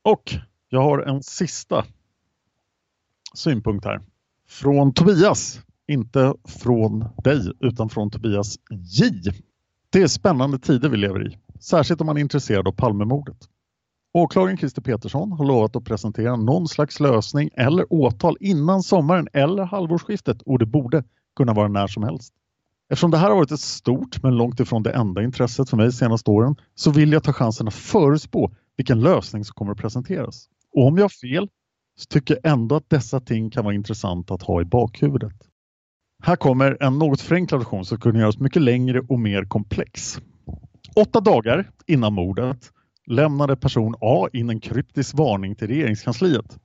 Och 0.04 0.34
jag 0.68 0.82
har 0.82 0.98
en 0.98 1.22
sista 1.22 1.84
synpunkt 3.34 3.84
här. 3.84 4.00
Från 4.48 4.92
Tobias, 4.92 5.60
inte 5.88 6.34
från 6.44 7.04
dig 7.24 7.52
utan 7.60 7.88
från 7.88 8.10
Tobias 8.10 8.56
J. 8.70 9.10
Det 9.90 10.02
är 10.02 10.06
spännande 10.06 10.58
tider 10.58 10.88
vi 10.88 10.96
lever 10.96 11.26
i, 11.26 11.38
särskilt 11.60 12.00
om 12.00 12.06
man 12.06 12.16
är 12.16 12.20
intresserad 12.20 12.68
av 12.68 12.72
Palmemordet. 12.72 13.38
Åklagaren 14.12 14.56
Christer 14.56 14.82
Petersson 14.82 15.32
har 15.32 15.44
lovat 15.44 15.76
att 15.76 15.84
presentera 15.84 16.36
någon 16.36 16.68
slags 16.68 17.00
lösning 17.00 17.50
eller 17.54 17.92
åtal 17.92 18.36
innan 18.40 18.82
sommaren 18.82 19.28
eller 19.32 19.64
halvårsskiftet 19.64 20.42
och 20.42 20.58
det 20.58 20.66
borde 20.66 21.04
kunna 21.36 21.52
vara 21.52 21.68
när 21.68 21.86
som 21.86 22.02
helst. 22.02 22.34
Eftersom 22.90 23.10
det 23.10 23.18
här 23.18 23.28
har 23.28 23.36
varit 23.36 23.50
ett 23.50 23.60
stort 23.60 24.22
men 24.22 24.36
långt 24.36 24.60
ifrån 24.60 24.82
det 24.82 24.90
enda 24.92 25.22
intresset 25.22 25.70
för 25.70 25.76
mig 25.76 25.86
de 25.86 25.92
senaste 25.92 26.30
åren 26.30 26.56
så 26.74 26.90
vill 26.90 27.12
jag 27.12 27.22
ta 27.22 27.32
chansen 27.32 27.68
att 27.68 27.74
förutspå 27.74 28.50
vilken 28.76 29.00
lösning 29.00 29.44
som 29.44 29.54
kommer 29.54 29.72
att 29.72 29.78
presenteras. 29.78 30.48
Och 30.74 30.86
om 30.86 30.96
jag 30.96 31.04
har 31.04 31.08
fel 31.08 31.48
så 31.96 32.06
tycker 32.06 32.38
jag 32.42 32.52
ändå 32.52 32.76
att 32.76 32.90
dessa 32.90 33.20
ting 33.20 33.50
kan 33.50 33.64
vara 33.64 33.74
intressanta 33.74 34.34
att 34.34 34.42
ha 34.42 34.60
i 34.60 34.64
bakhuvudet. 34.64 35.36
Här 36.22 36.36
kommer 36.36 36.76
en 36.80 36.98
något 36.98 37.20
förenklad 37.20 37.60
version 37.60 37.84
som 37.84 37.98
kunde 37.98 38.20
göras 38.20 38.38
mycket 38.38 38.62
längre 38.62 39.00
och 39.00 39.20
mer 39.20 39.44
komplex. 39.44 40.20
Åtta 40.96 41.20
dagar 41.20 41.70
innan 41.86 42.12
mordet 42.12 42.72
lämnade 43.06 43.56
person 43.56 43.94
A 44.00 44.28
in 44.32 44.50
en 44.50 44.60
kryptisk 44.60 45.14
varning 45.14 45.54
till 45.54 45.68
regeringskansliet. 45.68 46.58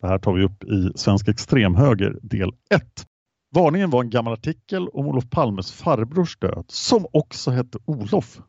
Det 0.00 0.08
här 0.08 0.18
tar 0.18 0.32
vi 0.32 0.44
upp 0.44 0.64
i 0.64 0.92
Svensk 0.94 1.28
extremhöger 1.28 2.18
del 2.22 2.52
1. 2.70 3.07
Varningen 3.50 3.90
var 3.90 4.02
en 4.02 4.10
gammal 4.10 4.32
artikel 4.32 4.88
om 4.88 5.06
Olof 5.06 5.30
Palmes 5.30 5.72
farbrors 5.72 6.38
död, 6.38 6.64
som 6.68 7.06
också 7.12 7.50
hette 7.50 7.78
Olof. 7.84 8.40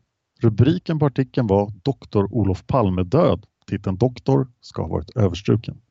Rubriken 0.41 0.99
på 0.99 1.05
artikeln 1.05 1.47
var 1.47 1.71
Doktor 1.83 2.33
Olof 2.33 2.67
Palme 2.67 3.03
död. 3.03 3.45
Titeln 3.67 3.97
doktor 3.97 4.47
ska 4.61 4.81
ha 4.81 4.89
varit 4.89 5.09
överstruken. 5.15 5.81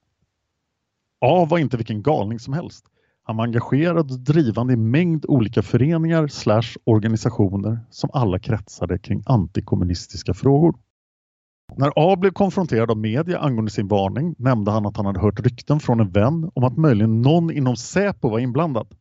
A 1.21 1.45
var 1.51 1.59
inte 1.59 1.77
vilken 1.77 2.03
galning 2.03 2.39
som 2.39 2.53
helst. 2.53 2.87
Han 3.23 3.37
var 3.37 3.45
engagerad 3.45 4.11
och 4.11 4.19
drivande 4.19 4.73
i 4.73 4.77
mängd 4.77 5.25
olika 5.29 5.63
föreningar 5.63 6.29
slash 6.29 6.77
organisationer 6.85 7.79
som 7.91 8.11
alla 8.13 8.39
kretsade 8.39 8.99
kring 8.99 9.23
antikommunistiska 9.27 10.35
frågor. 10.35 10.75
När 11.77 11.93
A 11.97 12.17
blev 12.17 12.31
konfronterad 12.31 12.91
av 12.91 12.97
media 12.97 13.39
angående 13.39 13.71
sin 13.71 13.89
varning 13.89 14.35
nämnde 14.39 14.71
han 14.71 14.87
att 14.87 14.97
han 14.97 15.07
hade 15.07 15.21
hört 15.21 15.41
rykten 15.41 15.81
från 15.81 16.01
en 16.01 16.11
vän 16.11 16.51
om 16.55 16.65
att 16.65 16.77
möjligen 16.77 17.23
någon 17.23 17.51
inom 17.51 17.77
Säpo 17.77 18.29
var 18.29 18.39
inblandad. 18.39 18.95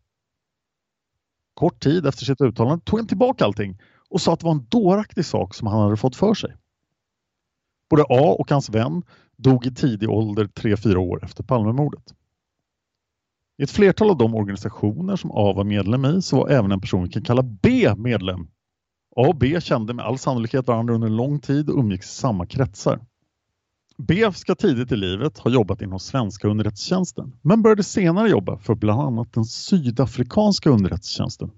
Kort 1.58 1.84
tid 1.84 2.05
efter 2.05 2.26
sitt 2.26 2.41
uttalande 2.41 2.86
tog 2.86 2.99
han 2.99 3.08
tillbaka 3.08 3.45
allting 3.45 3.82
och 4.10 4.22
sa 4.22 4.34
att 4.34 4.39
det 4.39 4.45
var 4.45 4.51
en 4.53 4.66
dåraktig 4.70 5.26
sak 5.26 5.55
som 5.55 5.68
han 5.68 5.82
hade 5.82 5.97
fått 5.97 6.16
för 6.16 6.34
sig. 6.34 6.55
Både 7.89 8.03
A 8.03 8.36
och 8.39 8.51
hans 8.51 8.70
vän 8.70 9.03
dog 9.38 9.66
i 9.66 9.74
tidig 9.74 10.10
ålder 10.10 10.45
3-4 10.45 10.95
år 10.95 11.24
efter 11.24 11.43
Palmemordet. 11.43 12.14
I 13.58 13.64
ett 13.64 13.72
flertal 13.72 14.10
av 14.10 14.18
de 14.18 14.36
organisationer 14.36 15.16
som 15.16 15.32
A 15.32 15.53
var 15.53 15.64
medlem 15.64 16.05
i 16.05 16.22
så 16.22 16.38
var 16.38 16.49
även 16.49 16.72
en 16.72 16.82
person 16.82 17.03
vi 17.03 17.10
kan 17.10 17.24
kalla 17.24 17.43
B 17.43 17.93
medlem. 17.97 18.47
A 19.16 19.28
och 19.28 19.38
B 19.38 19.62
kände 19.62 19.93
med 19.93 20.05
all 20.05 20.18
sannolikhet 20.18 20.68
varandra 20.68 20.93
under 20.93 21.08
en 21.08 21.16
lång 21.16 21.39
tid 21.39 21.70
och 21.70 21.80
umgicks 21.80 22.05
i 22.05 22.16
samma 22.16 22.45
kretsar. 22.45 22.99
B 23.98 24.32
ska 24.34 24.56
tidigt 24.56 24.91
i 24.91 24.95
livet 24.95 25.38
ha 25.38 25.52
jobbat 25.52 25.82
inom 25.82 26.00
svenska 26.00 26.48
underrättelsetjänsten 26.48 27.34
men 27.41 27.62
började 27.62 27.84
senare 27.84 28.30
jobba 28.30 28.58
för 28.58 28.76
bland 28.76 29.02
annat 29.02 29.34
den 29.34 29.45
sydafrikanska 29.45 30.70
underrättelsetjänsten. 30.70 31.52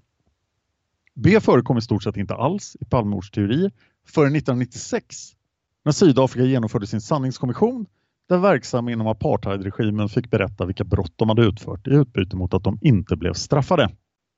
B 1.14 1.40
förekom 1.40 1.78
i 1.78 1.82
stort 1.82 2.02
sett 2.02 2.16
inte 2.16 2.34
alls 2.34 2.76
i 2.80 2.84
Palmemordsteorier 2.84 3.72
förrän 4.08 4.36
1996 4.36 5.32
när 5.84 5.92
Sydafrika 5.92 6.44
genomförde 6.44 6.86
sin 6.86 7.00
sanningskommission 7.00 7.86
där 8.28 8.38
verksamma 8.38 8.90
inom 8.90 9.06
apartheidregimen 9.06 10.08
fick 10.08 10.30
berätta 10.30 10.66
vilka 10.66 10.84
brott 10.84 11.12
de 11.16 11.28
hade 11.28 11.42
utfört 11.42 11.86
i 11.86 11.90
utbyte 11.90 12.36
mot 12.36 12.54
att 12.54 12.64
de 12.64 12.78
inte 12.80 13.16
blev 13.16 13.32
straffade. 13.32 13.88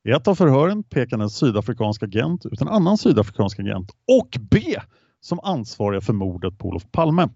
I 0.08 0.10
ett 0.10 0.28
av 0.28 0.34
förhören 0.34 0.82
pekade 0.82 1.22
en 1.22 1.30
sydafrikansk 1.30 2.02
agent 2.02 2.46
ut 2.46 2.60
en 2.60 2.68
annan 2.68 2.98
sydafrikansk 2.98 3.58
agent 3.58 3.90
och 4.20 4.38
B 4.40 4.60
som 5.20 5.40
ansvariga 5.42 6.00
för 6.00 6.12
mordet 6.12 6.58
på 6.58 6.68
Olof 6.68 6.90
Palme. 6.92 7.28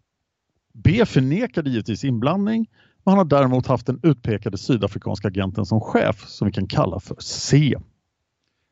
B 0.84 1.06
förnekade 1.06 1.70
givetvis 1.70 2.04
inblandning 2.04 2.66
men 3.04 3.10
han 3.12 3.18
har 3.18 3.24
däremot 3.24 3.66
haft 3.66 3.86
den 3.86 4.00
utpekade 4.02 4.58
sydafrikanska 4.58 5.28
agenten 5.28 5.66
som 5.66 5.80
chef 5.80 6.28
som 6.28 6.46
vi 6.46 6.52
kan 6.52 6.66
kalla 6.66 7.00
för 7.00 7.16
C. 7.20 7.74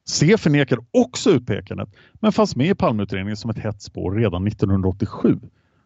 C 0.08 0.38
förnekar 0.38 0.78
också 0.90 1.30
utpekandet 1.30 1.88
men 2.14 2.32
fanns 2.32 2.56
med 2.56 2.66
i 2.66 2.74
Palmeutredningen 2.74 3.36
som 3.36 3.50
ett 3.50 3.58
hett 3.58 3.82
spår 3.82 4.12
redan 4.12 4.46
1987. 4.46 5.40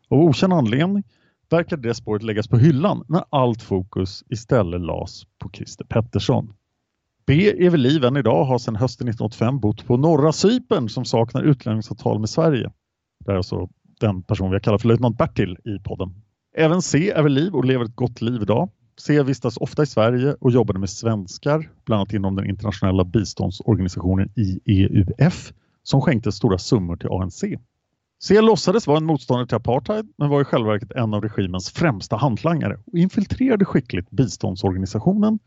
Av 0.08 0.18
okänd 0.18 0.52
anledning 0.52 1.02
verkade 1.50 1.88
det 1.88 1.94
spåret 1.94 2.22
läggas 2.22 2.48
på 2.48 2.58
hyllan 2.58 3.04
när 3.08 3.24
allt 3.30 3.62
fokus 3.62 4.24
istället 4.28 4.80
lades 4.80 5.24
på 5.38 5.50
Christer 5.50 5.84
Pettersson. 5.84 6.52
B 7.26 7.64
är 7.66 7.70
vid 7.70 7.80
liv 7.80 8.04
än 8.04 8.16
idag 8.16 8.44
har 8.44 8.58
sedan 8.58 8.76
hösten 8.76 9.08
1985 9.08 9.60
bott 9.60 9.86
på 9.86 9.96
norra 9.96 10.32
Cypern 10.32 10.88
som 10.88 11.04
saknar 11.04 11.42
utlänningsavtal 11.42 12.18
med 12.18 12.30
Sverige. 12.30 12.72
Det 13.24 13.32
är 13.32 13.36
alltså 13.36 13.68
den 13.98 14.22
person 14.22 14.50
vi 14.50 14.54
har 14.54 14.60
kallat 14.60 14.80
för 14.80 14.88
löjtnant 14.88 15.18
Bertil 15.18 15.56
i 15.64 15.78
podden. 15.78 16.14
Även 16.56 16.82
C 16.82 17.10
är 17.10 17.22
vid 17.22 17.32
liv 17.32 17.54
och 17.54 17.64
lever 17.64 17.84
ett 17.84 17.96
gott 17.96 18.20
liv 18.20 18.42
idag. 18.42 18.70
C 19.00 19.22
vistas 19.22 19.56
ofta 19.56 19.82
i 19.82 19.86
Sverige 19.86 20.34
och 20.40 20.50
jobbade 20.50 20.78
med 20.78 20.90
svenskar, 20.90 21.70
bland 21.84 22.00
annat 22.00 22.12
inom 22.12 22.36
den 22.36 22.46
internationella 22.46 23.04
biståndsorganisationen 23.04 24.32
IEUF, 24.36 25.52
som 25.82 26.00
skänkte 26.00 26.32
stora 26.32 26.58
summor 26.58 26.96
till 26.96 27.08
ANC. 27.08 27.44
C 28.22 28.40
låtsades 28.40 28.86
vara 28.86 28.98
en 28.98 29.04
motståndare 29.04 29.46
till 29.46 29.56
apartheid 29.56 30.12
men 30.18 30.28
var 30.28 30.40
i 30.40 30.44
själva 30.44 30.70
verket 30.70 30.92
en 30.92 31.14
av 31.14 31.22
regimens 31.22 31.70
främsta 31.70 32.16
hantlangare 32.16 32.80
och 32.86 32.98
infiltrerade 32.98 33.64
skickligt 33.64 34.10
biståndsorganisationen 34.10 35.38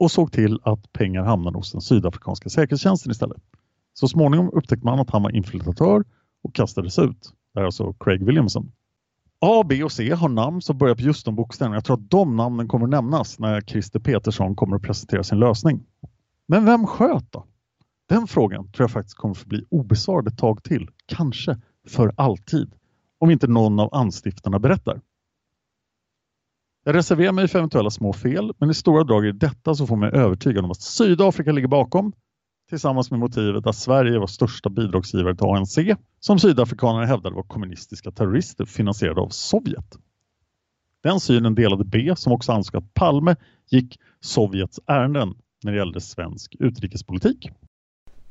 och 0.00 0.10
såg 0.10 0.32
till 0.32 0.60
att 0.62 0.92
pengar 0.92 1.24
hamnade 1.24 1.58
hos 1.58 1.72
den 1.72 1.80
sydafrikanska 1.80 2.48
säkerhetstjänsten 2.48 3.12
istället. 3.12 3.42
Så 3.94 4.08
småningom 4.08 4.50
upptäckte 4.52 4.86
man 4.86 5.00
att 5.00 5.10
han 5.10 5.22
var 5.22 5.30
infiltratör 5.30 6.04
och 6.42 6.54
kastades 6.54 6.98
ut. 6.98 7.32
Det 7.56 7.60
är 7.60 7.64
alltså 7.64 7.92
Craig 7.92 8.24
Williamson. 8.24 8.72
A, 9.40 9.64
B 9.68 9.84
och 9.84 9.92
C 9.92 10.14
har 10.14 10.28
namn 10.28 10.62
som 10.62 10.78
börjar 10.78 10.94
på 10.94 11.02
just 11.02 11.24
de 11.24 11.34
bokstäverna. 11.34 11.76
Jag 11.76 11.84
tror 11.84 11.96
att 11.96 12.10
de 12.10 12.36
namnen 12.36 12.68
kommer 12.68 12.86
nämnas 12.86 13.38
när 13.38 13.60
Christer 13.60 14.00
Petersson 14.00 14.56
kommer 14.56 14.76
att 14.76 14.82
presentera 14.82 15.22
sin 15.22 15.38
lösning. 15.38 15.84
Men 16.48 16.64
vem 16.64 16.86
sköt 16.86 17.32
då? 17.32 17.46
Den 18.08 18.26
frågan 18.26 18.72
tror 18.72 18.84
jag 18.84 18.90
faktiskt 18.90 19.16
kommer 19.16 19.32
att 19.32 19.38
förbli 19.38 19.64
obesvarad 19.70 20.28
ett 20.28 20.38
tag 20.38 20.62
till. 20.62 20.88
Kanske 21.06 21.58
för 21.88 22.12
alltid. 22.16 22.72
Om 23.18 23.30
inte 23.30 23.46
någon 23.46 23.80
av 23.80 23.94
anstiftarna 23.94 24.58
berättar. 24.58 25.00
Jag 26.84 26.94
reserverar 26.94 27.32
mig 27.32 27.48
för 27.48 27.58
eventuella 27.58 27.90
små 27.90 28.12
fel, 28.12 28.52
men 28.58 28.70
i 28.70 28.74
stora 28.74 29.04
drag 29.04 29.26
är 29.26 29.32
detta 29.32 29.74
så 29.74 29.86
får 29.86 29.96
mig 29.96 30.10
övertygad 30.10 30.64
om 30.64 30.70
att 30.70 30.82
Sydafrika 30.82 31.52
ligger 31.52 31.68
bakom 31.68 32.12
tillsammans 32.68 33.10
med 33.10 33.20
motivet 33.20 33.66
att 33.66 33.76
Sverige 33.76 34.18
var 34.18 34.26
största 34.26 34.68
bidragsgivare 34.70 35.36
till 35.36 35.46
ANC 35.46 35.78
som 36.20 36.38
sydafrikanerna 36.38 37.06
hävdade 37.06 37.36
var 37.36 37.42
kommunistiska 37.42 38.10
terrorister 38.10 38.64
finansierade 38.64 39.20
av 39.20 39.28
Sovjet. 39.28 39.96
Den 41.02 41.20
synen 41.20 41.54
delade 41.54 41.84
B 41.84 42.14
som 42.16 42.32
också 42.32 42.52
ansåg 42.52 42.76
att 42.76 42.94
Palme 42.94 43.36
gick 43.70 43.98
Sovjets 44.20 44.80
ärenden 44.86 45.34
när 45.64 45.72
det 45.72 45.78
gällde 45.78 46.00
svensk 46.00 46.56
utrikespolitik. 46.58 47.50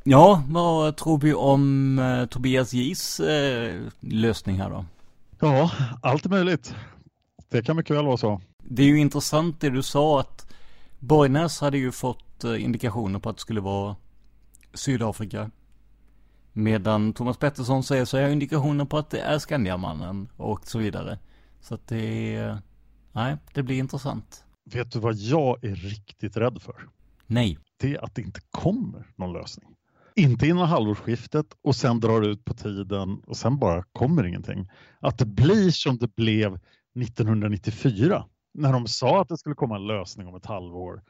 Ja, 0.04 0.44
vad 0.50 0.98
tror 0.98 1.20
vi 1.20 1.34
om 1.34 2.00
eh, 2.00 2.26
Tobias 2.26 2.74
Gis 2.74 3.20
eh, 3.20 3.82
lösning 4.00 4.60
här 4.60 4.70
då? 4.70 4.86
Ja, 5.40 5.72
allt 6.02 6.26
är 6.26 6.30
möjligt. 6.30 6.76
Det 7.50 7.62
kan 7.62 7.76
mycket 7.76 7.96
väl 7.96 8.06
vara 8.06 8.18
så. 8.18 8.42
Det 8.64 8.84
är 8.84 8.88
ju 8.88 9.00
intressant 9.00 9.62
det 9.62 9.70
du 9.70 9.84
sa 9.84 10.20
att 10.20 10.54
Borgnäs 11.00 11.62
hade 11.62 11.78
ju 11.78 11.92
fått 11.92 12.44
eh, 12.44 12.64
indikationer 12.64 13.20
på 13.20 13.30
att 13.30 13.36
det 13.36 13.42
skulle 13.42 13.62
vara 13.62 13.96
Sydafrika. 14.76 15.52
Medan 16.54 17.14
Thomas 17.14 17.38
Pettersson 17.38 17.84
säger 17.84 18.06
så 18.06 18.18
är 18.18 18.30
indikationer 18.30 18.86
på 18.86 18.98
att 18.98 19.10
det 19.10 19.20
är 19.20 19.40
Skandiamannen 19.40 20.30
och 20.38 20.68
så 20.68 20.80
vidare. 20.80 21.20
Så 21.62 21.76
att 21.76 21.88
det 21.88 22.36
är, 22.36 22.58
nej, 23.12 23.38
det 23.54 23.64
blir 23.64 23.80
intressant. 23.80 24.44
Vet 24.74 24.92
du 24.92 25.00
vad 25.00 25.16
jag 25.16 25.64
är 25.64 25.76
riktigt 25.76 26.38
rädd 26.38 26.62
för? 26.62 26.90
Nej. 27.28 27.60
Det 27.78 27.96
är 27.96 28.04
att 28.04 28.16
det 28.16 28.22
inte 28.22 28.42
kommer 28.52 29.08
någon 29.16 29.34
lösning. 29.34 29.76
Inte 30.16 30.48
innan 30.48 30.68
halvårsskiftet 30.68 31.46
och 31.62 31.76
sen 31.76 32.00
drar 32.00 32.22
det 32.22 32.28
ut 32.28 32.46
på 32.46 32.54
tiden 32.54 33.22
och 33.28 33.38
sen 33.38 33.60
bara 33.60 33.84
kommer 33.84 34.24
ingenting. 34.24 34.70
Att 35.00 35.18
det 35.18 35.26
blir 35.26 35.72
som 35.72 35.98
det 35.98 36.16
blev 36.16 36.60
1994 37.02 38.26
när 38.54 38.74
de 38.74 38.88
sa 38.88 39.22
att 39.22 39.30
det 39.30 39.38
skulle 39.38 39.56
komma 39.56 39.76
en 39.76 39.88
lösning 39.88 40.28
om 40.28 40.36
ett 40.36 40.46
halvår 40.46 41.02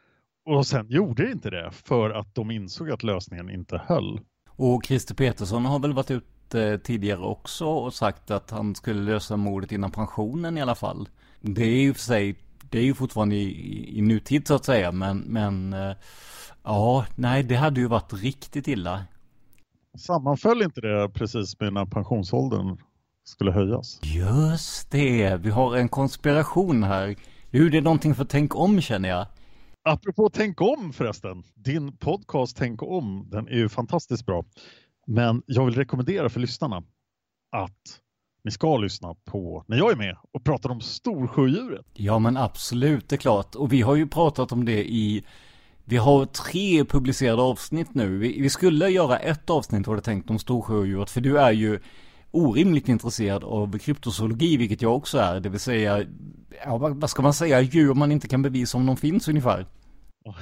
och 0.46 0.68
sen 0.68 0.88
gjorde 0.90 1.26
det 1.26 1.32
inte 1.32 1.50
det 1.50 1.72
för 1.72 2.10
att 2.10 2.36
de 2.36 2.52
insåg 2.52 2.92
att 2.92 3.04
lösningen 3.04 3.50
inte 3.50 3.82
höll. 3.86 4.20
Och 4.50 4.86
Christer 4.86 5.16
Petersson 5.16 5.66
har 5.66 5.80
väl 5.80 5.94
varit 5.94 6.12
ute 6.12 6.78
tidigare 6.78 7.20
också 7.22 7.66
och 7.66 7.94
sagt 7.94 8.32
att 8.32 8.52
han 8.52 8.76
skulle 8.76 9.02
lösa 9.02 9.38
mordet 9.38 9.72
innan 9.72 9.92
pensionen 9.92 10.58
i 10.58 10.62
alla 10.62 10.76
fall. 10.76 11.10
Det 11.42 11.64
är 11.64 11.82
ju 11.82 11.94
för 11.94 12.02
sig, 12.02 12.36
det 12.70 12.80
är 12.80 12.84
ju 12.84 12.94
fortfarande 12.94 13.36
i, 13.36 13.98
i 13.98 14.02
nutid 14.02 14.48
så 14.48 14.56
att 14.56 14.66
säga, 14.66 14.92
men, 14.92 15.18
men 15.18 15.74
eh, 15.74 15.96
ja, 16.64 17.06
nej, 17.16 17.44
det 17.44 17.56
hade 17.56 17.80
ju 17.80 17.88
varit 17.88 18.14
riktigt 18.14 18.68
illa. 18.68 19.04
Sammanföll 19.98 20.62
inte 20.62 20.82
det 20.82 21.10
precis 21.10 21.60
med 21.60 21.74
när 21.74 21.86
pensionsåldern 21.86 22.78
skulle 23.24 23.52
höjas? 23.52 24.00
Just 24.04 24.92
det, 24.92 25.36
vi 25.36 25.50
har 25.50 25.78
en 25.78 25.90
konspiration 25.90 26.84
här. 26.84 27.16
Du, 27.52 27.70
det 27.70 27.78
är 27.78 27.82
någonting 27.82 28.16
för 28.16 28.26
tänk 28.26 28.56
om 28.56 28.82
känner 28.82 29.10
jag. 29.10 29.28
Apropå 29.88 30.30
Tänk 30.30 30.62
om 30.62 30.94
förresten, 30.94 31.44
din 31.56 31.98
podcast 31.98 32.58
Tänk 32.58 32.84
om, 32.84 33.28
den 33.32 33.48
är 33.48 33.58
ju 33.58 33.70
fantastiskt 33.70 34.26
bra. 34.26 34.46
Men 35.08 35.44
jag 35.46 35.66
vill 35.66 35.76
rekommendera 35.76 36.30
för 36.30 36.40
lyssnarna 36.40 36.84
att 37.52 38.00
ni 38.44 38.52
ska 38.52 38.78
lyssna 38.78 39.16
på 39.26 39.64
när 39.68 39.78
jag 39.78 39.92
är 39.92 39.96
med 39.96 40.18
och 40.32 40.44
pratar 40.44 40.70
om 40.70 40.82
storsjödjuret. 40.82 41.86
Ja 41.94 42.20
men 42.20 42.38
absolut, 42.38 43.10
det 43.10 43.16
är 43.16 43.18
klart. 43.18 43.56
Och 43.56 43.74
vi 43.74 43.82
har 43.82 43.96
ju 43.96 44.08
pratat 44.08 44.52
om 44.52 44.66
det 44.66 44.92
i 44.92 45.26
vi 45.84 45.98
har 45.98 46.26
tre 46.26 46.86
publicerade 46.86 47.42
avsnitt 47.42 47.94
nu. 47.94 48.18
Vi, 48.18 48.42
vi 48.42 48.50
skulle 48.50 48.90
göra 48.90 49.18
ett 49.18 49.50
avsnitt 49.50 49.88
var 49.88 49.96
det 49.96 50.02
tänkt 50.02 50.30
om 50.30 50.40
storsjödjuret. 50.40 51.10
För 51.10 51.22
du 51.22 51.40
är 51.40 51.52
ju 51.52 51.80
orimligt 52.36 52.90
intresserad 52.90 53.44
av 53.44 53.78
kryptozoologi, 53.78 54.58
vilket 54.58 54.82
jag 54.82 54.96
också 54.96 55.18
är. 55.18 55.40
Det 55.40 55.50
vill 55.50 55.60
säga, 55.60 56.04
ja, 56.66 56.78
vad 56.78 57.10
ska 57.10 57.22
man 57.22 57.34
säga, 57.34 57.62
djur 57.62 57.94
man 57.94 58.12
inte 58.12 58.28
kan 58.28 58.42
bevisa 58.42 58.78
om 58.78 58.86
de 58.86 58.98
finns 58.98 59.28
ungefär. 59.28 59.66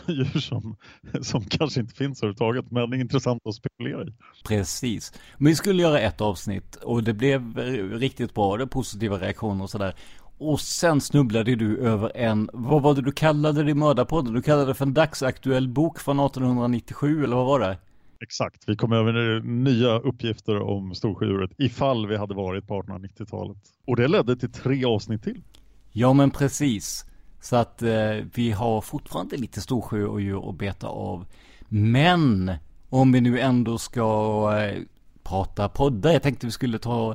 Djur 0.07 0.39
som, 0.39 0.75
som 1.21 1.45
kanske 1.45 1.79
inte 1.79 1.95
finns 1.95 2.23
överhuvudtaget, 2.23 2.71
men 2.71 2.93
är 2.93 2.97
intressant 2.97 3.41
att 3.45 3.55
spekulera 3.55 4.03
i. 4.03 4.13
Precis. 4.43 5.13
Men 5.37 5.47
vi 5.47 5.55
skulle 5.55 5.81
göra 5.81 5.99
ett 5.99 6.21
avsnitt 6.21 6.75
och 6.75 7.03
det 7.03 7.13
blev 7.13 7.57
riktigt 7.93 8.33
bra, 8.33 8.57
det 8.57 8.67
positiva 8.67 9.17
reaktioner 9.17 9.63
och 9.63 9.69
sådär. 9.69 9.95
Och 10.37 10.61
sen 10.61 11.01
snubblade 11.01 11.55
du 11.55 11.77
över 11.77 12.17
en, 12.17 12.49
vad 12.53 12.81
var 12.81 12.93
det 12.93 13.01
du 13.01 13.11
kallade 13.11 13.63
det 13.63 13.71
i 13.71 13.73
Mördarpodden? 13.73 14.33
Du 14.33 14.41
kallade 14.41 14.67
det 14.67 14.73
för 14.73 14.85
en 14.85 14.93
dagsaktuell 14.93 15.67
bok 15.67 15.99
från 15.99 16.19
1897 16.19 17.23
eller 17.23 17.35
vad 17.35 17.45
var 17.45 17.59
det? 17.59 17.77
Exakt, 18.23 18.63
vi 18.67 18.75
kom 18.75 18.93
över 18.93 19.41
nya 19.41 19.99
uppgifter 19.99 20.61
om 20.61 20.95
Storsjöodjuret 20.95 21.51
ifall 21.57 22.07
vi 22.07 22.17
hade 22.17 22.33
varit 22.33 22.67
på 22.67 22.81
1890-talet. 22.81 23.57
Och 23.87 23.95
det 23.95 24.07
ledde 24.07 24.35
till 24.35 24.51
tre 24.51 24.85
avsnitt 24.85 25.23
till. 25.23 25.43
Ja 25.91 26.13
men 26.13 26.31
precis. 26.31 27.05
Så 27.41 27.55
att 27.55 27.81
eh, 27.81 28.15
vi 28.33 28.51
har 28.51 28.81
fortfarande 28.81 29.37
lite 29.37 29.61
Storsjöodjur 29.61 30.49
att 30.49 30.57
beta 30.57 30.87
av. 30.87 31.25
Men 31.69 32.51
om 32.89 33.11
vi 33.11 33.21
nu 33.21 33.39
ändå 33.39 33.77
ska 33.77 34.49
eh, 34.59 34.81
prata 35.23 35.69
poddar. 35.69 36.11
Jag 36.11 36.23
tänkte 36.23 36.45
vi 36.45 36.51
skulle 36.51 36.79
ta 36.79 37.11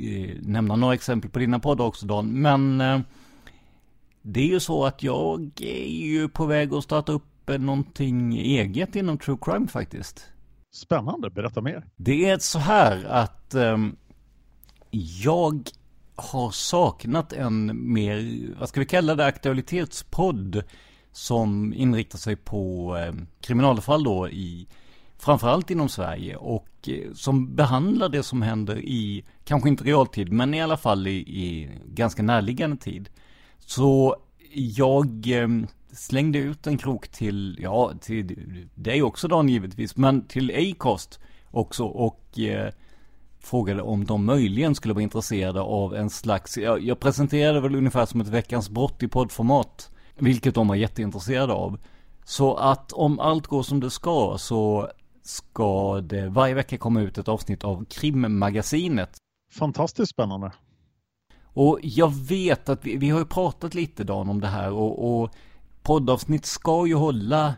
eh, 0.00 0.36
nämna 0.40 0.76
några 0.76 0.94
exempel 0.94 1.30
på 1.30 1.38
dina 1.38 1.58
poddar 1.58 1.84
också 1.84 2.06
Dan. 2.06 2.40
Men 2.40 2.80
eh, 2.80 3.00
det 4.22 4.40
är 4.40 4.46
ju 4.46 4.60
så 4.60 4.84
att 4.86 5.02
jag 5.02 5.50
är 5.60 6.06
ju 6.06 6.28
på 6.28 6.46
väg 6.46 6.74
att 6.74 6.84
starta 6.84 7.12
upp 7.12 7.50
eh, 7.50 7.58
någonting 7.58 8.38
eget 8.38 8.96
inom 8.96 9.18
true 9.18 9.38
crime 9.40 9.66
faktiskt. 9.68 10.26
Spännande, 10.76 11.30
berätta 11.30 11.60
mer. 11.60 11.84
Det 11.96 12.28
är 12.28 12.38
så 12.38 12.58
här 12.58 13.04
att 13.04 13.54
eh, 13.54 13.76
jag 15.22 15.68
har 16.16 16.50
saknat 16.50 17.32
en 17.32 17.92
mer, 17.92 18.40
vad 18.58 18.68
ska 18.68 18.80
vi 18.80 18.86
kalla 18.86 19.14
det, 19.14 19.26
aktualitetspodd 19.26 20.62
som 21.12 21.74
inriktar 21.74 22.18
sig 22.18 22.36
på 22.36 22.96
eh, 22.96 23.14
kriminalfall 23.40 24.04
då 24.04 24.28
i 24.28 24.68
framförallt 25.18 25.70
inom 25.70 25.88
Sverige 25.88 26.36
och 26.36 26.88
eh, 26.88 27.12
som 27.14 27.54
behandlar 27.54 28.08
det 28.08 28.22
som 28.22 28.42
händer 28.42 28.78
i, 28.78 29.24
kanske 29.44 29.68
inte 29.68 29.84
realtid, 29.84 30.32
men 30.32 30.54
i 30.54 30.62
alla 30.62 30.76
fall 30.76 31.06
i, 31.06 31.16
i 31.16 31.70
ganska 31.86 32.22
närliggande 32.22 32.76
tid. 32.76 33.08
Så 33.58 34.16
jag 34.52 35.26
ehm, 35.26 35.66
slängde 35.96 36.38
ut 36.38 36.66
en 36.66 36.78
krok 36.78 37.08
till, 37.08 37.58
ja, 37.60 37.92
till 38.00 38.36
dig 38.74 39.02
också 39.02 39.28
Dan 39.28 39.48
givetvis, 39.48 39.96
men 39.96 40.26
till 40.26 40.72
Acast 40.72 41.20
också 41.50 41.84
och 41.84 42.38
eh, 42.38 42.72
frågade 43.40 43.82
om 43.82 44.04
de 44.04 44.24
möjligen 44.24 44.74
skulle 44.74 44.94
vara 44.94 45.02
intresserade 45.02 45.60
av 45.60 45.94
en 45.94 46.10
slags, 46.10 46.58
jag, 46.58 46.82
jag 46.82 47.00
presenterade 47.00 47.60
väl 47.60 47.74
ungefär 47.74 48.06
som 48.06 48.20
ett 48.20 48.28
veckans 48.28 48.70
brott 48.70 49.02
i 49.02 49.08
poddformat, 49.08 49.90
vilket 50.14 50.54
de 50.54 50.68
var 50.68 50.74
jätteintresserade 50.74 51.52
av. 51.52 51.78
Så 52.24 52.54
att 52.54 52.92
om 52.92 53.20
allt 53.20 53.46
går 53.46 53.62
som 53.62 53.80
det 53.80 53.90
ska 53.90 54.36
så 54.38 54.90
ska 55.22 56.00
det 56.00 56.28
varje 56.28 56.54
vecka 56.54 56.78
komma 56.78 57.00
ut 57.00 57.18
ett 57.18 57.28
avsnitt 57.28 57.64
av 57.64 57.84
Krimmagasinet. 57.84 59.16
Fantastiskt 59.52 60.10
spännande. 60.10 60.52
Och 61.44 61.78
jag 61.82 62.14
vet 62.14 62.68
att 62.68 62.84
vi, 62.84 62.96
vi 62.96 63.10
har 63.10 63.18
ju 63.18 63.24
pratat 63.24 63.74
lite 63.74 64.04
Dan 64.04 64.28
om 64.28 64.40
det 64.40 64.46
här 64.46 64.72
och, 64.72 65.22
och 65.22 65.30
poddavsnitt 65.86 66.44
ska 66.44 66.86
ju 66.86 66.94
hålla 66.94 67.54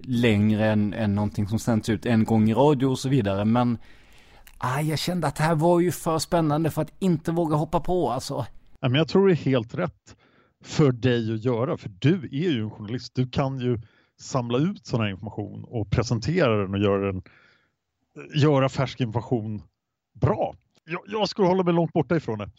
längre 0.00 0.66
än, 0.66 0.94
än 0.94 1.14
någonting 1.14 1.48
som 1.48 1.58
sänds 1.58 1.88
ut 1.88 2.06
en 2.06 2.24
gång 2.24 2.50
i 2.50 2.54
radio 2.54 2.86
och 2.86 2.98
så 2.98 3.08
vidare. 3.08 3.44
Men 3.44 3.78
ah, 4.58 4.80
jag 4.80 4.98
kände 4.98 5.26
att 5.26 5.36
det 5.36 5.42
här 5.42 5.54
var 5.54 5.80
ju 5.80 5.92
för 5.92 6.18
spännande 6.18 6.70
för 6.70 6.82
att 6.82 6.92
inte 6.98 7.32
våga 7.32 7.56
hoppa 7.56 7.80
på 7.80 8.10
alltså. 8.10 8.46
Ja, 8.80 8.88
men 8.88 8.94
jag 8.94 9.08
tror 9.08 9.26
det 9.26 9.32
är 9.32 9.36
helt 9.36 9.74
rätt 9.74 10.16
för 10.64 10.92
dig 10.92 11.34
att 11.34 11.44
göra, 11.44 11.76
för 11.76 11.90
du 11.98 12.14
är 12.24 12.50
ju 12.50 12.62
en 12.62 12.70
journalist. 12.70 13.14
Du 13.14 13.28
kan 13.30 13.58
ju 13.60 13.80
samla 14.20 14.58
ut 14.58 14.86
sån 14.86 15.00
här 15.00 15.08
information 15.08 15.64
och 15.64 15.90
presentera 15.90 16.62
den 16.62 16.74
och 16.74 16.80
göra, 16.80 17.12
den, 17.12 17.22
göra 18.34 18.68
färsk 18.68 19.00
information 19.00 19.62
bra. 20.20 20.54
Jag, 20.84 21.00
jag 21.06 21.28
skulle 21.28 21.48
hålla 21.48 21.62
mig 21.62 21.74
långt 21.74 21.92
borta 21.92 22.16
ifrån 22.16 22.38
det. 22.38 22.50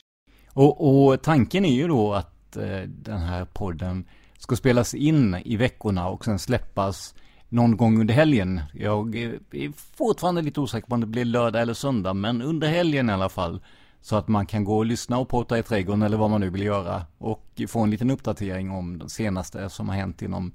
Och, 0.54 1.10
och 1.10 1.24
tanken 1.24 1.66
är 1.66 1.74
ju 1.74 1.88
då 1.88 2.14
att 2.14 2.58
eh, 2.58 2.82
den 2.82 3.20
här 3.20 3.46
podden 3.46 4.06
ska 4.40 4.56
spelas 4.56 4.94
in 4.94 5.36
i 5.46 5.58
veckorna 5.58 6.08
och 6.08 6.26
sen 6.26 6.40
släppas 6.40 7.16
någon 7.50 7.78
gång 7.78 8.02
under 8.02 8.14
helgen. 8.14 8.62
Jag 8.74 9.16
är 9.16 9.72
fortfarande 9.98 10.42
lite 10.42 10.60
osäker 10.60 10.88
på 10.88 10.94
om 10.94 11.02
det 11.02 11.08
blir 11.08 11.26
lördag 11.26 11.62
eller 11.62 11.74
söndag, 11.74 12.14
men 12.14 12.42
under 12.42 12.68
helgen 12.68 13.10
i 13.10 13.14
alla 13.14 13.30
fall. 13.30 13.62
Så 14.02 14.16
att 14.16 14.28
man 14.28 14.46
kan 14.46 14.64
gå 14.64 14.78
och 14.78 14.86
lyssna 14.86 15.18
och 15.18 15.30
prata 15.30 15.60
i 15.60 15.64
trädgården 15.64 16.02
eller 16.02 16.18
vad 16.18 16.30
man 16.30 16.42
nu 16.42 16.50
vill 16.50 16.64
göra. 16.64 17.06
Och 17.18 17.62
få 17.68 17.80
en 17.80 17.90
liten 17.90 18.12
uppdatering 18.12 18.72
om 18.72 19.00
det 19.00 19.10
senaste 19.10 19.70
som 19.70 19.90
har 19.90 19.96
hänt 19.96 20.22
inom 20.22 20.52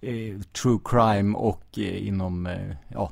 eh, 0.00 0.40
true 0.40 0.78
crime 0.84 1.38
och 1.38 1.78
eh, 1.78 2.08
inom 2.08 2.46
eh, 2.46 2.76
ja, 2.88 3.10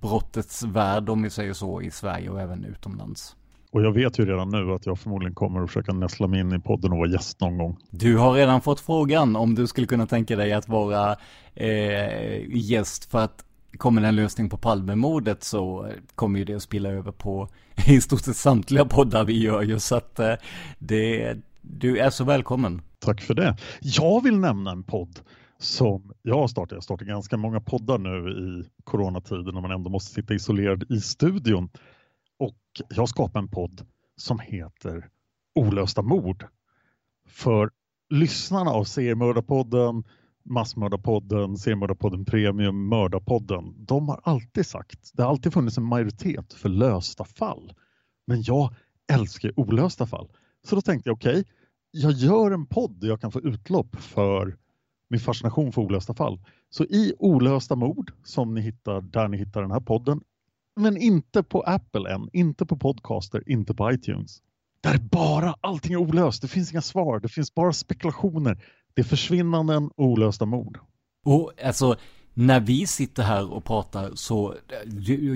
brottets 0.00 0.62
värld 0.62 1.08
om 1.08 1.22
vi 1.22 1.30
säger 1.30 1.52
så 1.52 1.82
i 1.82 1.90
Sverige 1.90 2.30
och 2.30 2.40
även 2.40 2.64
utomlands. 2.64 3.36
Och 3.76 3.82
jag 3.82 3.92
vet 3.92 4.18
ju 4.18 4.26
redan 4.26 4.50
nu 4.50 4.72
att 4.72 4.86
jag 4.86 4.98
förmodligen 4.98 5.34
kommer 5.34 5.62
att 5.62 5.70
försöka 5.70 5.92
näsla 5.92 6.26
mig 6.26 6.40
in 6.40 6.52
i 6.52 6.58
podden 6.58 6.92
och 6.92 6.98
vara 6.98 7.08
gäst 7.08 7.40
någon 7.40 7.58
gång. 7.58 7.76
Du 7.90 8.16
har 8.16 8.32
redan 8.32 8.60
fått 8.60 8.80
frågan 8.80 9.36
om 9.36 9.54
du 9.54 9.66
skulle 9.66 9.86
kunna 9.86 10.06
tänka 10.06 10.36
dig 10.36 10.52
att 10.52 10.68
vara 10.68 11.16
eh, 11.54 12.56
gäst 12.56 13.10
för 13.10 13.18
att 13.18 13.44
kommer 13.78 14.02
det 14.02 14.08
en 14.08 14.16
lösning 14.16 14.48
på 14.48 14.56
Palmemordet 14.56 15.44
så 15.44 15.88
kommer 16.14 16.38
ju 16.38 16.44
det 16.44 16.54
att 16.54 16.62
spilla 16.62 16.88
över 16.88 17.12
på 17.12 17.48
i 17.86 18.00
stort 18.00 18.20
sett 18.20 18.36
samtliga 18.36 18.84
poddar 18.84 19.24
vi 19.24 19.42
gör 19.42 19.62
ju 19.62 19.78
så 19.78 19.96
att 19.96 20.18
eh, 20.18 20.34
det, 20.78 21.36
du 21.62 21.98
är 21.98 22.10
så 22.10 22.24
välkommen. 22.24 22.82
Tack 22.98 23.20
för 23.20 23.34
det. 23.34 23.56
Jag 23.80 24.22
vill 24.22 24.38
nämna 24.38 24.70
en 24.70 24.82
podd 24.82 25.20
som 25.58 26.12
jag 26.22 26.34
har 26.34 26.48
startat. 26.48 26.70
Jag 26.70 26.76
har 26.76 26.82
startat 26.82 27.08
ganska 27.08 27.36
många 27.36 27.60
poddar 27.60 27.98
nu 27.98 28.30
i 28.30 28.68
coronatiden 28.84 29.54
när 29.54 29.60
man 29.60 29.70
ändå 29.70 29.90
måste 29.90 30.14
sitta 30.14 30.34
isolerad 30.34 30.84
i 30.88 31.00
studion. 31.00 31.68
Och 32.80 32.92
jag 32.96 33.08
skapar 33.08 33.40
en 33.40 33.48
podd 33.48 33.86
som 34.16 34.38
heter 34.38 35.08
Olösta 35.54 36.02
mord. 36.02 36.46
För 37.28 37.70
lyssnarna 38.10 38.70
av 38.70 38.84
Seriemördarpodden, 38.84 40.04
Massmördarpodden, 40.44 41.56
Seriemördarpodden 41.56 42.24
Premium, 42.24 42.88
Mördarpodden, 42.88 43.74
de 43.78 44.08
har 44.08 44.20
alltid 44.24 44.66
sagt, 44.66 45.10
det 45.14 45.22
har 45.22 45.30
alltid 45.30 45.52
funnits 45.52 45.78
en 45.78 45.84
majoritet 45.84 46.52
för 46.52 46.68
lösta 46.68 47.24
fall. 47.24 47.72
Men 48.26 48.42
jag 48.42 48.74
älskar 49.12 49.60
olösta 49.60 50.06
fall. 50.06 50.28
Så 50.62 50.74
då 50.74 50.80
tänkte 50.80 51.08
jag, 51.08 51.14
okej, 51.14 51.40
okay, 51.40 51.44
jag 51.90 52.12
gör 52.12 52.50
en 52.50 52.66
podd 52.66 53.00
där 53.00 53.08
jag 53.08 53.20
kan 53.20 53.32
få 53.32 53.40
utlopp 53.40 53.96
för 53.96 54.56
min 55.08 55.20
fascination 55.20 55.72
för 55.72 55.82
olösta 55.82 56.14
fall. 56.14 56.40
Så 56.70 56.84
i 56.84 57.14
Olösta 57.18 57.76
mord, 57.76 58.12
som 58.24 58.54
ni 58.54 58.60
hittar 58.60 59.00
där 59.00 59.28
ni 59.28 59.36
hittar 59.36 59.62
den 59.62 59.70
här 59.70 59.80
podden, 59.80 60.20
men 60.76 60.96
inte 60.96 61.42
på 61.42 61.60
Apple 61.60 62.14
än, 62.14 62.28
inte 62.32 62.66
på 62.66 62.76
Podcaster, 62.76 63.42
inte 63.46 63.74
på 63.74 63.92
iTunes. 63.92 64.42
Där 64.80 64.94
är 64.94 64.98
bara 64.98 65.56
allting 65.60 65.92
är 65.92 65.96
olöst. 65.96 66.42
Det 66.42 66.48
finns 66.48 66.72
inga 66.72 66.82
svar. 66.82 67.20
Det 67.20 67.28
finns 67.28 67.54
bara 67.54 67.72
spekulationer. 67.72 68.64
Det 68.94 69.00
är 69.00 69.04
försvinnanden 69.04 69.90
och 69.96 70.04
olösta 70.04 70.46
mord. 70.46 70.78
Och 71.24 71.52
alltså, 71.64 71.96
när 72.34 72.60
vi 72.60 72.86
sitter 72.86 73.22
här 73.22 73.52
och 73.52 73.64
pratar 73.64 74.10
så 74.14 74.52
eh, 74.52 74.56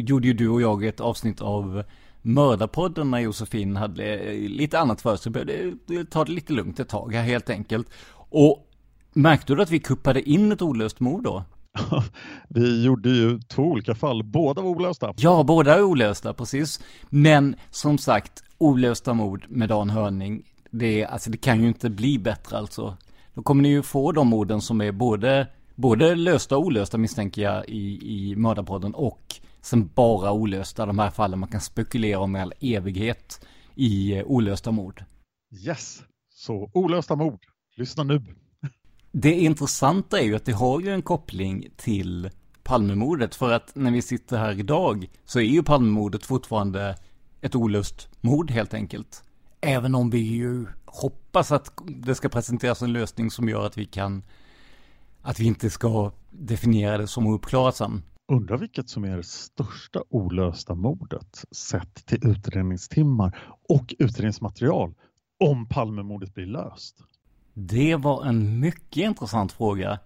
gjorde 0.00 0.26
ju 0.26 0.34
du 0.34 0.48
och 0.48 0.62
jag 0.62 0.84
ett 0.84 1.00
avsnitt 1.00 1.40
av 1.40 1.82
Mördarpodden 2.22 3.10
när 3.10 3.18
Josefin 3.18 3.76
hade 3.76 4.18
eh, 4.18 4.48
lite 4.48 4.78
annat 4.78 5.00
för 5.00 5.16
sig. 5.16 5.32
Började 5.32 5.76
eh, 5.90 6.04
ta 6.10 6.24
det 6.24 6.32
lite 6.32 6.52
lugnt 6.52 6.80
ett 6.80 6.88
tag 6.88 7.14
här 7.14 7.22
helt 7.22 7.50
enkelt. 7.50 7.88
Och 8.12 8.66
märkte 9.12 9.54
du 9.54 9.62
att 9.62 9.70
vi 9.70 9.78
kuppade 9.78 10.30
in 10.30 10.52
ett 10.52 10.62
olöst 10.62 11.00
mord 11.00 11.24
då? 11.24 11.44
vi 12.48 12.84
gjorde 12.84 13.08
ju 13.08 13.38
två 13.38 13.62
olika 13.62 13.94
fall, 13.94 14.22
båda 14.22 14.62
var 14.62 14.70
olösta. 14.70 15.14
Ja, 15.16 15.42
båda 15.42 15.74
är 15.74 15.82
olösta, 15.82 16.34
precis. 16.34 16.80
Men 17.08 17.56
som 17.70 17.98
sagt, 17.98 18.42
olösta 18.58 19.14
mord 19.14 19.46
med 19.48 19.68
Dan 19.68 19.90
Hörning, 19.90 20.42
det, 20.70 21.04
alltså, 21.04 21.30
det 21.30 21.38
kan 21.38 21.60
ju 21.62 21.68
inte 21.68 21.90
bli 21.90 22.18
bättre 22.18 22.58
alltså. 22.58 22.96
Då 23.34 23.42
kommer 23.42 23.62
ni 23.62 23.68
ju 23.68 23.82
få 23.82 24.12
de 24.12 24.28
morden 24.28 24.60
som 24.60 24.80
är 24.80 24.92
både, 24.92 25.46
både 25.74 26.14
lösta 26.14 26.56
och 26.56 26.64
olösta 26.64 26.98
misstänker 26.98 27.42
jag 27.42 27.68
i, 27.68 27.98
i 28.02 28.36
Mördarpodden 28.36 28.94
och 28.94 29.40
sen 29.60 29.90
bara 29.94 30.32
olösta, 30.32 30.86
de 30.86 30.98
här 30.98 31.10
fallen 31.10 31.38
man 31.38 31.48
kan 31.48 31.60
spekulera 31.60 32.18
om 32.18 32.36
i 32.36 32.40
all 32.40 32.52
evighet 32.60 33.46
i 33.74 34.16
eh, 34.16 34.24
olösta 34.24 34.70
mord. 34.70 35.04
Yes, 35.66 36.02
så 36.30 36.70
olösta 36.74 37.16
mord. 37.16 37.40
Lyssna 37.76 38.04
nu. 38.04 38.22
Det 39.12 39.32
intressanta 39.32 40.20
är 40.20 40.24
ju 40.24 40.36
att 40.36 40.44
det 40.44 40.52
har 40.52 40.80
ju 40.80 40.88
en 40.88 41.02
koppling 41.02 41.68
till 41.76 42.30
Palmemordet 42.62 43.34
för 43.34 43.52
att 43.52 43.74
när 43.74 43.90
vi 43.90 44.02
sitter 44.02 44.38
här 44.38 44.58
idag 44.58 45.10
så 45.24 45.38
är 45.38 45.44
ju 45.44 45.62
Palmemordet 45.62 46.26
fortfarande 46.26 46.96
ett 47.40 47.54
olöst 47.54 48.08
mord 48.20 48.50
helt 48.50 48.74
enkelt. 48.74 49.24
Även 49.60 49.94
om 49.94 50.10
vi 50.10 50.18
ju 50.18 50.66
hoppas 50.84 51.52
att 51.52 51.72
det 51.86 52.14
ska 52.14 52.28
presenteras 52.28 52.82
en 52.82 52.92
lösning 52.92 53.30
som 53.30 53.48
gör 53.48 53.66
att 53.66 53.78
vi 53.78 53.86
kan 53.86 54.22
att 55.22 55.40
vi 55.40 55.44
inte 55.44 55.70
ska 55.70 56.12
definiera 56.30 56.98
det 56.98 57.06
som 57.06 57.26
ouppklarat 57.26 57.76
sen. 57.76 58.02
Undrar 58.32 58.58
vilket 58.58 58.88
som 58.88 59.04
är 59.04 59.16
det 59.16 59.26
största 59.26 60.02
olösta 60.08 60.74
mordet 60.74 61.44
sett 61.50 62.06
till 62.06 62.28
utredningstimmar 62.28 63.38
och 63.68 63.94
utredningsmaterial 63.98 64.94
om 65.40 65.68
Palmemordet 65.68 66.34
blir 66.34 66.46
löst? 66.46 66.96
Det 67.68 67.96
var 67.96 68.24
en 68.24 68.60
mycket 68.60 68.96
intressant 68.96 69.52
fråga. 69.52 69.98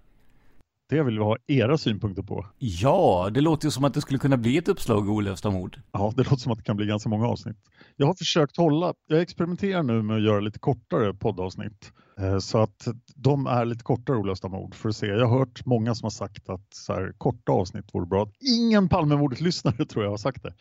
Det 0.88 1.02
vill 1.02 1.18
vi 1.18 1.24
ha 1.24 1.36
era 1.46 1.78
synpunkter 1.78 2.22
på. 2.22 2.46
Ja, 2.58 3.30
det 3.34 3.40
låter 3.40 3.66
ju 3.66 3.70
som 3.70 3.84
att 3.84 3.94
det 3.94 4.00
skulle 4.00 4.18
kunna 4.18 4.36
bli 4.36 4.56
ett 4.56 4.68
uppslag 4.68 5.08
olösta 5.08 5.50
mord. 5.50 5.80
Ja, 5.92 6.12
det 6.16 6.22
låter 6.22 6.36
som 6.36 6.52
att 6.52 6.58
det 6.58 6.64
kan 6.64 6.76
bli 6.76 6.86
ganska 6.86 7.08
många 7.08 7.28
avsnitt. 7.28 7.56
Jag 7.96 8.06
har 8.06 8.14
försökt 8.14 8.56
hålla, 8.56 8.94
jag 9.06 9.20
experimenterar 9.20 9.82
nu 9.82 10.02
med 10.02 10.16
att 10.16 10.22
göra 10.22 10.40
lite 10.40 10.58
kortare 10.58 11.14
poddavsnitt. 11.14 11.92
Eh, 12.18 12.38
så 12.38 12.58
att 12.58 12.88
de 13.14 13.46
är 13.46 13.64
lite 13.64 13.84
kortare 13.84 14.16
olösta 14.16 14.48
mord 14.48 14.74
för 14.74 14.88
att 14.88 14.96
se. 14.96 15.06
Jag 15.06 15.26
har 15.26 15.38
hört 15.38 15.66
många 15.66 15.94
som 15.94 16.04
har 16.04 16.10
sagt 16.10 16.48
att 16.48 16.74
så 16.74 16.92
här, 16.92 17.12
korta 17.18 17.52
avsnitt 17.52 17.94
vore 17.94 18.06
bra. 18.06 18.28
Ingen 18.58 18.88
Palmemordet-lyssnare 18.88 19.84
tror 19.88 20.04
jag 20.04 20.10
har 20.10 20.18
sagt 20.18 20.42
det. 20.42 20.54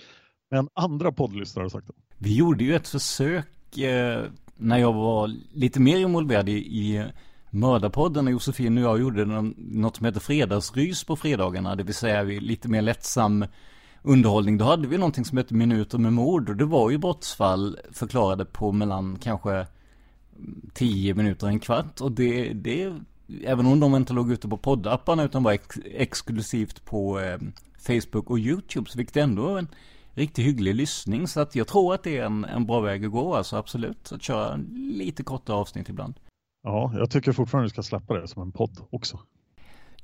Men 0.52 0.70
andra 0.74 1.12
poddlyssnare 1.12 1.64
har 1.64 1.70
sagt 1.70 1.88
det. 1.88 1.94
Vi 2.18 2.36
gjorde 2.36 2.64
ju 2.64 2.76
ett 2.76 2.88
försök 2.88 3.78
eh, 3.78 4.24
när 4.58 4.78
jag 4.78 4.94
var 4.94 5.32
lite 5.54 5.80
mer 5.80 5.98
involverad 6.00 6.50
i, 6.50 6.54
i 6.54 7.06
Mördarpodden 7.50 8.28
och 8.28 8.32
Josefin 8.32 8.78
och 8.78 8.84
jag 8.84 9.00
gjorde 9.00 9.26
något 9.58 9.96
som 9.96 10.06
heter 10.06 10.20
Fredagsrys 10.20 11.04
på 11.04 11.16
fredagarna. 11.16 11.76
Det 11.76 11.84
vill 11.84 11.96
säga 11.96 12.24
lite 12.24 12.70
mer 12.70 12.82
lättsam 12.82 13.46
underhållning. 14.02 14.58
Då 14.58 14.66
hade 14.66 14.88
vi 14.88 14.98
någonting 14.98 15.26
som 15.26 15.38
hette 15.38 15.54
Minuter 15.54 15.98
med 15.98 16.14
mord 16.14 16.50
och 16.50 16.56
det 16.56 16.66
var 16.66 16.90
ju 16.90 16.98
brottsfall 16.98 17.78
förklarade 17.92 18.46
på 18.46 18.72
mellan 18.72 19.18
kanske 19.22 19.68
10 20.74 21.14
minuter, 21.14 21.48
en 21.48 21.60
kvart. 21.60 22.02
Och 22.02 22.12
det, 22.12 22.54
det 22.54 22.94
även 23.44 23.66
om 23.66 23.80
de 23.80 23.96
inte 23.96 24.14
låg 24.14 24.32
ute 24.32 24.48
på 24.48 24.58
poddapparna 24.58 25.24
utan 25.24 25.44
var 25.44 25.52
ex 25.52 25.80
exklusivt 25.86 26.86
på 26.86 27.20
eh, 27.20 27.38
Facebook 27.78 28.30
och 28.30 28.40
YouTube 28.40 28.90
så 28.90 28.98
fick 28.98 29.14
det 29.14 29.22
ändå 29.22 29.58
en 29.58 29.68
riktigt 30.14 30.46
hygglig 30.46 30.76
lyssning. 30.76 31.28
Så 31.28 31.40
att 31.40 31.56
jag 31.56 31.68
tror 31.68 31.94
att 31.94 32.04
det 32.04 32.18
är 32.18 32.26
en, 32.26 32.46
en 32.46 32.66
bra 32.66 32.80
väg 32.80 33.06
att 33.06 33.12
gå, 33.12 33.36
alltså 33.36 33.56
absolut. 33.56 34.12
Att 34.12 34.22
köra 34.22 34.60
lite 34.76 35.24
korta 35.24 35.54
avsnitt 35.54 35.90
ibland. 35.90 36.14
Ja, 36.64 36.92
jag 36.96 37.12
tycker 37.12 37.32
fortfarande 37.32 37.66
du 37.66 37.70
ska 37.70 37.84
släppa 37.84 38.14
det 38.14 38.28
som 38.28 38.42
en 38.42 38.52
podd 38.52 38.78
också. 38.90 39.20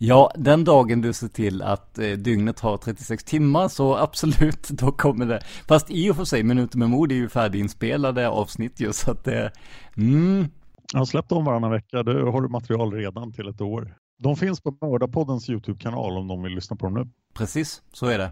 Ja, 0.01 0.31
den 0.35 0.63
dagen 0.63 1.01
du 1.01 1.13
ser 1.13 1.27
till 1.27 1.61
att 1.61 1.99
eh, 1.99 2.11
dygnet 2.11 2.59
har 2.59 2.77
36 2.77 3.23
timmar 3.23 3.67
så 3.67 3.97
absolut, 3.97 4.69
då 4.69 4.91
kommer 4.91 5.25
det. 5.25 5.41
Fast 5.67 5.91
i 5.91 6.11
och 6.11 6.15
för 6.15 6.25
sig, 6.25 6.43
Minuter 6.43 6.77
med 6.77 6.89
mod 6.89 7.11
är 7.11 7.15
ju 7.15 7.29
färdiginspelade 7.29 8.29
avsnitt 8.29 8.79
ju, 8.79 8.93
så 8.93 9.11
att 9.11 9.23
det, 9.23 9.45
eh, 9.45 9.51
mm. 9.97 10.47
Jag 10.93 10.99
har 10.99 11.05
släppt 11.05 11.29
dem 11.29 11.45
varannan 11.45 11.71
vecka, 11.71 12.03
då 12.03 12.31
har 12.31 12.41
du 12.41 12.49
material 12.49 12.93
redan 12.93 13.33
till 13.33 13.47
ett 13.47 13.61
år. 13.61 13.95
De 14.17 14.35
finns 14.35 14.61
på 14.61 14.77
Mördarpoddens 14.81 15.49
YouTube-kanal 15.49 16.17
om 16.17 16.27
de 16.27 16.43
vill 16.43 16.55
lyssna 16.55 16.75
på 16.75 16.85
dem 16.85 16.93
nu. 16.93 17.07
Precis, 17.33 17.81
så 17.93 18.05
är 18.05 18.17
det. 18.17 18.31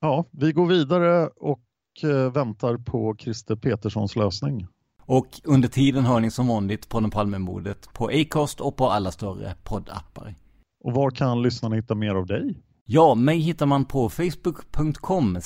Ja, 0.00 0.24
vi 0.30 0.52
går 0.52 0.66
vidare 0.66 1.26
och 1.26 1.60
eh, 2.02 2.32
väntar 2.32 2.76
på 2.76 3.16
Christer 3.18 3.56
Peterssons 3.56 4.16
lösning. 4.16 4.66
Och 5.02 5.40
under 5.44 5.68
tiden 5.68 6.04
hör 6.04 6.20
ni 6.20 6.30
som 6.30 6.48
vanligt 6.48 6.88
på 6.88 7.10
Palmemordet 7.10 7.92
på 7.92 8.08
Acast 8.08 8.60
och 8.60 8.76
på 8.76 8.90
alla 8.90 9.12
större 9.12 9.54
poddappar. 9.64 10.34
Och 10.84 10.92
var 10.92 11.10
kan 11.10 11.42
lyssnarna 11.42 11.76
hitta 11.76 11.94
mer 11.94 12.14
av 12.14 12.26
dig? 12.26 12.62
Ja, 12.84 13.14
mig 13.14 13.38
hittar 13.38 13.66
man 13.66 13.84
på 13.84 14.08
facebook.com 14.08 15.38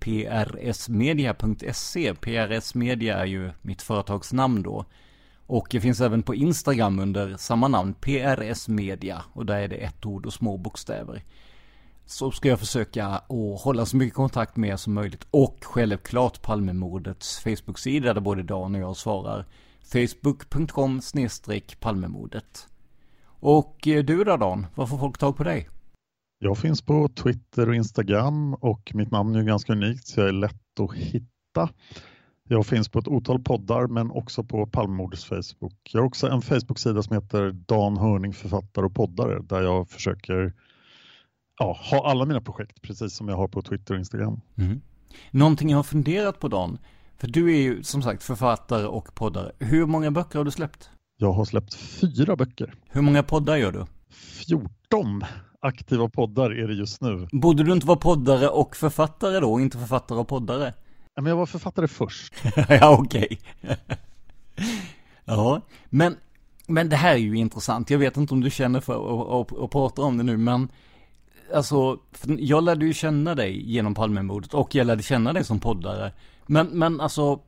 prsmedia.se. 0.00 2.14
PRS 2.14 2.74
Media 2.74 3.18
är 3.18 3.26
ju 3.26 3.50
mitt 3.62 3.82
företagsnamn 3.82 4.62
då. 4.62 4.84
Och 5.46 5.68
det 5.70 5.80
finns 5.80 6.00
även 6.00 6.22
på 6.22 6.34
Instagram 6.34 6.98
under 6.98 7.36
samma 7.36 7.68
namn, 7.68 7.94
PRS 7.94 8.68
Media. 8.68 9.22
Och 9.32 9.46
där 9.46 9.60
är 9.60 9.68
det 9.68 9.76
ett 9.76 10.06
ord 10.06 10.26
och 10.26 10.32
små 10.32 10.56
bokstäver. 10.56 11.22
Så 12.12 12.30
ska 12.30 12.48
jag 12.48 12.58
försöka 12.58 13.06
att 13.06 13.60
hålla 13.60 13.86
så 13.86 13.96
mycket 13.96 14.14
kontakt 14.14 14.56
med 14.56 14.70
er 14.70 14.76
som 14.76 14.94
möjligt. 14.94 15.26
Och 15.30 15.58
självklart 15.62 16.42
Palmemordets 16.42 17.40
Facebook-sida 17.40 18.14
där 18.14 18.20
både 18.20 18.42
Dan 18.42 18.74
och 18.74 18.80
jag 18.80 18.96
svarar. 18.96 19.46
Facebook.com 19.92 21.00
Palmemordet. 21.80 22.68
Och 23.24 23.88
eh, 23.88 24.04
du 24.04 24.24
då 24.24 24.36
Dan, 24.36 24.66
var 24.74 24.86
får 24.86 24.98
folk 24.98 25.18
tag 25.18 25.36
på 25.36 25.44
dig? 25.44 25.68
Jag 26.38 26.58
finns 26.58 26.82
på 26.82 27.08
Twitter 27.08 27.68
och 27.68 27.74
Instagram 27.74 28.54
och 28.54 28.90
mitt 28.94 29.10
namn 29.10 29.34
är 29.34 29.42
ganska 29.42 29.72
unikt 29.72 30.06
så 30.06 30.20
jag 30.20 30.28
är 30.28 30.32
lätt 30.32 30.80
att 30.80 30.94
hitta. 30.94 31.68
Jag 32.48 32.66
finns 32.66 32.88
på 32.88 32.98
ett 32.98 33.08
otal 33.08 33.42
poddar 33.42 33.86
men 33.86 34.10
också 34.10 34.44
på 34.44 34.66
Palmemordets 34.66 35.24
Facebook. 35.24 35.90
Jag 35.92 36.00
har 36.00 36.06
också 36.06 36.28
en 36.28 36.42
Facebook-sida 36.42 37.02
som 37.02 37.14
heter 37.14 37.52
Dan 37.52 37.96
Hörning 37.96 38.32
författare 38.32 38.86
och 38.86 38.94
poddare 38.94 39.42
där 39.42 39.62
jag 39.62 39.88
försöker 39.88 40.52
ja, 41.62 41.78
ha 41.90 42.10
alla 42.10 42.24
mina 42.24 42.40
projekt 42.40 42.82
precis 42.82 43.14
som 43.14 43.28
jag 43.28 43.36
har 43.36 43.48
på 43.48 43.62
Twitter 43.62 43.94
och 43.94 43.98
Instagram. 43.98 44.40
Mm. 44.58 44.80
Någonting 45.30 45.70
jag 45.70 45.78
har 45.78 45.82
funderat 45.82 46.40
på 46.40 46.48
Dan, 46.48 46.78
för 47.18 47.28
du 47.28 47.54
är 47.54 47.60
ju 47.60 47.82
som 47.82 48.02
sagt 48.02 48.22
författare 48.22 48.86
och 48.86 49.14
poddare. 49.14 49.52
Hur 49.58 49.86
många 49.86 50.10
böcker 50.10 50.38
har 50.38 50.44
du 50.44 50.50
släppt? 50.50 50.90
Jag 51.16 51.32
har 51.32 51.44
släppt 51.44 51.74
fyra 51.74 52.36
böcker. 52.36 52.74
Hur 52.90 53.02
många 53.02 53.22
poddar 53.22 53.56
gör 53.56 53.72
du? 53.72 53.86
14 54.48 55.24
aktiva 55.60 56.08
poddar 56.08 56.50
är 56.50 56.68
det 56.68 56.74
just 56.74 57.00
nu. 57.00 57.28
Borde 57.32 57.64
du 57.64 57.72
inte 57.72 57.86
vara 57.86 57.98
poddare 57.98 58.48
och 58.48 58.76
författare 58.76 59.40
då, 59.40 59.60
inte 59.60 59.78
författare 59.78 60.18
och 60.18 60.28
poddare? 60.28 60.74
Men 61.16 61.26
jag 61.26 61.36
var 61.36 61.46
författare 61.46 61.88
först. 61.88 62.34
ja, 62.68 62.96
okej. 62.98 63.38
ja, 65.24 65.60
men, 65.90 66.16
men 66.66 66.88
det 66.88 66.96
här 66.96 67.12
är 67.12 67.18
ju 67.18 67.36
intressant. 67.36 67.90
Jag 67.90 67.98
vet 67.98 68.16
inte 68.16 68.34
om 68.34 68.40
du 68.40 68.50
känner 68.50 68.80
för 68.80 69.40
att, 69.64 69.70
prata 69.70 70.02
om 70.02 70.16
det 70.16 70.22
nu, 70.22 70.36
men 70.36 70.68
alltså, 71.54 71.98
jag 72.38 72.64
lärde 72.64 72.86
ju 72.86 72.92
känna 72.92 73.34
dig 73.34 73.72
genom 73.72 73.94
Palmemordet 73.94 74.54
och 74.54 74.74
jag 74.74 74.86
lärde 74.86 75.02
känna 75.02 75.32
dig 75.32 75.44
som 75.44 75.60
poddare. 75.60 76.12
Men, 76.46 76.66
men 76.66 77.00
alltså, 77.00 77.40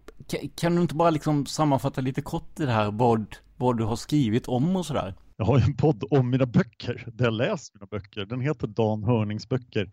kan 0.55 0.77
du 0.77 0.83
inte 0.83 0.95
bara 0.95 1.11
liksom 1.11 1.47
sammanfatta 1.47 2.01
lite 2.01 2.23
kort 2.23 2.61
i 2.61 2.67
det 2.67 2.73
här 2.73 2.91
vad, 2.91 3.37
vad 3.57 3.79
du 3.79 3.85
har 3.85 3.97
skrivit 3.97 4.49
om 4.49 4.77
och 4.77 4.87
sådär? 4.87 5.15
Jag 5.37 5.45
har 5.45 5.59
ju 5.59 5.65
en 5.65 5.77
podd 5.77 6.05
om 6.11 6.31
mina 6.31 6.47
böcker, 6.47 7.05
där 7.13 7.25
jag 7.25 7.35
läst 7.35 7.75
mina 7.75 7.87
böcker. 7.87 8.25
Den 8.25 8.41
heter 8.41 8.67
Dan 8.67 9.05
Hörnings 9.05 9.49
böcker. 9.49 9.91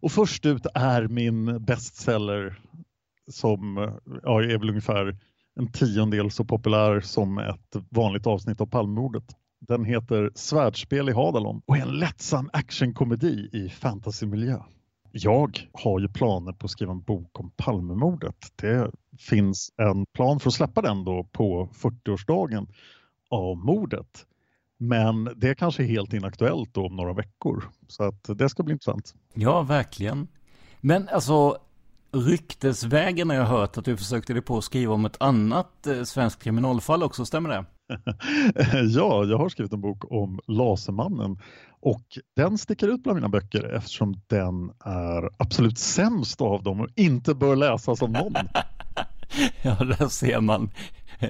Och 0.00 0.12
först 0.12 0.46
ut 0.46 0.66
är 0.74 1.08
min 1.08 1.64
bestseller 1.64 2.58
som 3.30 3.92
ja, 4.22 4.42
är 4.42 4.58
väl 4.58 4.68
ungefär 4.68 5.16
en 5.60 5.72
tiondel 5.72 6.30
så 6.30 6.44
populär 6.44 7.00
som 7.00 7.38
ett 7.38 7.76
vanligt 7.90 8.26
avsnitt 8.26 8.60
av 8.60 8.66
Palmemordet. 8.66 9.24
Den 9.68 9.84
heter 9.84 10.30
Svärdspel 10.34 11.08
i 11.08 11.12
Hadalon 11.12 11.62
och 11.66 11.76
är 11.76 11.82
en 11.82 11.98
lättsam 11.98 12.50
actionkomedi 12.52 13.48
i 13.52 13.68
fantasymiljö. 13.68 14.58
Jag 15.12 15.68
har 15.72 16.00
ju 16.00 16.08
planer 16.08 16.52
på 16.52 16.64
att 16.64 16.70
skriva 16.70 16.92
en 16.92 17.02
bok 17.02 17.40
om 17.40 17.50
Palmemordet. 17.56 18.36
Det 18.56 18.90
finns 19.18 19.72
en 19.76 20.06
plan 20.06 20.40
för 20.40 20.50
att 20.50 20.54
släppa 20.54 20.82
den 20.82 21.04
då 21.04 21.24
på 21.32 21.68
40-årsdagen 21.72 22.66
av 23.30 23.56
mordet. 23.56 24.26
Men 24.78 25.24
det 25.36 25.48
är 25.48 25.54
kanske 25.54 25.82
helt 25.84 26.12
inaktuellt 26.12 26.74
då 26.74 26.86
om 26.86 26.96
några 26.96 27.12
veckor. 27.12 27.64
Så 27.88 28.04
att 28.04 28.38
det 28.38 28.48
ska 28.48 28.62
bli 28.62 28.72
intressant. 28.72 29.14
Ja, 29.34 29.62
verkligen. 29.62 30.28
Men 30.80 31.08
alltså, 31.08 31.58
ryktesvägen 32.12 33.30
har 33.30 33.36
jag 33.36 33.44
hört 33.44 33.78
att 33.78 33.84
du 33.84 33.96
försökte 33.96 34.32
dig 34.32 34.42
på 34.42 34.58
att 34.58 34.64
skriva 34.64 34.94
om 34.94 35.04
ett 35.04 35.22
annat 35.22 35.86
eh, 35.86 36.02
svenskt 36.02 36.42
kriminalfall 36.42 37.02
också, 37.02 37.24
stämmer 37.24 37.50
det? 37.50 37.64
ja, 38.88 39.24
jag 39.24 39.38
har 39.38 39.48
skrivit 39.48 39.72
en 39.72 39.80
bok 39.80 40.12
om 40.12 40.40
Lasermannen 40.46 41.38
och 41.80 42.18
den 42.36 42.58
sticker 42.58 42.88
ut 42.88 43.02
bland 43.02 43.16
mina 43.16 43.28
böcker 43.28 43.64
eftersom 43.74 44.14
den 44.26 44.72
är 44.84 45.30
absolut 45.36 45.78
sämst 45.78 46.40
av 46.40 46.62
dem 46.62 46.80
och 46.80 46.88
inte 46.96 47.34
bör 47.34 47.56
läsas 47.56 48.02
av 48.02 48.10
någon. 48.10 48.34
ja, 49.62 49.74
där 49.84 50.08
ser 50.08 50.40
man. 50.40 50.70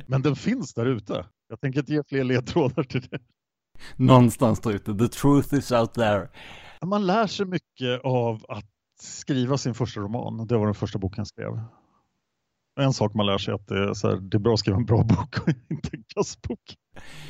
Men 0.06 0.22
den 0.22 0.36
finns 0.36 0.74
där 0.74 0.86
ute. 0.86 1.26
Jag 1.48 1.60
tänker 1.60 1.80
inte 1.80 1.92
ge 1.92 2.02
fler 2.08 2.24
ledtrådar 2.24 2.82
till 2.82 3.02
det. 3.02 3.18
Någonstans 3.96 4.60
där 4.60 4.70
ute. 4.70 4.94
The 4.94 5.08
truth 5.08 5.54
is 5.54 5.72
out 5.72 5.94
there. 5.94 6.28
Man 6.84 7.06
lär 7.06 7.26
sig 7.26 7.46
mycket 7.46 8.00
av 8.04 8.44
att 8.48 8.70
skriva 9.00 9.58
sin 9.58 9.74
första 9.74 10.00
roman. 10.00 10.46
Det 10.46 10.56
var 10.56 10.64
den 10.64 10.74
första 10.74 10.98
boken 10.98 11.20
jag 11.20 11.26
skrev. 11.26 11.60
En 12.80 12.92
sak 12.92 13.14
man 13.14 13.26
lär 13.26 13.38
sig 13.38 13.52
är 13.52 13.54
att 13.54 13.68
det 13.68 13.78
är, 13.78 13.94
så 13.94 14.10
här, 14.10 14.16
det 14.16 14.36
är 14.36 14.38
bra 14.38 14.52
att 14.52 14.58
skriva 14.58 14.76
en 14.76 14.84
bra 14.84 15.02
bok 15.02 15.38
och 15.38 15.48
inte 15.70 15.88
en 15.92 16.04
kassbok. 16.14 16.76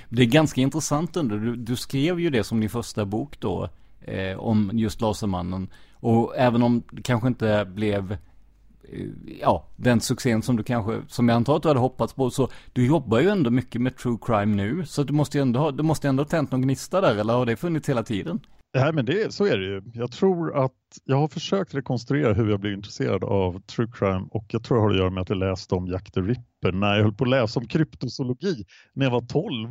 Det 0.09 0.23
är 0.23 0.27
ganska 0.27 0.61
intressant 0.61 1.17
ändå. 1.17 1.37
Du, 1.37 1.57
du, 1.57 1.77
skrev 1.77 2.21
ju 2.21 2.31
det 2.31 2.45
som 2.45 2.61
din 2.61 2.71
första 2.71 3.05
bok 3.05 3.41
då. 3.41 3.69
Eh, 4.01 4.39
om 4.39 4.71
just 4.73 5.01
Lasermannen. 5.01 5.71
Och 5.95 6.37
även 6.37 6.63
om 6.63 6.83
det 6.91 7.03
kanske 7.03 7.29
inte 7.29 7.65
blev 7.65 8.13
eh, 8.13 9.07
ja, 9.41 9.67
den 9.77 10.01
succén 10.01 10.43
som 10.43 10.57
du 10.57 10.63
kanske, 10.63 11.03
som 11.09 11.29
jag 11.29 11.37
antar 11.37 11.57
att 11.57 11.63
du 11.63 11.69
hade 11.69 11.81
hoppats 11.81 12.13
på. 12.13 12.31
Så 12.31 12.49
du 12.73 12.87
jobbar 12.87 13.21
ju 13.21 13.29
ändå 13.29 13.51
mycket 13.51 13.81
med 13.81 13.97
true 13.97 14.19
crime 14.23 14.57
nu. 14.57 14.87
Så 14.87 15.03
du 15.03 15.13
måste 15.13 15.39
ju 15.39 15.43
ändå 15.43 15.61
ha, 15.61 15.71
du 15.71 15.83
måste 15.83 16.09
ändå 16.09 16.23
ha 16.23 16.29
tänt 16.29 16.51
någon 16.51 16.63
gnista 16.63 17.01
där, 17.01 17.17
eller 17.17 17.35
har 17.35 17.47
det 17.47 17.57
funnits 17.57 17.89
hela 17.89 18.03
tiden? 18.03 18.41
Nej, 18.75 18.93
men 18.93 19.05
det, 19.05 19.35
så 19.35 19.45
är 19.47 19.59
det 19.59 19.65
ju. 19.65 19.83
Jag 19.95 20.13
tror 20.13 20.65
att 20.65 20.73
jag 21.05 21.17
har 21.17 21.29
försökt 21.29 21.75
rekonstruera 21.75 22.33
hur 22.33 22.51
jag 22.51 22.61
blev 22.61 22.73
intresserad 22.73 23.25
av 23.25 23.61
true 23.61 23.89
crime 23.93 24.27
och 24.31 24.45
jag 24.49 24.65
tror 24.65 24.77
det 24.77 24.83
har 24.83 24.91
att 24.91 24.97
göra 24.97 25.11
med 25.11 25.23
att 25.23 25.29
jag 25.29 25.39
läste 25.39 25.75
om 25.75 25.87
Jack 25.87 26.13
the 26.13 26.21
Ripper 26.21 26.73
när 26.73 26.95
jag 26.95 27.03
höll 27.03 27.15
på 27.15 27.25
att 27.25 27.31
läsa 27.31 27.61
om 27.61 27.69
kryptozoologi 27.69 28.65
när 28.93 29.07
jag 29.07 29.11
var 29.11 29.21
12. 29.21 29.69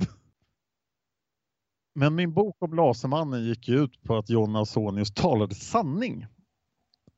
Men 1.95 2.15
min 2.15 2.33
bok 2.33 2.57
om 2.59 2.73
Lasermannen 2.73 3.43
gick 3.43 3.69
ut 3.69 4.03
på 4.03 4.17
att 4.17 4.29
John 4.29 4.55
Ausonius 4.55 5.13
talade 5.13 5.55
sanning. 5.55 6.27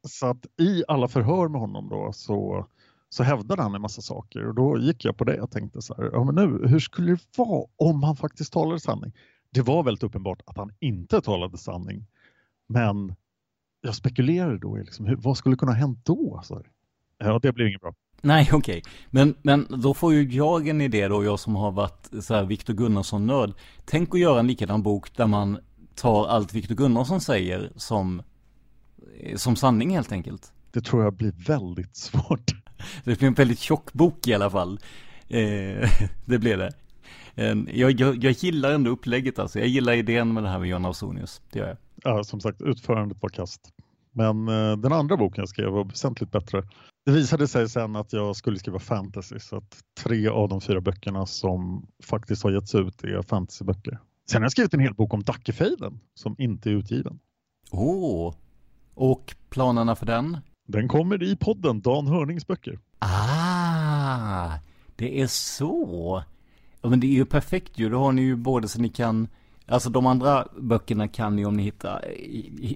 Så 0.08 0.26
att 0.28 0.46
i 0.60 0.84
alla 0.88 1.08
förhör 1.08 1.48
med 1.48 1.62
honom 1.62 1.90
då 1.90 2.12
så, 2.14 2.68
så 3.10 3.24
hävdade 3.24 3.62
han 3.62 3.76
en 3.76 3.82
massa 3.82 4.02
saker 4.02 4.48
och 4.48 4.56
då 4.56 4.80
gick 4.80 5.06
jag 5.06 5.18
på 5.18 5.24
det 5.24 5.42
och 5.42 5.52
tänkte 5.52 5.82
så 5.82 5.96
här, 5.96 6.10
ja 6.14 6.24
men 6.24 6.36
nu, 6.36 6.68
hur 6.68 6.80
skulle 6.80 7.12
det 7.12 7.38
vara 7.38 7.66
om 7.76 8.04
han 8.04 8.16
faktiskt 8.16 8.54
talade 8.54 8.80
sanning? 8.80 9.14
Det 9.56 9.62
var 9.62 9.84
väldigt 9.84 10.04
uppenbart 10.04 10.42
att 10.46 10.58
han 10.58 10.72
inte 10.80 11.22
talade 11.22 11.58
sanning. 11.58 12.06
Men 12.68 13.16
jag 13.82 13.96
spekulerade 13.96 14.58
då 14.58 14.78
i 14.78 14.84
liksom, 14.84 15.06
hur, 15.06 15.16
vad 15.16 15.38
skulle 15.38 15.56
kunna 15.56 15.72
ha 15.72 15.80
hänt 15.80 16.06
då? 16.06 16.42
Så, 16.44 16.62
ja, 17.18 17.40
det 17.42 17.52
blev 17.52 17.68
inget 17.68 17.82
bra. 17.82 17.94
Nej, 18.22 18.50
okej. 18.54 18.78
Okay. 18.78 18.92
Men, 19.10 19.36
men 19.42 19.82
då 19.82 19.94
får 19.94 20.14
ju 20.14 20.24
jag 20.24 20.68
en 20.68 20.82
idé 20.82 21.08
då, 21.08 21.24
jag 21.24 21.40
som 21.40 21.56
har 21.56 21.72
varit 21.72 22.10
så 22.22 22.34
här 22.34 22.44
Viktor 22.44 22.74
Gunnarsson-nörd. 22.74 23.54
Tänk 23.86 24.14
att 24.14 24.20
göra 24.20 24.40
en 24.40 24.48
likadan 24.48 24.84
bok 24.84 25.16
där 25.16 25.28
man 25.28 25.60
tar 25.96 26.28
allt 26.28 26.54
Viktor 26.54 26.76
Gunnarsson 26.76 27.22
säger 27.22 27.72
som, 27.76 28.22
som 29.36 29.56
sanning 29.56 29.96
helt 29.96 30.12
enkelt. 30.12 30.54
Det 30.72 30.82
tror 30.82 31.04
jag 31.04 31.14
blir 31.14 31.34
väldigt 31.48 31.96
svårt. 31.98 32.52
Det 33.04 33.20
blir 33.20 33.28
en 33.28 33.34
väldigt 33.34 33.60
tjock 33.60 33.94
bok 33.94 34.28
i 34.28 34.34
alla 34.34 34.50
fall. 34.50 34.80
Eh, 35.28 35.90
det 36.26 36.40
blir 36.40 36.58
det. 36.58 36.72
Eh, 37.36 37.56
jag, 37.74 38.00
jag, 38.00 38.24
jag 38.24 38.32
gillar 38.32 38.72
ändå 38.72 38.92
upplägget 38.92 39.40
alltså. 39.40 39.60
Jag 39.60 39.68
gillar 39.68 39.94
idén 39.94 40.34
med 40.34 40.44
det 40.44 40.50
här 40.50 40.60
med 40.60 40.70
John 40.70 40.86
Ausonius. 40.86 41.42
Det 41.52 41.60
gör 41.60 41.68
jag. 41.68 41.78
Ja, 42.04 42.24
som 42.24 42.42
sagt, 42.42 42.62
utförandet 42.62 43.18
var 43.22 43.30
kast. 43.30 43.70
Men 44.12 44.48
eh, 44.48 44.78
den 44.78 44.94
andra 44.94 45.18
boken 45.18 45.42
jag 45.42 45.50
skrev 45.50 45.70
var 45.70 45.86
väsentligt 45.86 46.32
bättre. 46.32 46.64
Det 47.06 47.12
visade 47.12 47.48
sig 47.48 47.70
sen 47.70 47.96
att 47.96 48.14
jag 48.14 48.36
skulle 48.36 48.60
skriva 48.60 48.80
fantasy 48.80 49.40
så 49.40 49.58
att 49.58 49.78
tre 50.04 50.28
av 50.28 50.50
de 50.50 50.62
fyra 50.62 50.82
böckerna 50.82 51.26
som 51.26 51.88
faktiskt 52.04 52.44
har 52.44 52.52
getts 52.52 52.76
ut 52.76 53.04
är 53.04 53.22
fantasyböcker. 53.22 54.00
Sen 54.30 54.42
har 54.42 54.46
jag 54.46 54.52
skrivit 54.52 54.74
en 54.74 54.80
hel 54.80 54.94
bok 54.94 55.14
om 55.14 55.24
Dackefejden 55.24 56.00
som 56.14 56.36
inte 56.38 56.70
är 56.70 56.74
utgiven. 56.74 57.20
Åh, 57.72 58.30
oh. 58.30 58.36
och 58.94 59.36
planerna 59.50 59.96
för 59.96 60.06
den? 60.06 60.38
Den 60.68 60.88
kommer 60.88 61.24
i 61.24 61.36
podden 61.36 61.82
Dan 61.82 62.08
Hörnings 62.08 62.48
böcker. 62.48 62.80
Ah, 63.00 64.52
det 64.96 65.22
är 65.22 65.28
så. 65.28 66.24
Ja, 66.86 66.90
men 66.90 67.00
det 67.00 67.08
är 67.08 67.12
ju 67.12 67.26
perfekt 67.26 67.80
ju. 67.80 67.90
Då 67.90 68.00
har 68.00 68.12
ni 68.12 68.22
ju 68.22 68.36
både 68.36 68.68
så 68.68 68.82
ni 68.82 68.90
kan 68.90 69.28
Alltså 69.68 69.90
de 69.90 70.06
andra 70.06 70.48
böckerna 70.58 71.08
kan 71.08 71.36
ni 71.36 71.46
om 71.46 71.58
ni 71.58 71.64
hittar, 71.64 72.02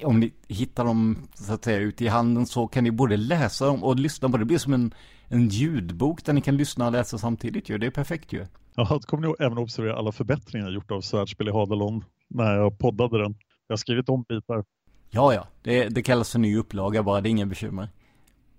om 0.04 0.20
ni 0.20 0.34
hittar 0.48 0.86
dem 0.86 1.18
så 1.34 1.54
att 1.54 1.64
säga 1.64 1.78
ute 1.78 2.06
i 2.06 2.08
handen 2.08 2.46
så 2.46 2.68
kan 2.68 2.84
ni 2.84 2.92
både 2.92 3.18
läsa 3.18 3.66
dem 3.66 3.84
och 3.84 3.96
lyssna 3.96 4.30
på 4.30 4.38
det. 4.38 4.42
Det 4.42 4.48
blir 4.48 4.58
som 4.58 4.74
en, 4.74 4.94
en 5.28 5.48
ljudbok 5.48 6.26
där 6.26 6.34
ni 6.34 6.42
kan 6.42 6.58
lyssna 6.58 6.86
och 6.86 6.92
läsa 6.92 7.18
samtidigt 7.18 7.70
ju. 7.70 7.78
Det 7.78 7.86
är 7.88 7.92
perfekt 7.92 8.34
ju. 8.34 8.46
Ja, 8.76 8.88
då 8.90 9.00
kommer 9.00 9.28
ni 9.28 9.34
även 9.40 9.58
observera 9.58 9.98
alla 9.98 10.12
förbättringar 10.12 10.70
gjort 10.70 10.92
av 10.92 11.02
Svärdspel 11.02 11.48
i 11.48 11.52
Hadelon 11.52 12.04
när 12.28 12.56
jag 12.56 12.80
poddade 12.80 13.24
den. 13.24 13.36
Jag 13.68 13.74
har 13.74 13.78
skrivit 13.78 14.10
om 14.10 14.24
bitar. 14.24 14.64
Ja, 15.10 15.34
ja. 15.34 15.48
Det, 15.64 15.90
det 15.90 16.02
kallas 16.02 16.32
för 16.32 16.40
ny 16.40 16.58
upplaga 16.58 17.04
bara, 17.04 17.22
det 17.22 17.30
är 17.30 17.32
inga 17.32 17.46
bekymmer. 17.46 17.90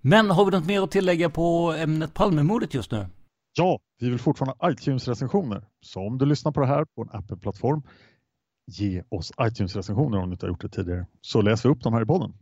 Men 0.01 0.31
har 0.31 0.45
vi 0.45 0.51
något 0.51 0.67
mer 0.67 0.81
att 0.81 0.91
tillägga 0.91 1.29
på 1.29 1.75
ämnet 1.77 2.13
Palmemordet 2.13 2.73
just 2.73 2.91
nu? 2.91 3.05
Ja, 3.53 3.79
vi 3.99 4.09
vill 4.09 4.19
fortfarande 4.19 4.71
iTunes-recensioner. 4.71 5.65
Så 5.81 6.01
om 6.01 6.17
du 6.17 6.25
lyssnar 6.25 6.51
på 6.51 6.59
det 6.59 6.67
här 6.67 6.85
på 6.85 7.01
en 7.01 7.09
Apple-plattform 7.09 7.83
ge 8.67 9.03
oss 9.09 9.31
iTunes-recensioner 9.41 10.17
om 10.17 10.29
du 10.29 10.33
inte 10.33 10.45
har 10.45 10.49
gjort 10.51 10.61
det 10.61 10.69
tidigare. 10.69 11.05
Så 11.21 11.41
läser 11.41 11.69
vi 11.69 11.75
upp 11.75 11.83
dem 11.83 11.93
här 11.93 12.01
i 12.01 12.05
podden. 12.05 12.33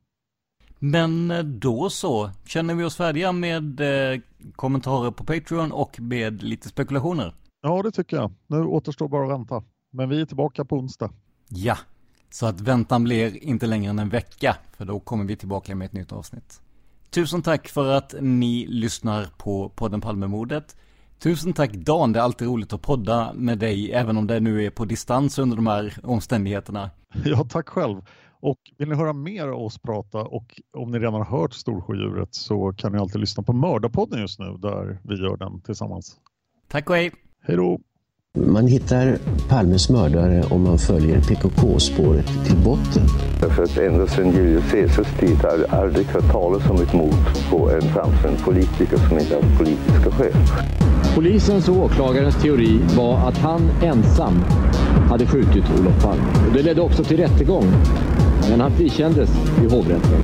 Men 0.80 1.32
eh, 1.32 1.44
då 1.44 1.90
så, 1.90 2.32
känner 2.46 2.76
vi 2.76 2.84
oss 2.84 2.96
färdiga 2.96 3.32
med 3.32 3.80
eh, 3.80 4.20
kommentarer 4.56 5.12
på 5.12 5.24
Patreon 5.24 5.72
och 5.72 6.00
med 6.00 6.44
lite 6.44 6.70
spekulationer? 6.70 7.34
Ja, 7.62 7.82
det 7.84 7.92
tycker 7.92 8.18
jag. 8.18 8.32
Nu 8.48 8.64
återstår 8.64 9.08
bara 9.08 9.24
att 9.24 9.40
vänta. 9.40 9.64
Men 9.92 10.10
vi 10.10 10.22
är 10.22 10.26
tillbaka 10.26 10.66
på 10.66 10.76
onsdag. 10.76 11.12
Ja, 11.50 11.78
så 12.30 12.46
att 12.46 12.62
väntan 12.62 13.04
blir 13.04 13.44
inte 13.44 13.68
längre 13.68 13.90
än 13.90 14.00
en 14.00 14.10
vecka, 14.10 14.56
för 14.78 14.86
då 14.86 15.00
kommer 15.00 15.26
vi 15.26 15.36
tillbaka 15.36 15.76
med 15.76 15.86
ett 15.86 15.94
nytt 15.94 16.12
avsnitt. 16.12 16.62
Tusen 17.10 17.42
tack 17.42 17.68
för 17.68 17.92
att 17.92 18.16
ni 18.22 18.68
lyssnar 18.68 19.28
på 19.38 19.70
podden 19.70 20.02
Palmemordet. 20.02 20.76
Tusen 21.20 21.54
tack 21.54 21.72
Dan, 21.74 22.14
det 22.14 22.20
är 22.20 22.24
alltid 22.24 22.48
roligt 22.48 22.74
att 22.74 22.82
podda 22.82 23.34
med 23.34 23.60
dig, 23.60 23.92
även 23.92 24.18
om 24.18 24.28
det 24.28 24.40
nu 24.40 24.66
är 24.66 24.70
på 24.70 24.86
distans 24.86 25.40
under 25.40 25.56
de 25.56 25.68
här 25.68 25.94
omständigheterna. 26.04 26.92
Ja, 27.26 27.46
tack 27.50 27.70
själv. 27.70 28.02
Och 28.42 28.58
vill 28.78 28.90
ni 28.90 28.96
höra 28.96 29.14
mer 29.14 29.48
av 29.48 29.62
oss 29.64 29.78
prata 29.80 30.18
och 30.18 30.62
om 30.78 30.92
ni 30.92 31.00
redan 31.00 31.14
har 31.14 31.26
hört 31.26 31.54
Storsjödjuret 31.54 32.36
så 32.36 32.74
kan 32.78 32.92
ni 32.92 32.98
alltid 32.98 33.22
lyssna 33.22 33.44
på 33.44 33.54
Mördarpodden 33.54 34.22
just 34.22 34.40
nu 34.40 34.58
där 34.58 35.00
vi 35.04 35.16
gör 35.16 35.38
den 35.38 35.62
tillsammans. 35.62 36.18
Tack 36.68 36.90
och 36.90 36.96
hej! 36.96 37.12
Hej 37.42 37.56
då! 37.56 37.80
Man 38.38 38.68
hittar 38.68 39.18
Palmes 39.48 39.90
mördare 39.90 40.44
om 40.50 40.64
man 40.64 40.78
följer 40.78 41.22
PKK-spåret 41.22 42.26
till 42.46 42.58
botten. 42.58 43.04
Därför 43.42 43.64
att 43.64 43.78
ända 43.78 44.08
sedan 44.08 44.32
Julius 44.32 44.72
Caesars 44.72 45.08
tid 45.20 45.36
har 45.36 45.50
jag 45.50 45.80
aldrig 45.80 46.06
hört 46.06 46.32
talas 46.32 46.70
om 46.70 46.82
ett 46.82 46.94
mord 46.94 47.50
på 47.50 47.70
en 47.70 47.82
framstående 47.82 48.40
politiker 48.44 48.98
som 48.98 49.20
inte 49.20 49.36
haft 49.36 49.58
politiska 49.58 50.12
skäl. 50.12 50.34
Polisens 51.16 51.70
och 51.70 51.76
åklagarens 51.76 52.42
teori 52.42 52.80
var 52.98 53.18
att 53.28 53.38
han 53.38 53.62
ensam 53.84 54.44
hade 55.10 55.26
skjutit 55.26 55.64
Olof 55.80 56.04
Palme. 56.04 56.24
Och 56.48 56.54
det 56.54 56.62
ledde 56.62 56.82
också 56.82 57.04
till 57.04 57.18
rättegång. 57.18 57.66
Men 58.50 58.62
han 58.62 58.72
frikändes 58.72 59.30
i 59.64 59.76
hovrätten. 59.76 60.24